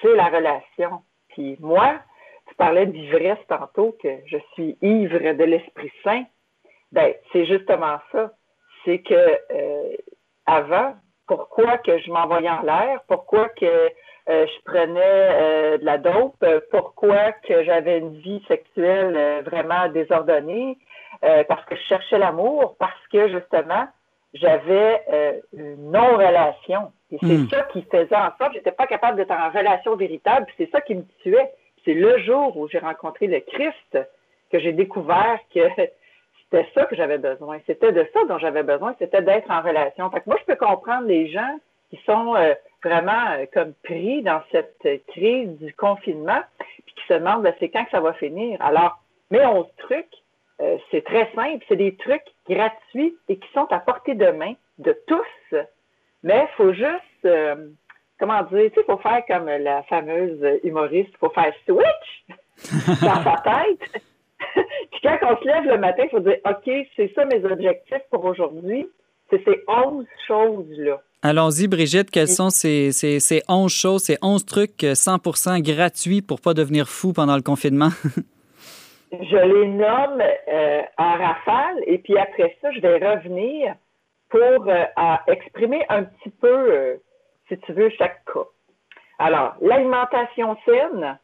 c'est 0.00 0.14
la 0.14 0.26
relation. 0.26 1.02
Puis 1.28 1.56
moi, 1.60 2.00
tu 2.48 2.54
parlais 2.56 2.86
d'ivresse 2.86 3.38
tantôt, 3.48 3.96
que 4.02 4.08
je 4.26 4.38
suis 4.52 4.76
ivre 4.82 5.32
de 5.32 5.44
l'Esprit 5.44 5.92
Saint. 6.02 6.24
Ben, 6.92 7.14
c'est 7.32 7.46
justement 7.46 7.98
ça. 8.12 8.32
C'est 8.84 9.00
que 9.00 9.14
euh, 9.14 9.96
avant, 10.46 10.94
pourquoi 11.26 11.78
que 11.78 11.98
je 11.98 12.10
m'envoyais 12.10 12.50
en 12.50 12.62
l'air, 12.62 13.00
pourquoi 13.08 13.48
que 13.50 13.90
euh, 14.28 14.46
je 14.46 14.62
prenais 14.64 15.00
euh, 15.02 15.78
de 15.78 15.84
la 15.84 15.98
dope, 15.98 16.44
pourquoi 16.70 17.32
que 17.32 17.62
j'avais 17.64 17.98
une 17.98 18.16
vie 18.20 18.42
sexuelle 18.48 19.14
euh, 19.16 19.42
vraiment 19.44 19.88
désordonnée, 19.88 20.78
euh, 21.24 21.44
parce 21.44 21.64
que 21.66 21.76
je 21.76 21.82
cherchais 21.82 22.18
l'amour, 22.18 22.76
parce 22.78 23.06
que 23.12 23.28
justement, 23.28 23.86
j'avais 24.32 25.02
une 25.52 25.92
non-relation. 25.92 26.90
Et 27.14 27.18
c'est 27.20 27.38
Hmm. 27.38 27.48
ça 27.48 27.62
qui 27.72 27.82
faisait 27.82 28.16
en 28.16 28.30
sorte 28.38 28.48
que 28.48 28.54
j'étais 28.54 28.72
pas 28.72 28.86
capable 28.86 29.16
d'être 29.16 29.30
en 29.30 29.50
relation 29.50 29.96
véritable, 29.96 30.46
puis 30.46 30.54
c'est 30.58 30.70
ça 30.70 30.80
qui 30.80 30.94
me 30.94 31.04
tuait. 31.22 31.52
C'est 31.84 31.94
le 31.94 32.18
jour 32.18 32.56
où 32.56 32.68
j'ai 32.68 32.78
rencontré 32.78 33.26
le 33.26 33.40
Christ 33.40 33.98
que 34.50 34.58
j'ai 34.58 34.72
découvert 34.72 35.38
que 35.54 35.60
c'était 36.50 36.66
ça 36.74 36.84
que 36.86 36.96
j'avais 36.96 37.18
besoin. 37.18 37.58
C'était 37.66 37.92
de 37.92 38.06
ça 38.12 38.24
dont 38.28 38.38
j'avais 38.38 38.62
besoin, 38.62 38.94
c'était 38.98 39.22
d'être 39.22 39.50
en 39.50 39.62
relation. 39.62 40.10
Fait 40.10 40.20
que 40.20 40.24
moi, 40.26 40.36
je 40.40 40.52
peux 40.52 40.56
comprendre 40.56 41.06
les 41.06 41.30
gens 41.30 41.58
qui 41.90 42.00
sont 42.04 42.34
euh, 42.34 42.54
vraiment 42.82 43.30
euh, 43.32 43.46
comme 43.52 43.74
pris 43.84 44.22
dans 44.22 44.40
cette 44.50 44.86
crise 45.08 45.50
du 45.58 45.72
confinement, 45.74 46.40
puis 46.58 46.94
qui 46.96 47.06
se 47.08 47.14
demandent 47.14 47.42
ben, 47.42 47.54
c'est 47.60 47.68
quand 47.68 47.84
que 47.84 47.90
ça 47.90 48.00
va 48.00 48.12
finir? 48.14 48.60
Alors, 48.60 48.98
mais 49.30 49.44
on 49.46 49.64
trucs, 49.78 50.06
euh, 50.60 50.78
c'est 50.90 51.04
très 51.04 51.30
simple, 51.34 51.64
c'est 51.68 51.76
des 51.76 51.96
trucs 51.96 52.24
gratuits 52.48 53.16
et 53.28 53.36
qui 53.36 53.48
sont 53.52 53.66
à 53.72 53.78
portée 53.78 54.14
de 54.14 54.26
main 54.26 54.54
de 54.78 54.96
tous. 55.06 55.26
Mais 56.24 56.48
il 56.50 56.56
faut 56.56 56.72
juste, 56.72 57.26
euh, 57.26 57.68
comment 58.18 58.42
dire, 58.44 58.70
il 58.76 58.82
faut 58.86 58.96
faire 58.96 59.22
comme 59.28 59.46
la 59.46 59.82
fameuse 59.84 60.40
humoriste, 60.64 61.10
il 61.12 61.18
faut 61.18 61.30
faire 61.30 61.52
switch 61.66 62.38
dans 63.02 63.22
sa 63.22 63.42
tête. 63.44 64.02
Puis 64.90 65.00
quand 65.02 65.18
on 65.22 65.36
se 65.42 65.46
lève 65.46 65.64
le 65.64 65.78
matin, 65.78 66.04
il 66.04 66.10
faut 66.10 66.20
dire, 66.20 66.38
OK, 66.46 66.70
c'est 66.96 67.12
ça 67.14 67.26
mes 67.26 67.44
objectifs 67.44 68.02
pour 68.10 68.24
aujourd'hui. 68.24 68.88
C'est 69.28 69.44
ces 69.44 69.62
11 69.68 70.06
choses-là. 70.26 71.00
Allons-y, 71.22 71.68
Brigitte, 71.68 72.10
quelles 72.10 72.28
sont 72.28 72.50
ces, 72.50 72.92
ces, 72.92 73.20
ces 73.20 73.42
11 73.48 73.70
choses, 73.72 74.04
ces 74.04 74.16
11 74.22 74.44
trucs 74.46 74.82
euh, 74.84 74.92
100% 74.92 75.60
gratuits 75.62 76.22
pour 76.22 76.40
pas 76.40 76.54
devenir 76.54 76.88
fou 76.88 77.12
pendant 77.12 77.36
le 77.36 77.42
confinement? 77.42 77.90
Je 79.12 79.36
les 79.36 79.68
nomme 79.68 80.22
euh, 80.48 80.82
en 80.98 81.12
rafale 81.12 81.76
et 81.86 81.98
puis 81.98 82.18
après 82.18 82.56
ça, 82.60 82.72
je 82.72 82.80
vais 82.80 82.96
revenir 82.96 83.76
pour 84.34 84.68
euh, 84.68 84.84
exprimer 85.28 85.84
un 85.88 86.02
petit 86.02 86.30
peu, 86.30 86.72
euh, 86.72 86.96
si 87.46 87.56
tu 87.58 87.72
veux, 87.72 87.88
chaque 87.90 88.24
cas. 88.24 88.48
Alors, 89.20 89.54
l'alimentation 89.60 90.56
saine, 90.64 91.16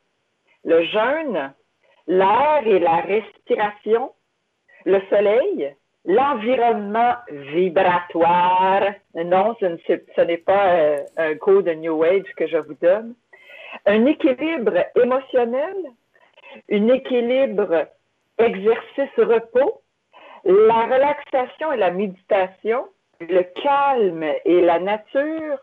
le 0.65 0.85
jeûne, 0.85 1.53
l'air 2.07 2.63
et 2.65 2.79
la 2.79 2.99
respiration, 2.99 4.13
le 4.85 5.01
soleil, 5.11 5.75
l'environnement 6.05 7.15
vibratoire. 7.31 8.85
Non, 9.17 9.57
ce 9.61 10.21
n'est 10.21 10.37
pas 10.37 10.75
euh, 10.75 10.99
un 11.17 11.35
cours 11.35 11.65
de 11.65 11.73
New 11.73 12.05
Age 12.05 12.33
que 12.37 12.47
je 12.47 12.59
vous 12.59 12.75
donne. 12.75 13.17
Un 13.87 14.07
équilibre 14.07 14.85
émotionnel, 14.95 15.77
un 16.71 16.89
équilibre 16.89 17.89
exercice-repos, 18.39 19.83
la 20.45 20.83
relaxation 20.85 21.73
et 21.73 21.77
la 21.77 21.91
méditation, 21.91 22.87
le 23.21 23.43
calme 23.63 24.25
et 24.45 24.61
la 24.61 24.79
nature, 24.79 25.59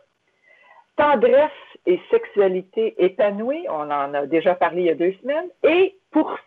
tendresse 0.95 1.51
et 1.85 1.99
sexualité 2.11 2.95
épanouie, 3.03 3.65
on 3.69 3.89
en 3.91 4.13
a 4.13 4.25
déjà 4.25 4.55
parlé 4.55 4.81
il 4.81 4.85
y 4.87 4.89
a 4.89 4.95
deux 4.95 5.13
semaines, 5.21 5.47
et 5.63 5.95
pour, 6.11 6.37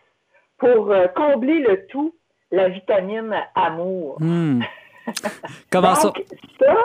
pour 0.57 0.91
euh, 0.91 1.07
combler 1.07 1.59
le 1.59 1.85
tout, 1.87 2.13
la 2.51 2.69
vitamine 2.69 3.33
amour. 3.55 4.17
Hmm. 4.19 4.61
Comment 5.71 5.95
ça? 5.95 6.09
Donc, 6.09 6.23
ça, 6.59 6.75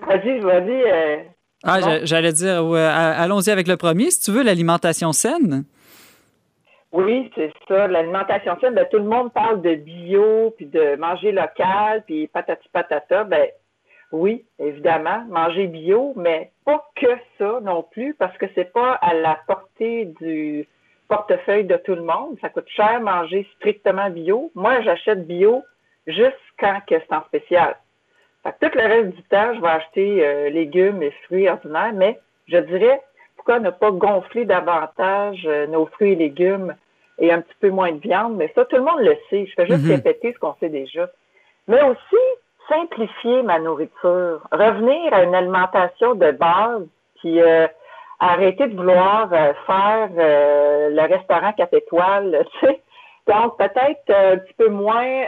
vas-y, 0.00 0.38
vas-y. 0.40 0.82
euh, 0.82 1.16
Ah, 1.64 2.04
j'allais 2.04 2.32
dire, 2.32 2.64
ouais, 2.66 2.80
allons-y 2.80 3.50
avec 3.50 3.68
le 3.68 3.76
premier, 3.76 4.10
si 4.10 4.20
tu 4.22 4.32
veux, 4.32 4.42
l'alimentation 4.42 5.12
saine. 5.12 5.64
Oui, 6.92 7.30
c'est 7.34 7.52
ça. 7.68 7.86
L'alimentation 7.86 8.58
saine, 8.60 8.74
ben, 8.74 8.86
tout 8.90 8.98
le 8.98 9.04
monde 9.04 9.32
parle 9.32 9.62
de 9.62 9.76
bio, 9.76 10.50
puis 10.56 10.66
de 10.66 10.96
manger 10.96 11.30
local, 11.30 12.02
puis 12.04 12.26
patati 12.26 12.68
patata. 12.72 13.24
Ben, 13.24 13.48
oui, 14.12 14.44
évidemment, 14.58 15.24
manger 15.28 15.68
bio, 15.68 16.12
mais 16.16 16.50
pas 16.64 16.84
que 16.96 17.16
ça 17.38 17.60
non 17.62 17.84
plus, 17.84 18.14
parce 18.14 18.36
que 18.38 18.46
c'est 18.54 18.72
pas 18.72 18.94
à 18.94 19.14
la 19.14 19.38
portée 19.46 20.06
du 20.20 20.66
portefeuille 21.08 21.64
de 21.64 21.76
tout 21.76 21.94
le 21.94 22.02
monde. 22.02 22.36
Ça 22.40 22.48
coûte 22.48 22.68
cher 22.68 23.00
manger 23.00 23.46
strictement 23.56 24.10
bio. 24.10 24.50
Moi, 24.54 24.80
j'achète 24.82 25.26
bio 25.26 25.62
juste 26.06 26.36
quand 26.58 26.80
c'est 26.88 27.12
en 27.12 27.22
spécial. 27.24 27.76
Fait 28.42 28.52
que 28.52 28.66
tout 28.66 28.78
le 28.78 28.86
reste 28.86 29.16
du 29.16 29.22
temps, 29.24 29.54
je 29.54 29.60
vais 29.60 29.68
acheter 29.68 30.26
euh, 30.26 30.48
légumes 30.48 31.02
et 31.02 31.10
fruits 31.26 31.48
ordinaires, 31.48 31.92
mais 31.94 32.18
je 32.48 32.56
dirais, 32.56 33.00
pourquoi 33.40 33.58
ne 33.58 33.70
pas 33.70 33.90
gonfler 33.90 34.44
davantage 34.44 35.46
euh, 35.46 35.66
nos 35.66 35.86
fruits 35.86 36.12
et 36.12 36.16
légumes 36.16 36.74
et 37.18 37.32
un 37.32 37.40
petit 37.40 37.54
peu 37.58 37.70
moins 37.70 37.90
de 37.92 37.98
viande? 37.98 38.36
Mais 38.36 38.52
ça, 38.54 38.66
tout 38.66 38.76
le 38.76 38.82
monde 38.82 39.00
le 39.00 39.16
sait. 39.30 39.46
Je 39.46 39.52
fais 39.54 39.66
juste 39.66 39.82
Mhm. 39.84 39.92
répéter 39.92 40.34
ce 40.34 40.38
qu'on 40.38 40.54
sait 40.60 40.68
déjà. 40.68 41.08
Mais 41.66 41.82
aussi, 41.82 42.22
simplifier 42.68 43.42
ma 43.42 43.58
nourriture. 43.58 44.42
Revenir 44.52 45.14
à 45.14 45.22
une 45.22 45.34
alimentation 45.34 46.14
de 46.16 46.32
base, 46.32 46.86
puis 47.18 47.40
euh, 47.40 47.66
arrêter 48.18 48.66
de 48.66 48.76
vouloir 48.76 49.32
euh, 49.32 49.54
faire 49.66 50.10
euh, 50.18 50.90
le 50.90 51.02
restaurant 51.14 51.54
4 51.54 51.72
étoiles, 51.72 52.44
tu 52.60 52.66
sais. 52.66 52.80
Donc, 53.26 53.56
peut-être 53.56 54.10
un 54.10 54.36
petit 54.36 54.54
peu 54.58 54.68
moins 54.68 55.24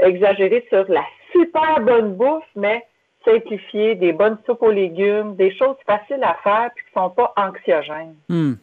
exagérer 0.00 0.66
sur 0.68 0.84
la 0.88 1.04
super 1.32 1.80
bonne 1.80 2.14
bouffe, 2.16 2.44
mais 2.56 2.84
simplifier 3.24 3.94
des 3.94 4.12
bonnes 4.12 4.38
soupes 4.46 4.62
aux 4.62 4.70
légumes, 4.70 5.36
des 5.36 5.54
choses 5.56 5.76
faciles 5.86 6.22
à 6.22 6.36
faire 6.42 6.70
puis 6.74 6.84
qui 6.84 6.92
sont 6.92 7.10
pas 7.10 7.32
anxiogènes. 7.36 8.14
Hmm. 8.28 8.54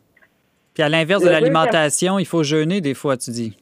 Puis 0.73 0.83
à 0.83 0.89
l'inverse 0.89 1.23
de 1.23 1.29
l'alimentation, 1.29 2.19
il 2.19 2.25
faut 2.25 2.43
jeûner 2.43 2.81
des 2.81 2.93
fois, 2.93 3.17
tu 3.17 3.31
dis. 3.31 3.57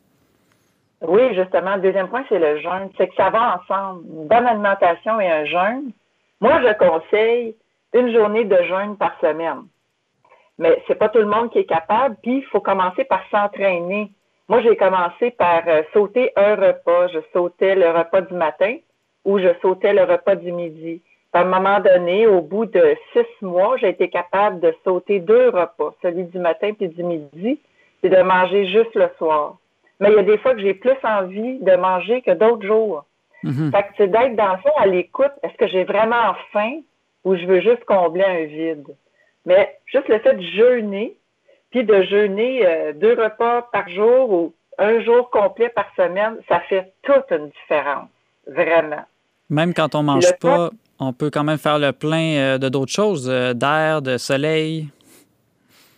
Oui, 1.01 1.33
justement, 1.33 1.75
le 1.75 1.81
deuxième 1.81 2.09
point, 2.09 2.23
c'est 2.29 2.39
le 2.39 2.59
jeûne. 2.59 2.89
C'est 2.97 3.07
que 3.07 3.15
ça 3.15 3.29
va 3.29 3.59
ensemble. 3.61 4.03
Une 4.05 4.27
bonne 4.27 4.45
alimentation 4.45 5.19
et 5.19 5.29
un 5.29 5.45
jeûne. 5.45 5.91
Moi, 6.41 6.61
je 6.61 6.73
conseille 6.77 7.55
une 7.93 8.13
journée 8.13 8.45
de 8.45 8.57
jeûne 8.63 8.97
par 8.97 9.17
semaine. 9.19 9.63
Mais 10.57 10.83
c'est 10.87 10.95
pas 10.95 11.09
tout 11.09 11.19
le 11.19 11.25
monde 11.25 11.51
qui 11.51 11.59
est 11.59 11.65
capable, 11.65 12.17
puis 12.21 12.39
il 12.39 12.45
faut 12.45 12.59
commencer 12.59 13.05
par 13.05 13.21
s'entraîner. 13.31 14.11
Moi, 14.49 14.61
j'ai 14.61 14.75
commencé 14.75 15.31
par 15.31 15.61
euh, 15.67 15.83
sauter 15.93 16.31
un 16.35 16.55
repas. 16.55 17.07
Je 17.07 17.19
sautais 17.31 17.75
le 17.75 17.89
repas 17.91 18.21
du 18.21 18.33
matin 18.33 18.75
où 19.29 19.37
je 19.37 19.49
sautais 19.61 19.93
le 19.93 20.03
repas 20.03 20.35
du 20.35 20.51
midi. 20.51 21.01
À 21.33 21.41
un 21.41 21.45
moment 21.45 21.79
donné, 21.79 22.25
au 22.25 22.41
bout 22.41 22.65
de 22.65 22.95
six 23.13 23.45
mois, 23.45 23.77
j'ai 23.77 23.89
été 23.89 24.09
capable 24.09 24.59
de 24.59 24.73
sauter 24.83 25.19
deux 25.19 25.49
repas, 25.49 25.93
celui 26.01 26.23
du 26.23 26.39
matin 26.39 26.71
puis 26.73 26.87
du 26.87 27.03
midi, 27.03 27.59
et 28.01 28.09
de 28.09 28.21
manger 28.23 28.65
juste 28.65 28.95
le 28.95 29.07
soir. 29.19 29.57
Mais 29.99 30.09
il 30.09 30.15
y 30.15 30.19
a 30.19 30.23
des 30.23 30.39
fois 30.39 30.55
que 30.55 30.61
j'ai 30.61 30.73
plus 30.73 30.97
envie 31.03 31.59
de 31.59 31.75
manger 31.75 32.23
que 32.23 32.31
d'autres 32.31 32.65
jours. 32.65 33.05
Mhm. 33.43 33.71
Fait 33.71 33.83
que 33.83 33.89
c'est 33.97 34.07
d'être 34.07 34.35
dans 34.35 34.53
le 34.53 34.57
fond 34.57 34.75
à 34.77 34.87
l'écoute. 34.87 35.31
Est-ce 35.43 35.57
que 35.57 35.67
j'ai 35.67 35.83
vraiment 35.83 36.33
faim 36.51 36.79
ou 37.23 37.35
je 37.35 37.45
veux 37.45 37.61
juste 37.61 37.85
combler 37.85 38.23
un 38.23 38.45
vide? 38.45 38.95
Mais 39.45 39.77
juste 39.85 40.07
le 40.07 40.17
fait 40.19 40.33
de 40.33 40.41
jeûner, 40.41 41.15
puis 41.69 41.83
de 41.83 42.01
jeûner 42.01 42.65
euh, 42.65 42.93
deux 42.93 43.13
repas 43.13 43.61
par 43.71 43.87
jour 43.89 44.31
ou 44.31 44.53
un 44.79 45.01
jour 45.01 45.29
complet 45.29 45.69
par 45.69 45.85
semaine, 45.95 46.37
ça 46.47 46.61
fait 46.61 46.91
toute 47.03 47.29
une 47.29 47.49
différence. 47.49 48.09
Vraiment. 48.47 49.05
Même 49.49 49.73
quand 49.73 49.95
on 49.95 50.03
mange 50.03 50.31
pas, 50.39 50.69
on 50.99 51.13
peut 51.13 51.29
quand 51.31 51.43
même 51.43 51.57
faire 51.57 51.79
le 51.79 51.91
plein 51.91 52.35
euh, 52.37 52.57
de 52.57 52.69
d'autres 52.69 52.91
choses, 52.91 53.29
euh, 53.29 53.53
d'air, 53.53 54.01
de 54.01 54.17
soleil. 54.17 54.87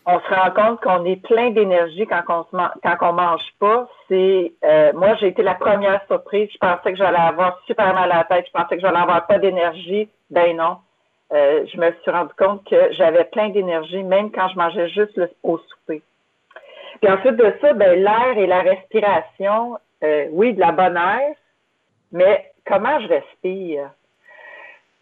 on 0.06 0.20
se 0.20 0.34
rend 0.34 0.52
compte 0.52 0.82
qu'on 0.82 1.06
est 1.06 1.18
plein 1.18 1.52
d'énergie 1.52 2.06
quand 2.08 2.24
on 2.30 2.44
se 2.50 2.56
man- 2.56 2.72
quand 2.84 2.98
on 3.10 3.14
mange 3.14 3.46
pas. 3.60 3.88
C'est 4.08 4.52
euh, 4.64 4.92
moi 4.94 5.16
j'ai 5.20 5.28
été 5.28 5.42
la 5.44 5.56
première 5.56 6.02
surprise. 6.08 6.50
Je 6.52 6.58
pensais 6.58 6.92
que 6.92 6.98
j'allais 6.98 7.18
avoir 7.20 7.60
super 7.68 7.94
mal 7.94 8.12
à 8.12 8.18
la 8.20 8.24
tête. 8.24 8.46
Je 8.48 8.52
pensais 8.52 8.76
que 8.76 8.82
j'allais 8.82 8.98
avoir 9.00 9.28
pas 9.28 9.38
d'énergie. 9.40 10.08
Ben 10.30 10.56
non. 10.56 10.78
Euh, 11.34 11.66
je 11.72 11.78
me 11.80 11.92
suis 12.02 12.12
rendu 12.12 12.32
compte 12.38 12.64
que 12.70 12.92
j'avais 12.94 13.24
plein 13.26 13.50
d'énergie 13.50 14.04
même 14.04 14.32
quand 14.32 14.50
je 14.50 14.58
mangeais 14.58 14.90
juste 14.90 15.16
le- 15.16 15.32
au 15.44 15.58
souper. 15.60 16.02
Puis 17.02 17.10
ensuite 17.12 17.38
de 17.38 17.54
ça, 17.62 17.74
ben 17.74 17.98
l'air 18.04 18.38
et 18.38 18.48
la 18.48 18.62
respiration, 18.62 19.78
euh, 20.04 20.26
oui, 20.32 20.54
de 20.54 20.60
la 20.60 20.72
bonne 20.74 20.98
air, 20.98 21.36
mais 22.12 22.51
comment 22.66 23.00
je 23.00 23.08
respire? 23.08 23.92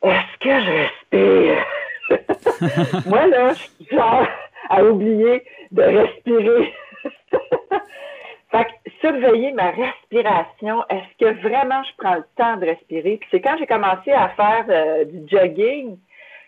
Est-ce 0.02 0.38
que 0.40 0.62
je 0.62 0.72
respire? 0.72 1.66
Moi, 3.06 3.28
là, 3.28 3.54
je 3.54 3.60
suis 3.60 3.88
genre 3.92 4.28
à 4.70 4.84
oublier 4.84 5.44
de 5.72 5.82
respirer. 5.82 6.74
fait 8.52 8.66
que 8.66 8.92
surveiller 9.02 9.52
ma 9.54 9.72
respiration, 9.72 10.84
est-ce 10.90 11.26
que 11.26 11.42
vraiment 11.42 11.84
je 11.84 11.92
prends 11.98 12.16
le 12.16 12.26
temps 12.38 12.58
de 12.58 12.66
respirer? 12.66 13.18
Puis 13.18 13.30
c'est 13.32 13.42
quand 13.42 13.58
j'ai 13.58 13.68
commencé 13.68 14.12
à 14.12 14.30
faire 14.30 14.66
euh, 14.70 15.06
du 15.06 15.28
jogging 15.28 15.98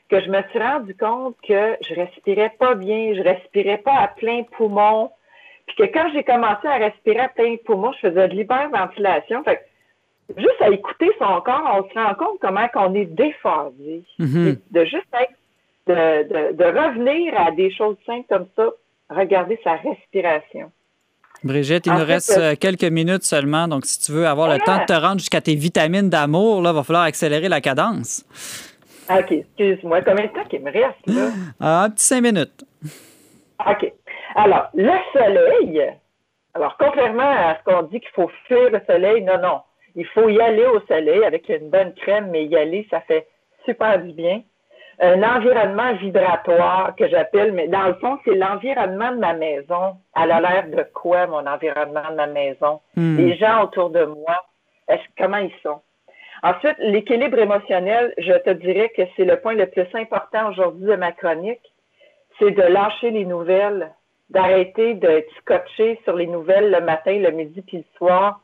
que 0.10 0.20
je 0.20 0.30
me 0.30 0.42
suis 0.50 0.60
rendu 0.60 0.96
compte 0.96 1.36
que 1.48 1.78
je 1.88 1.96
respirais 1.96 2.54
pas 2.60 2.76
bien, 2.76 3.14
je 3.16 3.22
respirais 3.22 3.78
pas 3.78 3.96
à 3.96 4.08
plein 4.10 4.44
poumon. 4.44 5.12
Puis 5.68 5.76
que 5.78 5.84
quand 5.84 6.10
j'ai 6.14 6.24
commencé 6.24 6.68
à 6.68 6.76
respirer 6.76 7.20
à 7.20 7.30
plein 7.30 7.56
poumon, 7.66 7.94
je 7.94 8.10
faisais 8.10 8.28
de 8.28 8.34
l'hyperventilation. 8.34 9.44
Fait 9.44 9.58
que 9.58 9.62
juste 10.38 10.62
à 10.62 10.70
écouter 10.70 11.10
son 11.20 11.42
corps, 11.42 11.84
on 11.86 11.90
se 11.90 11.94
rend 12.00 12.14
compte 12.16 12.40
comment 12.42 12.68
qu'on 12.74 12.94
est 12.96 13.06
déphasé. 13.06 14.04
Mhm. 14.20 14.58
De 14.72 14.86
juste 14.86 15.08
être, 15.14 15.34
de, 15.88 16.52
de, 16.52 16.56
de 16.58 16.64
revenir 16.64 17.34
à 17.40 17.52
des 17.52 17.72
choses 17.74 17.96
simples 18.06 18.26
comme 18.30 18.48
ça, 18.56 18.66
regarder 19.10 19.60
sa 19.64 19.74
respiration. 19.76 20.72
Brigitte, 21.44 21.88
il 21.88 21.92
En 21.92 21.96
nous 22.00 22.06
fait, 22.06 22.14
reste 22.14 22.38
euh, 22.38 22.52
euh, 22.52 22.56
quelques 22.56 22.84
minutes 22.84 23.24
seulement, 23.24 23.68
donc 23.68 23.86
si 23.86 24.00
tu 24.00 24.12
veux 24.12 24.28
avoir 24.28 24.48
le 24.48 24.56
Ah! 24.62 24.66
temps 24.66 24.78
de 24.80 24.86
te 24.86 24.94
rendre 24.94 25.20
jusqu'à 25.20 25.42
tes 25.42 25.56
vitamines 25.56 26.10
d'amour, 26.10 26.62
là, 26.62 26.72
va 26.72 26.84
falloir 26.84 27.04
accélérer 27.04 27.50
la 27.50 27.62
cadence. 27.62 28.24
OK, 29.10 29.32
excuse-moi, 29.32 30.02
combien 30.04 30.28
de 30.28 30.32
temps 30.32 30.46
qu'il 30.46 30.62
me 30.62 30.72
reste, 30.72 31.08
là? 31.08 31.30
Ah, 31.60 31.84
un 31.86 31.90
petit 31.90 32.06
cinq 32.06 32.22
minutes. 32.22 32.64
OK. 33.68 33.92
Alors, 34.36 34.70
le 34.76 34.92
soleil, 35.14 35.84
alors, 36.54 36.76
contrairement 36.80 37.24
à 37.32 37.58
ce 37.58 37.64
qu'on 37.72 37.84
dit 37.84 38.00
qu'il 38.00 38.10
faut 38.14 38.30
fuir 38.46 38.70
le 38.72 38.80
soleil, 38.88 39.24
non, 39.24 39.40
non. 39.42 39.62
Il 39.96 40.06
faut 40.08 40.30
y 40.30 40.40
aller 40.42 40.66
au 40.66 40.80
soleil 40.82 41.24
avec 41.24 41.50
une 41.50 41.70
bonne 41.70 41.94
crème, 41.94 42.30
mais 42.32 42.46
y 42.46 42.56
aller, 42.56 42.88
ça 42.90 43.02
fait 43.02 43.28
super 43.66 44.00
du 44.00 44.14
bien. 44.14 44.42
Un 45.00 45.24
environnement 45.24 45.94
vibratoire 45.96 46.96
que 46.96 47.08
j'appelle, 47.08 47.54
mais 47.54 47.68
dans 47.68 47.88
le 47.88 47.96
fond, 47.96 48.20
c'est 48.24 48.36
l'environnement 48.36 49.12
de 49.12 49.18
ma 49.18 49.34
maison. 49.34 49.96
Elle 50.16 50.32
a 50.32 50.40
l'air 50.40 50.68
de 50.68 50.86
quoi, 50.94 51.26
mon 51.28 51.46
environnement 51.48 52.12
de 52.12 52.16
ma 52.16 52.28
maison? 52.28 52.82
Hmm. 52.96 53.18
Les 53.18 53.36
gens 53.36 53.64
autour 53.64 53.90
de 53.90 54.04
moi, 54.06 54.46
comment 55.18 55.38
ils 55.38 55.54
sont? 55.64 55.82
Ensuite, 56.44 56.78
l'équilibre 56.80 57.40
émotionnel, 57.40 58.14
je 58.18 58.34
te 58.34 58.50
dirais 58.52 58.92
que 58.96 59.04
c'est 59.16 59.26
le 59.26 59.40
point 59.40 59.54
le 59.54 59.68
plus 59.68 59.88
important 59.94 60.50
aujourd'hui 60.50 60.88
de 60.88 60.96
ma 60.96 61.12
chronique. 61.12 61.62
C'est 62.40 62.52
de 62.52 62.64
lâcher 62.64 63.12
les 63.12 63.26
nouvelles, 63.26 63.92
d'arrêter 64.30 64.96
d'être 64.96 65.30
scotché 65.40 66.00
sur 66.04 66.16
les 66.16 66.26
nouvelles 66.26 66.72
le 66.72 66.82
matin, 66.82 67.14
le 67.18 67.32
midi 67.32 67.62
puis 67.62 67.78
le 67.78 67.84
soir, 67.98 68.42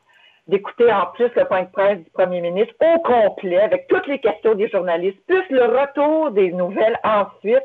d'écouter 0.48 0.90
en 0.90 1.06
plus 1.14 1.30
le 1.36 1.44
point 1.44 1.62
de 1.62 1.70
presse 1.70 1.98
du 1.98 2.10
premier 2.10 2.40
ministre 2.40 2.74
au 2.80 2.98
complet 3.00 3.60
avec 3.60 3.86
toutes 3.88 4.06
les 4.06 4.18
questions 4.18 4.54
des 4.54 4.68
journalistes, 4.68 5.18
plus 5.26 5.44
le 5.50 5.64
retour 5.64 6.30
des 6.30 6.52
nouvelles 6.52 6.98
ensuite. 7.04 7.64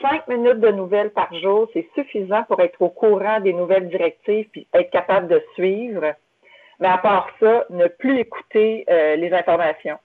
Cinq 0.00 0.26
minutes 0.28 0.60
de 0.60 0.70
nouvelles 0.70 1.10
par 1.10 1.32
jour, 1.34 1.68
c'est 1.74 1.86
suffisant 1.94 2.44
pour 2.44 2.60
être 2.60 2.80
au 2.80 2.88
courant 2.88 3.40
des 3.40 3.52
nouvelles 3.52 3.88
directives 3.88 4.48
puis 4.50 4.66
être 4.72 4.90
capable 4.90 5.28
de 5.28 5.42
suivre. 5.54 6.14
Mais 6.80 6.88
à 6.88 6.98
part 6.98 7.28
ça, 7.40 7.66
ne 7.68 7.86
plus 7.88 8.20
écouter 8.20 8.86
euh, 8.88 9.16
les 9.16 9.30
informations. 9.32 9.98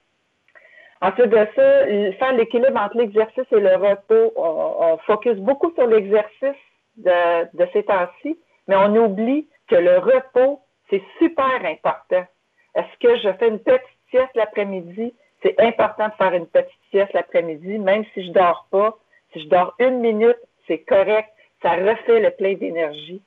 Ensuite 1.00 1.28
de 1.28 1.46
ça, 1.54 1.86
faire 2.18 2.32
l'équilibre 2.34 2.78
entre 2.78 2.98
l'exercice 2.98 3.46
et 3.52 3.60
le 3.60 3.76
repos. 3.76 4.32
On, 4.36 4.98
focus 5.06 5.36
beaucoup 5.36 5.72
sur 5.74 5.86
l'exercice 5.86 6.60
de 6.96 7.66
ces 7.72 7.84
temps-ci, 7.84 8.38
mais 8.68 8.76
on 8.76 8.94
oublie 8.96 9.46
que 9.68 9.76
le 9.76 9.98
repos, 9.98 10.60
c'est 10.94 11.24
super 11.24 11.64
important. 11.64 12.26
Est-ce 12.74 12.98
que 13.00 13.16
je 13.18 13.32
fais 13.38 13.48
une 13.48 13.58
petite 13.58 13.82
sieste 14.10 14.34
l'après-midi? 14.34 15.14
C'est 15.42 15.58
important 15.60 16.08
de 16.08 16.14
faire 16.14 16.34
une 16.34 16.46
petite 16.46 16.80
sieste 16.90 17.12
l'après-midi, 17.12 17.78
même 17.78 18.04
si 18.14 18.26
je 18.26 18.32
dors 18.32 18.66
pas. 18.70 18.96
Si 19.32 19.42
je 19.42 19.48
dors 19.48 19.74
une 19.78 20.00
minute, 20.00 20.38
c'est 20.66 20.78
correct. 20.78 21.28
Ça 21.62 21.72
refait 21.72 22.20
le 22.20 22.30
plein 22.30 22.54
d'énergie. 22.54 23.20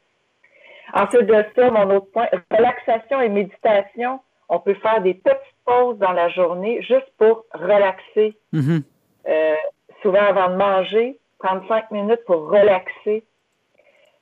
Ensuite 0.93 1.25
de 1.25 1.43
ça, 1.55 1.69
mon 1.69 1.95
autre 1.95 2.11
point, 2.11 2.27
relaxation 2.51 3.21
et 3.21 3.29
méditation. 3.29 4.19
On 4.49 4.59
peut 4.59 4.75
faire 4.75 5.01
des 5.01 5.15
petites 5.15 5.55
pauses 5.65 5.97
dans 5.97 6.13
la 6.13 6.29
journée 6.29 6.81
juste 6.81 7.11
pour 7.17 7.43
relaxer. 7.53 8.37
Mhm. 8.53 8.83
Euh, 9.27 9.55
souvent 10.01 10.21
avant 10.21 10.49
de 10.49 10.55
manger, 10.55 11.19
prendre 11.39 11.67
cinq 11.67 11.91
minutes 11.91 12.23
pour 12.25 12.49
relaxer. 12.49 13.23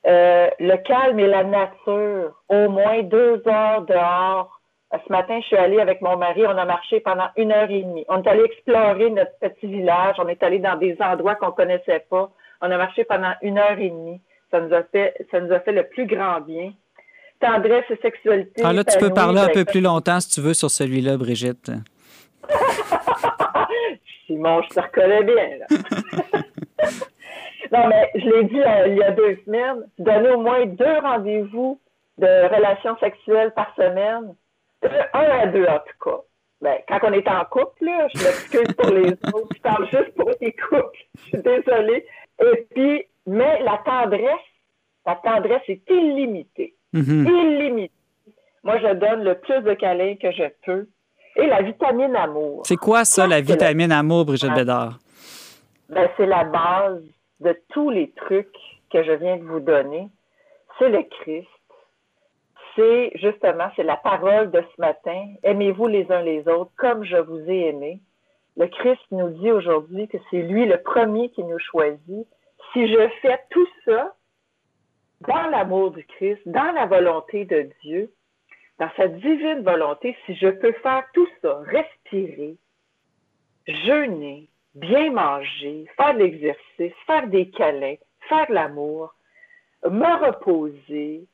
Euh, 0.06 0.48
le 0.60 0.76
calme 0.76 1.18
et 1.18 1.26
la 1.26 1.42
nature, 1.42 2.32
au 2.48 2.68
moins 2.68 3.02
deux 3.02 3.42
heures 3.46 3.82
dehors. 3.82 4.60
Euh, 4.94 4.98
Ce 5.04 5.12
matin, 5.12 5.40
je 5.40 5.46
suis 5.46 5.56
allée 5.56 5.80
avec 5.80 6.00
mon 6.00 6.16
mari, 6.16 6.46
on 6.46 6.56
a 6.56 6.64
marché 6.64 7.00
pendant 7.00 7.26
une 7.36 7.50
heure 7.50 7.68
et 7.70 7.82
demie. 7.82 8.04
On 8.08 8.22
est 8.22 8.28
allé 8.28 8.44
explorer 8.44 9.10
notre 9.10 9.36
petit 9.40 9.66
village, 9.66 10.14
on 10.18 10.28
est 10.28 10.40
allé 10.44 10.60
dans 10.60 10.76
des 10.76 10.96
endroits 11.00 11.34
qu'on 11.34 11.50
connaissait 11.50 12.06
pas. 12.08 12.30
On 12.62 12.70
a 12.70 12.76
marché 12.76 13.02
pendant 13.04 13.32
une 13.42 13.58
heure 13.58 13.78
et 13.78 13.90
demie. 13.90 14.20
Ça 14.52 14.60
nous 14.60 14.72
a 14.72 14.84
fait, 14.84 15.14
ça 15.32 15.40
nous 15.40 15.52
a 15.52 15.58
fait 15.60 15.72
le 15.72 15.88
plus 15.88 16.06
grand 16.06 16.40
bien. 16.40 16.72
Tendresse 17.40 17.84
et 17.90 17.96
sexualité. 17.96 18.62
Ah, 18.64 18.72
là, 18.72 18.84
tu 18.84 18.96
peux 18.98 19.10
parler 19.10 19.40
un 19.40 19.46
ben, 19.46 19.54
peu 19.54 19.64
plus 19.64 19.80
longtemps 19.80 20.20
si 20.20 20.30
tu 20.30 20.40
veux 20.40 20.54
sur 20.54 20.70
celui-là, 20.70 21.16
Brigitte. 21.16 21.70
Simon, 24.26 24.62
je 24.62 24.68
te 24.68 24.80
reconnais 24.80 25.24
bien, 25.24 25.58
là. 25.58 25.66
non, 27.76 27.88
mais 27.88 28.10
je 28.14 28.24
l'ai 28.28 28.44
dit 28.44 28.60
euh, 28.60 28.88
il 28.88 28.96
y 28.96 29.02
a 29.02 29.10
deux 29.12 29.36
semaines, 29.44 29.88
donner 29.98 30.30
au 30.30 30.40
moins 30.40 30.66
deux 30.66 30.98
rendez-vous 31.02 31.80
de 32.18 32.26
relations 32.54 32.96
sexuelles 32.98 33.52
par 33.54 33.74
semaine. 33.76 34.34
Euh, 34.84 34.88
Un 35.14 35.20
à 35.40 35.46
deux, 35.46 35.66
en 35.66 35.78
tout 35.78 36.10
cas. 36.10 36.18
Ben, 36.62 36.76
quand 36.88 36.98
on 37.02 37.12
est 37.12 37.28
en 37.28 37.44
couple, 37.44 37.84
là, 37.84 38.08
je 38.14 38.18
m'excuse 38.24 38.74
pour 38.76 38.90
les 38.90 39.10
autres, 39.34 39.48
je 39.54 39.60
parle 39.60 39.86
juste 39.90 40.14
pour 40.16 40.30
les 40.40 40.52
couples. 40.52 40.98
Je 41.18 41.22
suis 41.28 41.38
désolée. 41.38 42.06
Et 42.42 42.66
puis, 42.74 43.04
mais 43.26 43.62
la 43.62 43.78
tendresse, 43.84 44.46
la 45.06 45.16
tendresse 45.16 45.62
est 45.68 45.82
illimitée. 45.90 46.74
Mhm. 46.92 47.26
Illimitée. 47.26 47.92
Moi, 48.64 48.78
je 48.78 48.94
donne 48.94 49.22
le 49.22 49.34
plus 49.38 49.60
de 49.62 49.74
câlins 49.74 50.16
que 50.16 50.30
je 50.32 50.44
peux. 50.64 50.88
Et 51.36 51.46
la 51.46 51.60
vitamine 51.62 52.16
amour. 52.16 52.62
C'est 52.64 52.76
quoi 52.76 53.04
ça, 53.04 53.26
la 53.26 53.40
vitamine 53.42 53.92
amour, 53.92 54.24
Brigitte 54.24 54.48
Ah. 54.52 54.56
Bédard? 54.56 54.98
Ben, 55.90 56.08
c'est 56.16 56.26
la 56.26 56.44
base 56.44 57.02
de 57.40 57.58
tous 57.70 57.90
les 57.90 58.10
trucs 58.12 58.56
que 58.90 59.02
je 59.02 59.12
viens 59.12 59.36
de 59.36 59.44
vous 59.44 59.60
donner. 59.60 60.08
C'est 60.78 60.88
le 60.88 61.02
Christ. 61.02 61.48
C'est 62.74 63.12
justement, 63.14 63.70
c'est 63.74 63.82
la 63.82 63.96
parole 63.96 64.50
de 64.50 64.60
ce 64.60 64.80
matin. 64.80 65.34
Aimez-vous 65.42 65.86
les 65.86 66.10
uns 66.12 66.22
les 66.22 66.46
autres 66.48 66.72
comme 66.76 67.04
je 67.04 67.16
vous 67.16 67.50
ai 67.50 67.68
aimé. 67.68 68.00
Le 68.56 68.66
Christ 68.66 69.02
nous 69.10 69.30
dit 69.30 69.50
aujourd'hui 69.50 70.08
que 70.08 70.18
c'est 70.30 70.42
lui 70.42 70.66
le 70.66 70.82
premier 70.82 71.30
qui 71.30 71.44
nous 71.44 71.58
choisit. 71.58 72.26
Si 72.72 72.88
je 72.88 73.08
fais 73.22 73.38
tout 73.50 73.68
ça 73.84 74.14
dans 75.22 75.46
l'amour 75.50 75.92
du 75.92 76.04
Christ, 76.04 76.40
dans 76.46 76.72
la 76.72 76.86
volonté 76.86 77.44
de 77.44 77.70
Dieu, 77.82 78.12
dans 78.78 78.90
sa 78.96 79.08
divine 79.08 79.62
volonté, 79.62 80.16
si 80.26 80.34
je 80.34 80.48
peux 80.48 80.72
faire 80.82 81.04
tout 81.14 81.28
ça, 81.40 81.60
respirer, 81.64 82.56
jeûner, 83.66 84.48
bien 84.76 85.10
manger, 85.10 85.86
faire 85.96 86.14
de 86.14 86.20
l'exercice, 86.20 86.92
faire 87.06 87.26
des 87.28 87.50
câlins, 87.50 87.96
faire 88.28 88.46
de 88.48 88.54
l'amour, 88.54 89.14
me 89.84 90.26
reposer, 90.26 91.24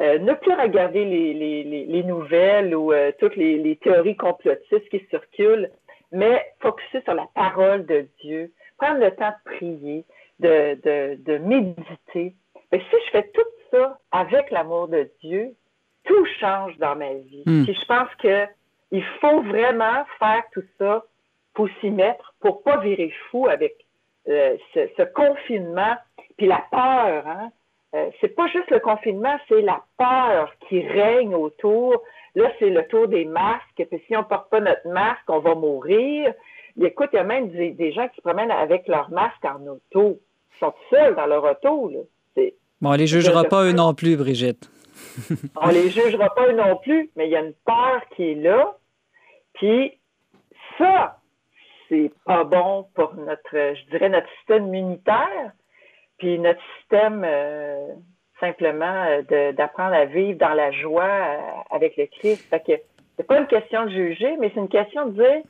euh, 0.00 0.18
ne 0.18 0.32
plus 0.34 0.54
regarder 0.54 1.04
les, 1.04 1.34
les, 1.34 1.62
les, 1.64 1.84
les 1.86 2.02
nouvelles 2.04 2.74
ou 2.74 2.92
euh, 2.92 3.12
toutes 3.18 3.36
les, 3.36 3.76
théories 3.76 4.16
complotistes 4.16 4.88
qui 4.90 5.04
circulent, 5.10 5.70
mais 6.12 6.44
focuser 6.60 7.02
sur 7.02 7.14
la 7.14 7.26
parole 7.34 7.84
de 7.86 8.06
Dieu, 8.22 8.52
prendre 8.78 9.00
le 9.00 9.10
temps 9.10 9.30
de 9.30 9.56
prier, 9.56 10.04
de, 10.38 10.74
de, 10.82 11.22
de 11.22 11.38
méditer. 11.38 12.34
Mais 12.72 12.78
si 12.78 12.96
je 13.06 13.10
fais 13.10 13.30
tout 13.34 13.42
ça 13.70 13.98
avec 14.10 14.50
l'amour 14.50 14.88
de 14.88 15.10
Dieu, 15.22 15.54
tout 16.04 16.26
change 16.40 16.76
dans 16.78 16.96
ma 16.96 17.12
vie. 17.12 17.42
Hmm. 17.46 17.64
Puis 17.64 17.74
je 17.74 17.84
pense 17.86 18.08
que 18.22 18.46
il 18.90 19.04
faut 19.20 19.42
vraiment 19.42 20.04
faire 20.18 20.42
tout 20.52 20.64
ça 20.78 21.04
pour 21.54 21.68
s'y 21.80 21.90
mettre, 21.90 22.29
pour 22.40 22.62
pas 22.62 22.78
virer 22.78 23.12
fou 23.30 23.46
avec 23.48 23.74
euh, 24.28 24.56
ce, 24.74 24.80
ce 24.96 25.02
confinement, 25.02 25.96
puis 26.36 26.46
la 26.46 26.64
peur. 26.70 27.26
Hein? 27.26 27.50
Euh, 27.94 28.10
c'est 28.20 28.34
pas 28.34 28.46
juste 28.48 28.70
le 28.70 28.78
confinement, 28.80 29.36
c'est 29.48 29.62
la 29.62 29.82
peur 29.98 30.52
qui 30.68 30.80
règne 30.86 31.34
autour. 31.34 32.02
Là, 32.36 32.50
c'est 32.58 32.70
le 32.70 32.86
tour 32.86 33.08
des 33.08 33.24
masques. 33.24 33.84
Puis 33.90 34.02
si 34.06 34.16
on 34.16 34.22
porte 34.24 34.48
pas 34.50 34.60
notre 34.60 34.86
masque, 34.88 35.24
on 35.28 35.40
va 35.40 35.54
mourir. 35.54 36.32
Et 36.80 36.84
écoute, 36.84 37.08
il 37.12 37.16
y 37.16 37.18
a 37.18 37.24
même 37.24 37.50
des, 37.50 37.70
des 37.70 37.92
gens 37.92 38.08
qui 38.08 38.16
se 38.16 38.20
promènent 38.22 38.52
avec 38.52 38.86
leur 38.86 39.10
masque 39.10 39.44
en 39.44 39.66
auto. 39.66 40.20
Ils 40.54 40.58
sont 40.60 40.74
seuls 40.90 41.16
dans 41.16 41.26
leur 41.26 41.42
auto. 41.44 41.88
Là. 41.90 41.98
C'est- 42.36 42.54
Bon, 42.80 42.90
on 42.90 42.94
les 42.94 43.06
jugera 43.08 43.44
pas 43.44 43.64
eux 43.66 43.72
non 43.72 43.92
plus, 43.92 44.16
Brigitte. 44.16 44.70
on 45.60 45.68
les 45.68 45.90
jugera 45.90 46.32
pas 46.34 46.46
eux 46.48 46.52
non 46.52 46.76
plus, 46.76 47.10
mais 47.16 47.26
il 47.26 47.30
y 47.32 47.36
a 47.36 47.40
une 47.40 47.54
peur 47.66 48.02
qui 48.14 48.30
est 48.30 48.34
là. 48.36 48.76
Puis 49.54 49.98
ça, 50.78 51.18
c'est 51.90 52.12
pas 52.24 52.44
bon 52.44 52.86
pour 52.94 53.14
notre, 53.16 53.50
je 53.52 53.90
dirais, 53.90 54.08
notre 54.08 54.28
système 54.38 54.68
immunitaire, 54.68 55.52
puis 56.18 56.38
notre 56.38 56.60
système 56.78 57.22
euh, 57.26 57.88
simplement 58.38 59.06
euh, 59.30 59.52
d'apprendre 59.52 59.94
à 59.94 60.04
vivre 60.04 60.38
dans 60.38 60.54
la 60.54 60.70
joie 60.70 61.02
euh, 61.02 61.38
avec 61.70 61.96
le 61.96 62.06
Christ. 62.06 62.48
Fait 62.48 62.60
que 62.60 62.80
c'est 63.16 63.26
pas 63.26 63.38
une 63.38 63.48
question 63.48 63.84
de 63.84 63.90
juger, 63.90 64.36
mais 64.38 64.50
c'est 64.54 64.60
une 64.60 64.68
question 64.68 65.06
de 65.06 65.12
dire 65.12 65.42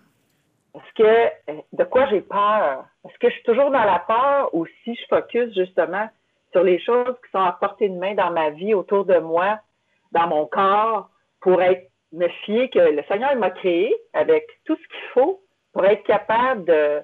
est-ce 0.74 1.02
que 1.02 1.56
de 1.72 1.84
quoi 1.84 2.06
j'ai 2.06 2.20
peur? 2.20 2.84
Est-ce 3.04 3.18
que 3.18 3.28
je 3.28 3.34
suis 3.34 3.42
toujours 3.42 3.70
dans 3.70 3.84
la 3.84 3.98
peur 4.06 4.54
ou 4.54 4.66
si 4.82 4.94
je 4.94 5.06
focus 5.08 5.52
justement 5.54 6.08
sur 6.52 6.62
les 6.62 6.80
choses 6.80 7.16
qui 7.24 7.30
sont 7.32 7.42
à 7.42 7.52
portée 7.52 7.88
de 7.88 7.98
main 7.98 8.14
dans 8.14 8.30
ma 8.30 8.50
vie, 8.50 8.74
autour 8.74 9.04
de 9.04 9.18
moi, 9.18 9.58
dans 10.12 10.28
mon 10.28 10.46
corps, 10.46 11.10
pour 11.40 11.60
être 11.60 11.90
me 12.12 12.28
fier 12.44 12.70
que 12.70 12.78
le 12.78 13.02
Seigneur 13.08 13.34
m'a 13.36 13.50
créé 13.50 13.94
avec 14.12 14.46
tout 14.64 14.76
ce 14.76 14.88
qu'il 14.88 15.08
faut 15.14 15.40
pour 15.72 15.84
être 15.84 16.04
capable 16.04 16.64
de 16.64 17.02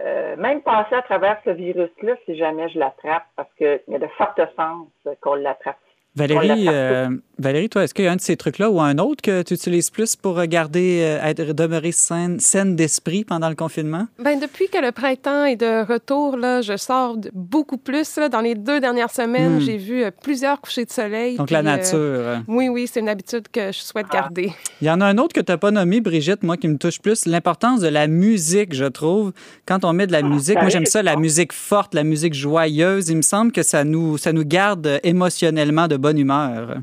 euh, 0.00 0.36
même 0.36 0.62
passer 0.62 0.94
à 0.94 1.02
travers 1.02 1.40
ce 1.44 1.50
virus-là 1.50 2.14
si 2.24 2.36
jamais 2.36 2.68
je 2.70 2.78
l'attrape, 2.78 3.26
parce 3.36 3.52
qu'il 3.54 3.80
y 3.88 3.94
a 3.94 3.98
de 3.98 4.06
fortes 4.18 4.40
chances 4.56 5.16
qu'on 5.20 5.34
l'attrape. 5.34 5.76
Valérie, 6.16 6.66
euh, 6.68 7.08
Valérie, 7.38 7.68
toi, 7.68 7.84
est-ce 7.84 7.94
qu'il 7.94 8.04
y 8.04 8.08
a 8.08 8.12
un 8.12 8.16
de 8.16 8.20
ces 8.20 8.36
trucs-là 8.36 8.68
ou 8.68 8.80
un 8.80 8.98
autre 8.98 9.22
que 9.22 9.42
tu 9.42 9.54
utilises 9.54 9.90
plus 9.90 10.16
pour 10.16 10.44
garder, 10.46 10.98
euh, 11.02 11.22
être, 11.24 11.52
demeurer 11.54 11.92
saine, 11.92 12.40
saine 12.40 12.74
d'esprit 12.74 13.24
pendant 13.24 13.48
le 13.48 13.54
confinement? 13.54 14.08
Ben, 14.22 14.38
depuis 14.40 14.68
que 14.68 14.78
le 14.84 14.90
printemps 14.90 15.44
est 15.44 15.54
de 15.56 15.86
retour, 15.86 16.36
là, 16.36 16.62
je 16.62 16.76
sors 16.76 17.16
beaucoup 17.32 17.78
plus. 17.78 18.16
là. 18.16 18.28
Dans 18.28 18.40
les 18.40 18.56
deux 18.56 18.80
dernières 18.80 19.10
semaines, 19.12 19.58
Hmm. 19.58 19.60
j'ai 19.60 19.76
vu 19.76 20.02
euh, 20.02 20.10
plusieurs 20.22 20.60
couchers 20.60 20.84
de 20.84 20.90
soleil. 20.90 21.36
Donc, 21.36 21.46
puis, 21.46 21.54
la 21.54 21.62
nature. 21.62 21.94
euh. 21.94 22.38
oui, 22.48 22.68
oui, 22.68 22.88
c'est 22.92 22.98
une 23.00 23.08
habitude 23.08 23.46
que 23.50 23.70
je 23.72 23.78
souhaite 23.78 24.06
Ah. 24.10 24.14
garder. 24.14 24.52
Il 24.82 24.88
y 24.88 24.90
en 24.90 25.00
a 25.00 25.06
un 25.06 25.16
autre 25.18 25.32
que 25.32 25.40
tu 25.40 25.52
n'as 25.52 25.58
pas 25.58 25.70
nommé, 25.70 26.00
Brigitte, 26.00 26.42
moi, 26.42 26.56
qui 26.56 26.66
me 26.66 26.76
touche 26.76 27.00
plus. 27.00 27.24
L'importance 27.26 27.80
de 27.80 27.88
la 27.88 28.08
musique, 28.08 28.74
je 28.74 28.84
trouve. 28.86 29.32
Quand 29.64 29.84
on 29.84 29.92
met 29.92 30.08
de 30.08 30.12
la 30.12 30.22
musique, 30.22 30.56
moi, 30.60 30.68
j'aime 30.70 30.86
ça, 30.86 31.02
la 31.04 31.14
musique 31.16 31.52
forte, 31.52 31.94
la 31.94 32.02
musique 32.02 32.34
joyeuse. 32.34 33.08
Il 33.10 33.16
me 33.18 33.22
semble 33.22 33.52
que 33.52 33.62
ça 33.62 33.84
nous, 33.84 34.18
ça 34.18 34.32
nous 34.32 34.44
garde 34.44 34.98
émotionnellement 35.04 35.86
de 35.86 35.99
bonne 36.00 36.18
humeur. 36.18 36.76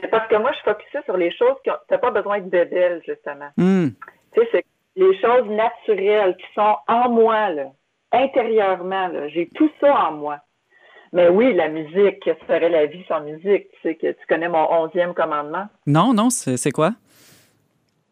C'est 0.00 0.08
parce 0.08 0.28
que 0.28 0.36
moi, 0.36 0.52
je 0.52 0.70
focusais 0.70 1.02
sur 1.04 1.16
les 1.16 1.30
choses 1.34 1.56
qui 1.64 1.70
n'ont 1.70 1.98
pas 1.98 2.10
besoin 2.10 2.40
de 2.40 2.48
bébelles, 2.50 3.00
justement. 3.06 3.48
Hmm. 3.56 3.88
Tu 4.34 4.40
sais, 4.42 4.48
c'est 4.52 4.64
les 4.96 5.18
choses 5.20 5.48
naturelles 5.48 6.36
qui 6.36 6.46
sont 6.54 6.76
en 6.88 7.08
moi, 7.10 7.48
là, 7.50 7.64
intérieurement. 8.12 9.08
là. 9.08 9.28
J'ai 9.28 9.48
tout 9.54 9.70
ça 9.80 10.08
en 10.08 10.12
moi. 10.12 10.38
Mais 11.12 11.28
oui, 11.28 11.54
la 11.54 11.68
musique, 11.68 12.20
que 12.24 12.30
serait 12.46 12.68
la 12.68 12.84
vie 12.86 13.04
sans 13.08 13.20
musique? 13.20 13.70
Tu 13.70 13.78
sais 13.82 13.94
que 13.94 14.08
tu 14.12 14.26
connais 14.28 14.48
mon 14.48 14.70
onzième 14.70 15.14
commandement, 15.14 15.66
Non, 15.86 16.12
non, 16.12 16.28
c'est 16.30 16.56
c'est 16.58 16.72
quoi? 16.72 16.92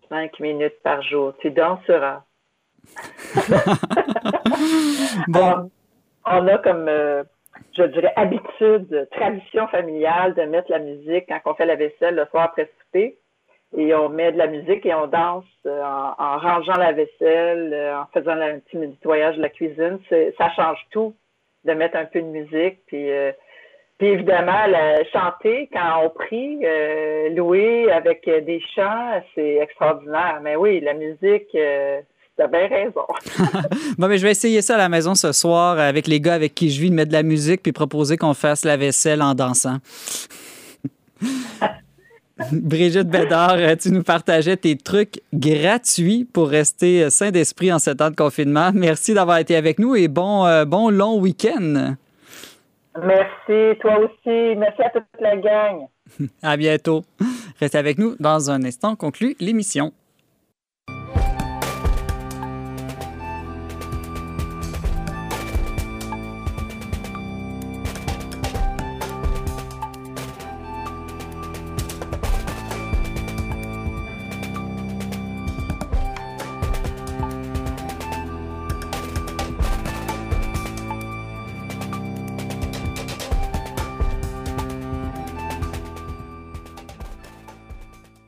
cinq 0.09 0.39
minutes 0.39 0.81
par 0.83 1.03
jour. 1.03 1.35
Tu 1.41 1.51
danseras. 1.51 2.23
Bon, 5.29 5.41
Alors, 5.45 5.67
on 6.27 6.47
a 6.49 6.59
comme, 6.59 6.87
euh, 6.89 7.25
je 7.77 7.83
dirais, 7.85 8.13
habitude, 8.17 9.09
tradition 9.11 9.67
familiale 9.69 10.35
de 10.35 10.43
mettre 10.43 10.71
la 10.71 10.79
musique 10.79 11.27
quand 11.29 11.41
on 11.47 11.55
fait 11.55 11.67
la 11.67 11.77
vaisselle 11.77 12.15
le 12.15 12.27
soir 12.27 12.45
après 12.45 12.71
souper. 12.81 13.19
Et 13.77 13.93
on 13.95 14.09
met 14.09 14.31
de 14.31 14.39
la 14.39 14.47
musique 14.47 14.87
et 14.87 14.95
on 14.95 15.09
danse 15.09 15.45
euh, 15.67 15.83
en, 15.83 16.39
rangeant 16.39 16.77
la 16.77 16.93
vaisselle, 16.93 17.73
euh, 17.73 17.99
en 17.99 18.07
faisant 18.15 18.41
un 18.41 18.61
petit 18.61 18.77
nettoyage 18.77 19.37
de 19.37 19.43
la 19.43 19.49
cuisine. 19.49 19.99
Ça 20.39 20.51
change 20.51 20.79
tout 20.91 21.15
de 21.65 21.73
mettre 21.73 21.97
un 21.97 22.05
peu 22.05 22.21
de 22.21 22.27
musique. 22.27 22.79
Puis, 22.87 23.11
euh, 23.11 23.33
évidemment, 23.99 24.53
chanter 25.13 25.69
quand 25.73 26.05
on 26.05 26.11
prie, 26.11 26.61
louer 27.35 27.91
avec 27.91 28.25
des 28.27 28.63
chants, 28.77 29.23
c'est 29.35 29.57
extraordinaire. 29.57 30.41
Mais 30.43 30.57
oui, 30.57 30.81
la 30.81 30.93
musique, 30.93 31.57
t'as 32.37 32.49
bien 32.49 32.69
raison. 32.69 33.03
Bon, 33.99 34.09
mais 34.09 34.19
je 34.19 34.25
vais 34.25 34.33
essayer 34.33 34.63
ça 34.63 34.75
à 34.75 34.79
la 34.79 34.89
maison 34.89 35.15
ce 35.15 35.33
soir 35.33 35.79
avec 35.79 36.07
les 36.07 36.21
gars 36.21 36.35
avec 36.35 36.55
qui 36.55 36.71
je 36.71 36.81
vis, 36.81 36.91
de 36.91 36.95
mettre 36.95 37.11
de 37.11 37.15
la 37.15 37.23
musique 37.23 37.63
puis 37.63 37.73
proposer 37.73 38.17
qu'on 38.17 38.35
fasse 38.35 38.65
la 38.65 38.77
vaisselle 38.77 39.23
en 39.23 39.35
dansant. 39.35 39.79
Brigitte 42.51 43.09
Bédard, 43.09 43.59
tu 43.81 43.93
nous 43.93 44.03
partageais 44.03 44.57
tes 44.57 44.77
trucs 44.77 45.23
gratuits 45.33 46.25
pour 46.25 46.49
rester 46.49 47.09
sain 47.09 47.31
d'esprit 47.31 47.73
en 47.73 47.79
ce 47.79 47.91
temps 47.91 48.11
de 48.11 48.17
confinement. 48.17 48.73
Merci 48.75 49.15
d'avoir 49.15 49.39
été 49.39 49.55
avec 49.55 49.79
nous 49.79 49.95
et 49.95 50.09
bon, 50.09 50.45
euh, 50.45 50.65
bon 50.65 50.91
long 50.91 51.21
week-end. 51.21 51.95
Merci, 53.01 53.79
toi 53.81 53.99
aussi. 54.01 54.57
Merci 54.57 54.83
à 54.83 54.91
toute 54.91 55.05
la 55.21 55.37
gang. 55.37 55.87
À 56.43 56.57
bientôt. 56.57 57.05
Restez 57.61 57.79
avec 57.79 57.99
nous. 57.99 58.15
Dans 58.21 58.51
un 58.51 58.63
instant, 58.65 58.93
on 58.93 58.97
conclut 58.97 59.37
l'émission. 59.41 59.93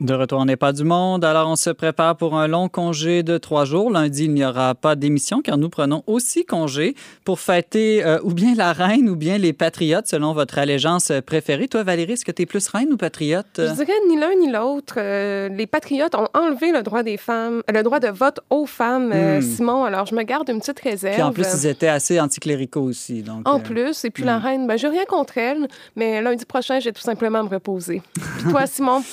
De 0.07 0.13
retour, 0.13 0.39
on 0.39 0.45
n'est 0.45 0.55
pas 0.55 0.71
du 0.71 0.85
monde. 0.85 1.25
Alors, 1.25 1.49
on 1.49 1.57
se 1.57 1.69
prépare 1.69 2.15
pour 2.15 2.37
un 2.39 2.47
long 2.47 2.69
congé 2.69 3.23
de 3.23 3.37
trois 3.37 3.65
jours. 3.65 3.91
Lundi, 3.91 4.23
il 4.23 4.33
n'y 4.33 4.45
aura 4.45 4.73
pas 4.73 4.95
d'émission 4.95 5.41
car 5.41 5.57
nous 5.57 5.67
prenons 5.67 6.01
aussi 6.07 6.45
congé 6.45 6.95
pour 7.25 7.41
fêter 7.41 8.05
euh, 8.05 8.17
ou 8.23 8.33
bien 8.33 8.55
la 8.55 8.71
reine 8.71 9.09
ou 9.09 9.17
bien 9.17 9.37
les 9.37 9.51
patriotes 9.51 10.07
selon 10.07 10.31
votre 10.31 10.59
allégeance 10.59 11.11
préférée. 11.25 11.67
Toi, 11.67 11.83
Valérie, 11.83 12.13
est-ce 12.13 12.23
que 12.23 12.31
tu 12.31 12.43
es 12.43 12.45
plus 12.45 12.65
reine 12.69 12.87
ou 12.93 12.95
patriote? 12.95 13.47
Je 13.57 13.73
dirais 13.73 13.91
ni 14.07 14.17
l'un 14.17 14.33
ni 14.39 14.49
l'autre. 14.49 14.93
Euh, 14.95 15.49
les 15.49 15.67
patriotes 15.67 16.15
ont 16.15 16.29
enlevé 16.33 16.71
le 16.71 16.83
droit 16.83 17.03
des 17.03 17.17
femmes, 17.17 17.61
le 17.69 17.83
droit 17.83 17.99
de 17.99 18.07
vote 18.07 18.39
aux 18.49 18.65
femmes, 18.65 19.11
euh, 19.13 19.39
Hmm. 19.39 19.41
Simon. 19.41 19.83
Alors, 19.83 20.05
je 20.05 20.15
me 20.15 20.23
garde 20.23 20.47
une 20.47 20.59
petite 20.59 20.79
réserve. 20.79 21.15
Puis 21.15 21.21
en 21.23 21.33
plus, 21.33 21.47
ils 21.53 21.67
étaient 21.67 21.89
assez 21.89 22.17
anticléricaux 22.17 22.83
aussi. 22.83 23.23
Donc, 23.23 23.45
En 23.45 23.59
plus, 23.59 24.05
et 24.05 24.09
puis 24.09 24.23
la 24.23 24.39
reine, 24.39 24.67
ben, 24.67 24.77
j'ai 24.77 24.87
rien 24.87 25.03
contre 25.03 25.37
elle, 25.37 25.67
mais 25.97 26.21
lundi 26.21 26.45
prochain, 26.45 26.79
j'ai 26.79 26.93
tout 26.93 27.01
simplement 27.01 27.39
à 27.39 27.43
me 27.43 27.49
reposer. 27.49 28.01
Puis 28.37 28.49
toi, 28.49 28.65
Simon? 28.67 29.03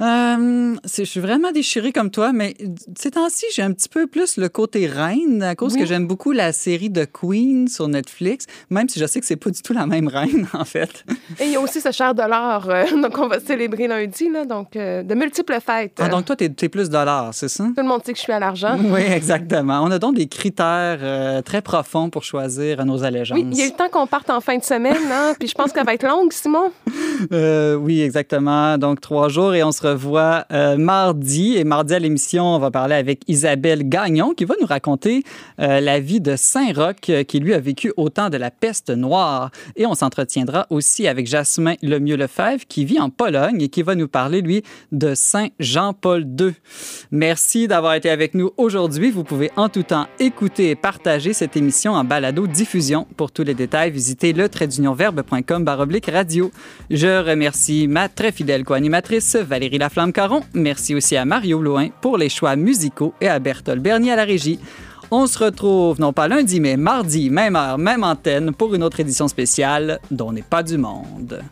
Euh, 0.00 0.76
je 0.96 1.02
suis 1.04 1.20
vraiment 1.20 1.52
déchirée 1.52 1.92
comme 1.92 2.10
toi, 2.10 2.32
mais 2.32 2.54
ces 2.96 3.10
temps-ci, 3.10 3.44
j'ai 3.54 3.62
un 3.62 3.72
petit 3.72 3.88
peu 3.88 4.06
plus 4.06 4.36
le 4.38 4.48
côté 4.48 4.86
reine 4.86 5.42
à 5.42 5.54
cause 5.54 5.74
Oui. 5.74 5.80
que 5.80 5.86
j'aime 5.86 6.06
beaucoup 6.06 6.32
la 6.32 6.52
série 6.52 6.88
de 6.90 7.04
Queen 7.04 7.68
sur 7.68 7.86
Netflix, 7.88 8.46
même 8.70 8.88
si 8.88 8.98
je 8.98 9.06
sais 9.06 9.20
que 9.20 9.26
c'est 9.26 9.36
pas 9.36 9.50
du 9.50 9.60
tout 9.60 9.72
la 9.72 9.86
même 9.86 10.08
reine, 10.08 10.46
en 10.54 10.64
fait. 10.64 11.04
Et 11.38 11.44
il 11.46 11.50
y 11.52 11.56
a 11.56 11.60
aussi 11.60 11.80
ce 11.80 11.92
cher 11.92 12.14
dollar 12.14 12.68
euh, 12.70 12.84
donc 13.02 13.18
on 13.18 13.28
va 13.28 13.40
célébrer 13.40 13.88
lundi, 13.88 14.30
là, 14.30 14.44
donc 14.44 14.74
euh, 14.76 15.02
de 15.02 15.14
multiples 15.14 15.58
fêtes. 15.60 15.98
Ah, 15.98 16.08
donc 16.08 16.24
toi, 16.24 16.36
t'es 16.36 16.46
es 16.60 16.68
plus 16.68 16.88
dollar, 16.88 17.34
c'est 17.34 17.48
ça? 17.48 17.64
Tout 17.64 17.72
le 17.76 17.82
monde 17.88 18.02
sait 18.04 18.12
que 18.12 18.18
je 18.18 18.22
suis 18.22 18.32
à 18.32 18.38
l'argent. 18.38 18.78
Oui, 18.90 19.02
exactement. 19.02 19.82
On 19.84 19.90
a 19.90 19.98
donc 20.00 20.16
des 20.16 20.26
critères 20.26 20.98
euh, 21.02 21.42
très 21.42 21.62
profonds 21.62 22.10
pour 22.10 22.24
choisir 22.24 22.84
nos 22.84 23.04
allégeances. 23.04 23.38
Oui, 23.38 23.46
il 23.52 23.56
y 23.58 23.62
a 23.62 23.66
eu 23.66 23.70
le 23.70 23.76
temps 23.76 23.88
qu'on 23.88 24.06
parte 24.06 24.30
en 24.30 24.40
fin 24.40 24.56
de 24.58 24.64
semaine, 24.64 24.96
hein, 25.12 25.34
puis 25.38 25.46
je 25.46 25.54
pense 25.54 25.72
qu'elle 25.72 25.86
va 25.86 25.94
être 25.94 26.06
longue, 26.06 26.32
Simon. 26.32 26.72
Oui, 27.30 28.00
exactement. 28.00 28.78
Donc, 28.78 29.00
trois 29.00 29.28
jours 29.28 29.54
et 29.54 29.62
on 29.62 29.70
se 29.70 29.80
revoit 29.90 30.46
euh, 30.52 30.76
mardi. 30.76 31.56
Et 31.56 31.64
mardi 31.64 31.94
à 31.94 31.98
l'émission, 31.98 32.44
on 32.44 32.58
va 32.58 32.70
parler 32.70 32.94
avec 32.94 33.22
Isabelle 33.28 33.88
Gagnon 33.88 34.34
qui 34.34 34.44
va 34.44 34.54
nous 34.60 34.66
raconter 34.66 35.24
euh, 35.60 35.80
la 35.80 36.00
vie 36.00 36.20
de 36.20 36.36
Saint-Roch 36.36 37.08
euh, 37.08 37.24
qui 37.24 37.40
lui 37.40 37.54
a 37.54 37.60
vécu 37.60 37.92
au 37.96 38.08
temps 38.08 38.30
de 38.30 38.36
la 38.36 38.50
peste 38.50 38.90
noire. 38.90 39.50
Et 39.76 39.86
on 39.86 39.94
s'entretiendra 39.94 40.66
aussi 40.70 41.08
avec 41.08 41.26
Jasmin 41.26 41.74
Lemieux-Lefebvre 41.82 42.64
qui 42.68 42.84
vit 42.84 43.00
en 43.00 43.10
Pologne 43.10 43.62
et 43.62 43.68
qui 43.68 43.82
va 43.82 43.94
nous 43.94 44.08
parler, 44.08 44.42
lui, 44.42 44.62
de 44.92 45.14
Saint 45.14 45.48
Jean-Paul 45.58 46.24
II. 46.38 46.52
Merci 47.10 47.68
d'avoir 47.68 47.94
été 47.94 48.10
avec 48.10 48.34
nous 48.34 48.50
aujourd'hui. 48.56 49.10
Vous 49.10 49.24
pouvez 49.24 49.50
en 49.56 49.68
tout 49.68 49.82
temps 49.82 50.06
écouter 50.18 50.70
et 50.70 50.76
partager 50.76 51.32
cette 51.32 51.56
émission 51.56 51.92
en 51.92 52.04
balado 52.04 52.46
diffusion. 52.46 53.06
Pour 53.16 53.32
tous 53.32 53.42
les 53.42 53.54
détails, 53.54 53.90
visitez 53.90 54.32
le 54.32 54.48
tradeunionverbe.com 54.48 55.64
baroblique 55.64 56.06
radio. 56.06 56.50
Je 56.90 57.28
remercie 57.28 57.88
ma 57.88 58.08
très 58.08 58.32
fidèle 58.32 58.64
co-animatrice 58.64 59.36
Valérie 59.36 59.79
Laflamme-Caron. 59.80 60.42
Merci 60.52 60.94
aussi 60.94 61.16
à 61.16 61.24
Mario 61.24 61.62
Loin 61.62 61.88
pour 62.02 62.18
les 62.18 62.28
choix 62.28 62.54
musicaux 62.54 63.14
et 63.20 63.28
à 63.28 63.38
Berthold 63.38 63.82
Bernier 63.82 64.12
à 64.12 64.16
la 64.16 64.24
régie. 64.24 64.60
On 65.10 65.26
se 65.26 65.38
retrouve 65.42 65.98
non 65.98 66.12
pas 66.12 66.28
lundi, 66.28 66.60
mais 66.60 66.76
mardi, 66.76 67.30
même 67.30 67.56
heure, 67.56 67.78
même 67.78 68.04
antenne, 68.04 68.52
pour 68.52 68.74
une 68.74 68.84
autre 68.84 69.00
édition 69.00 69.26
spéciale 69.26 69.98
dont 70.10 70.32
n'est 70.32 70.42
pas 70.42 70.62
du 70.62 70.76
monde. 70.76 71.42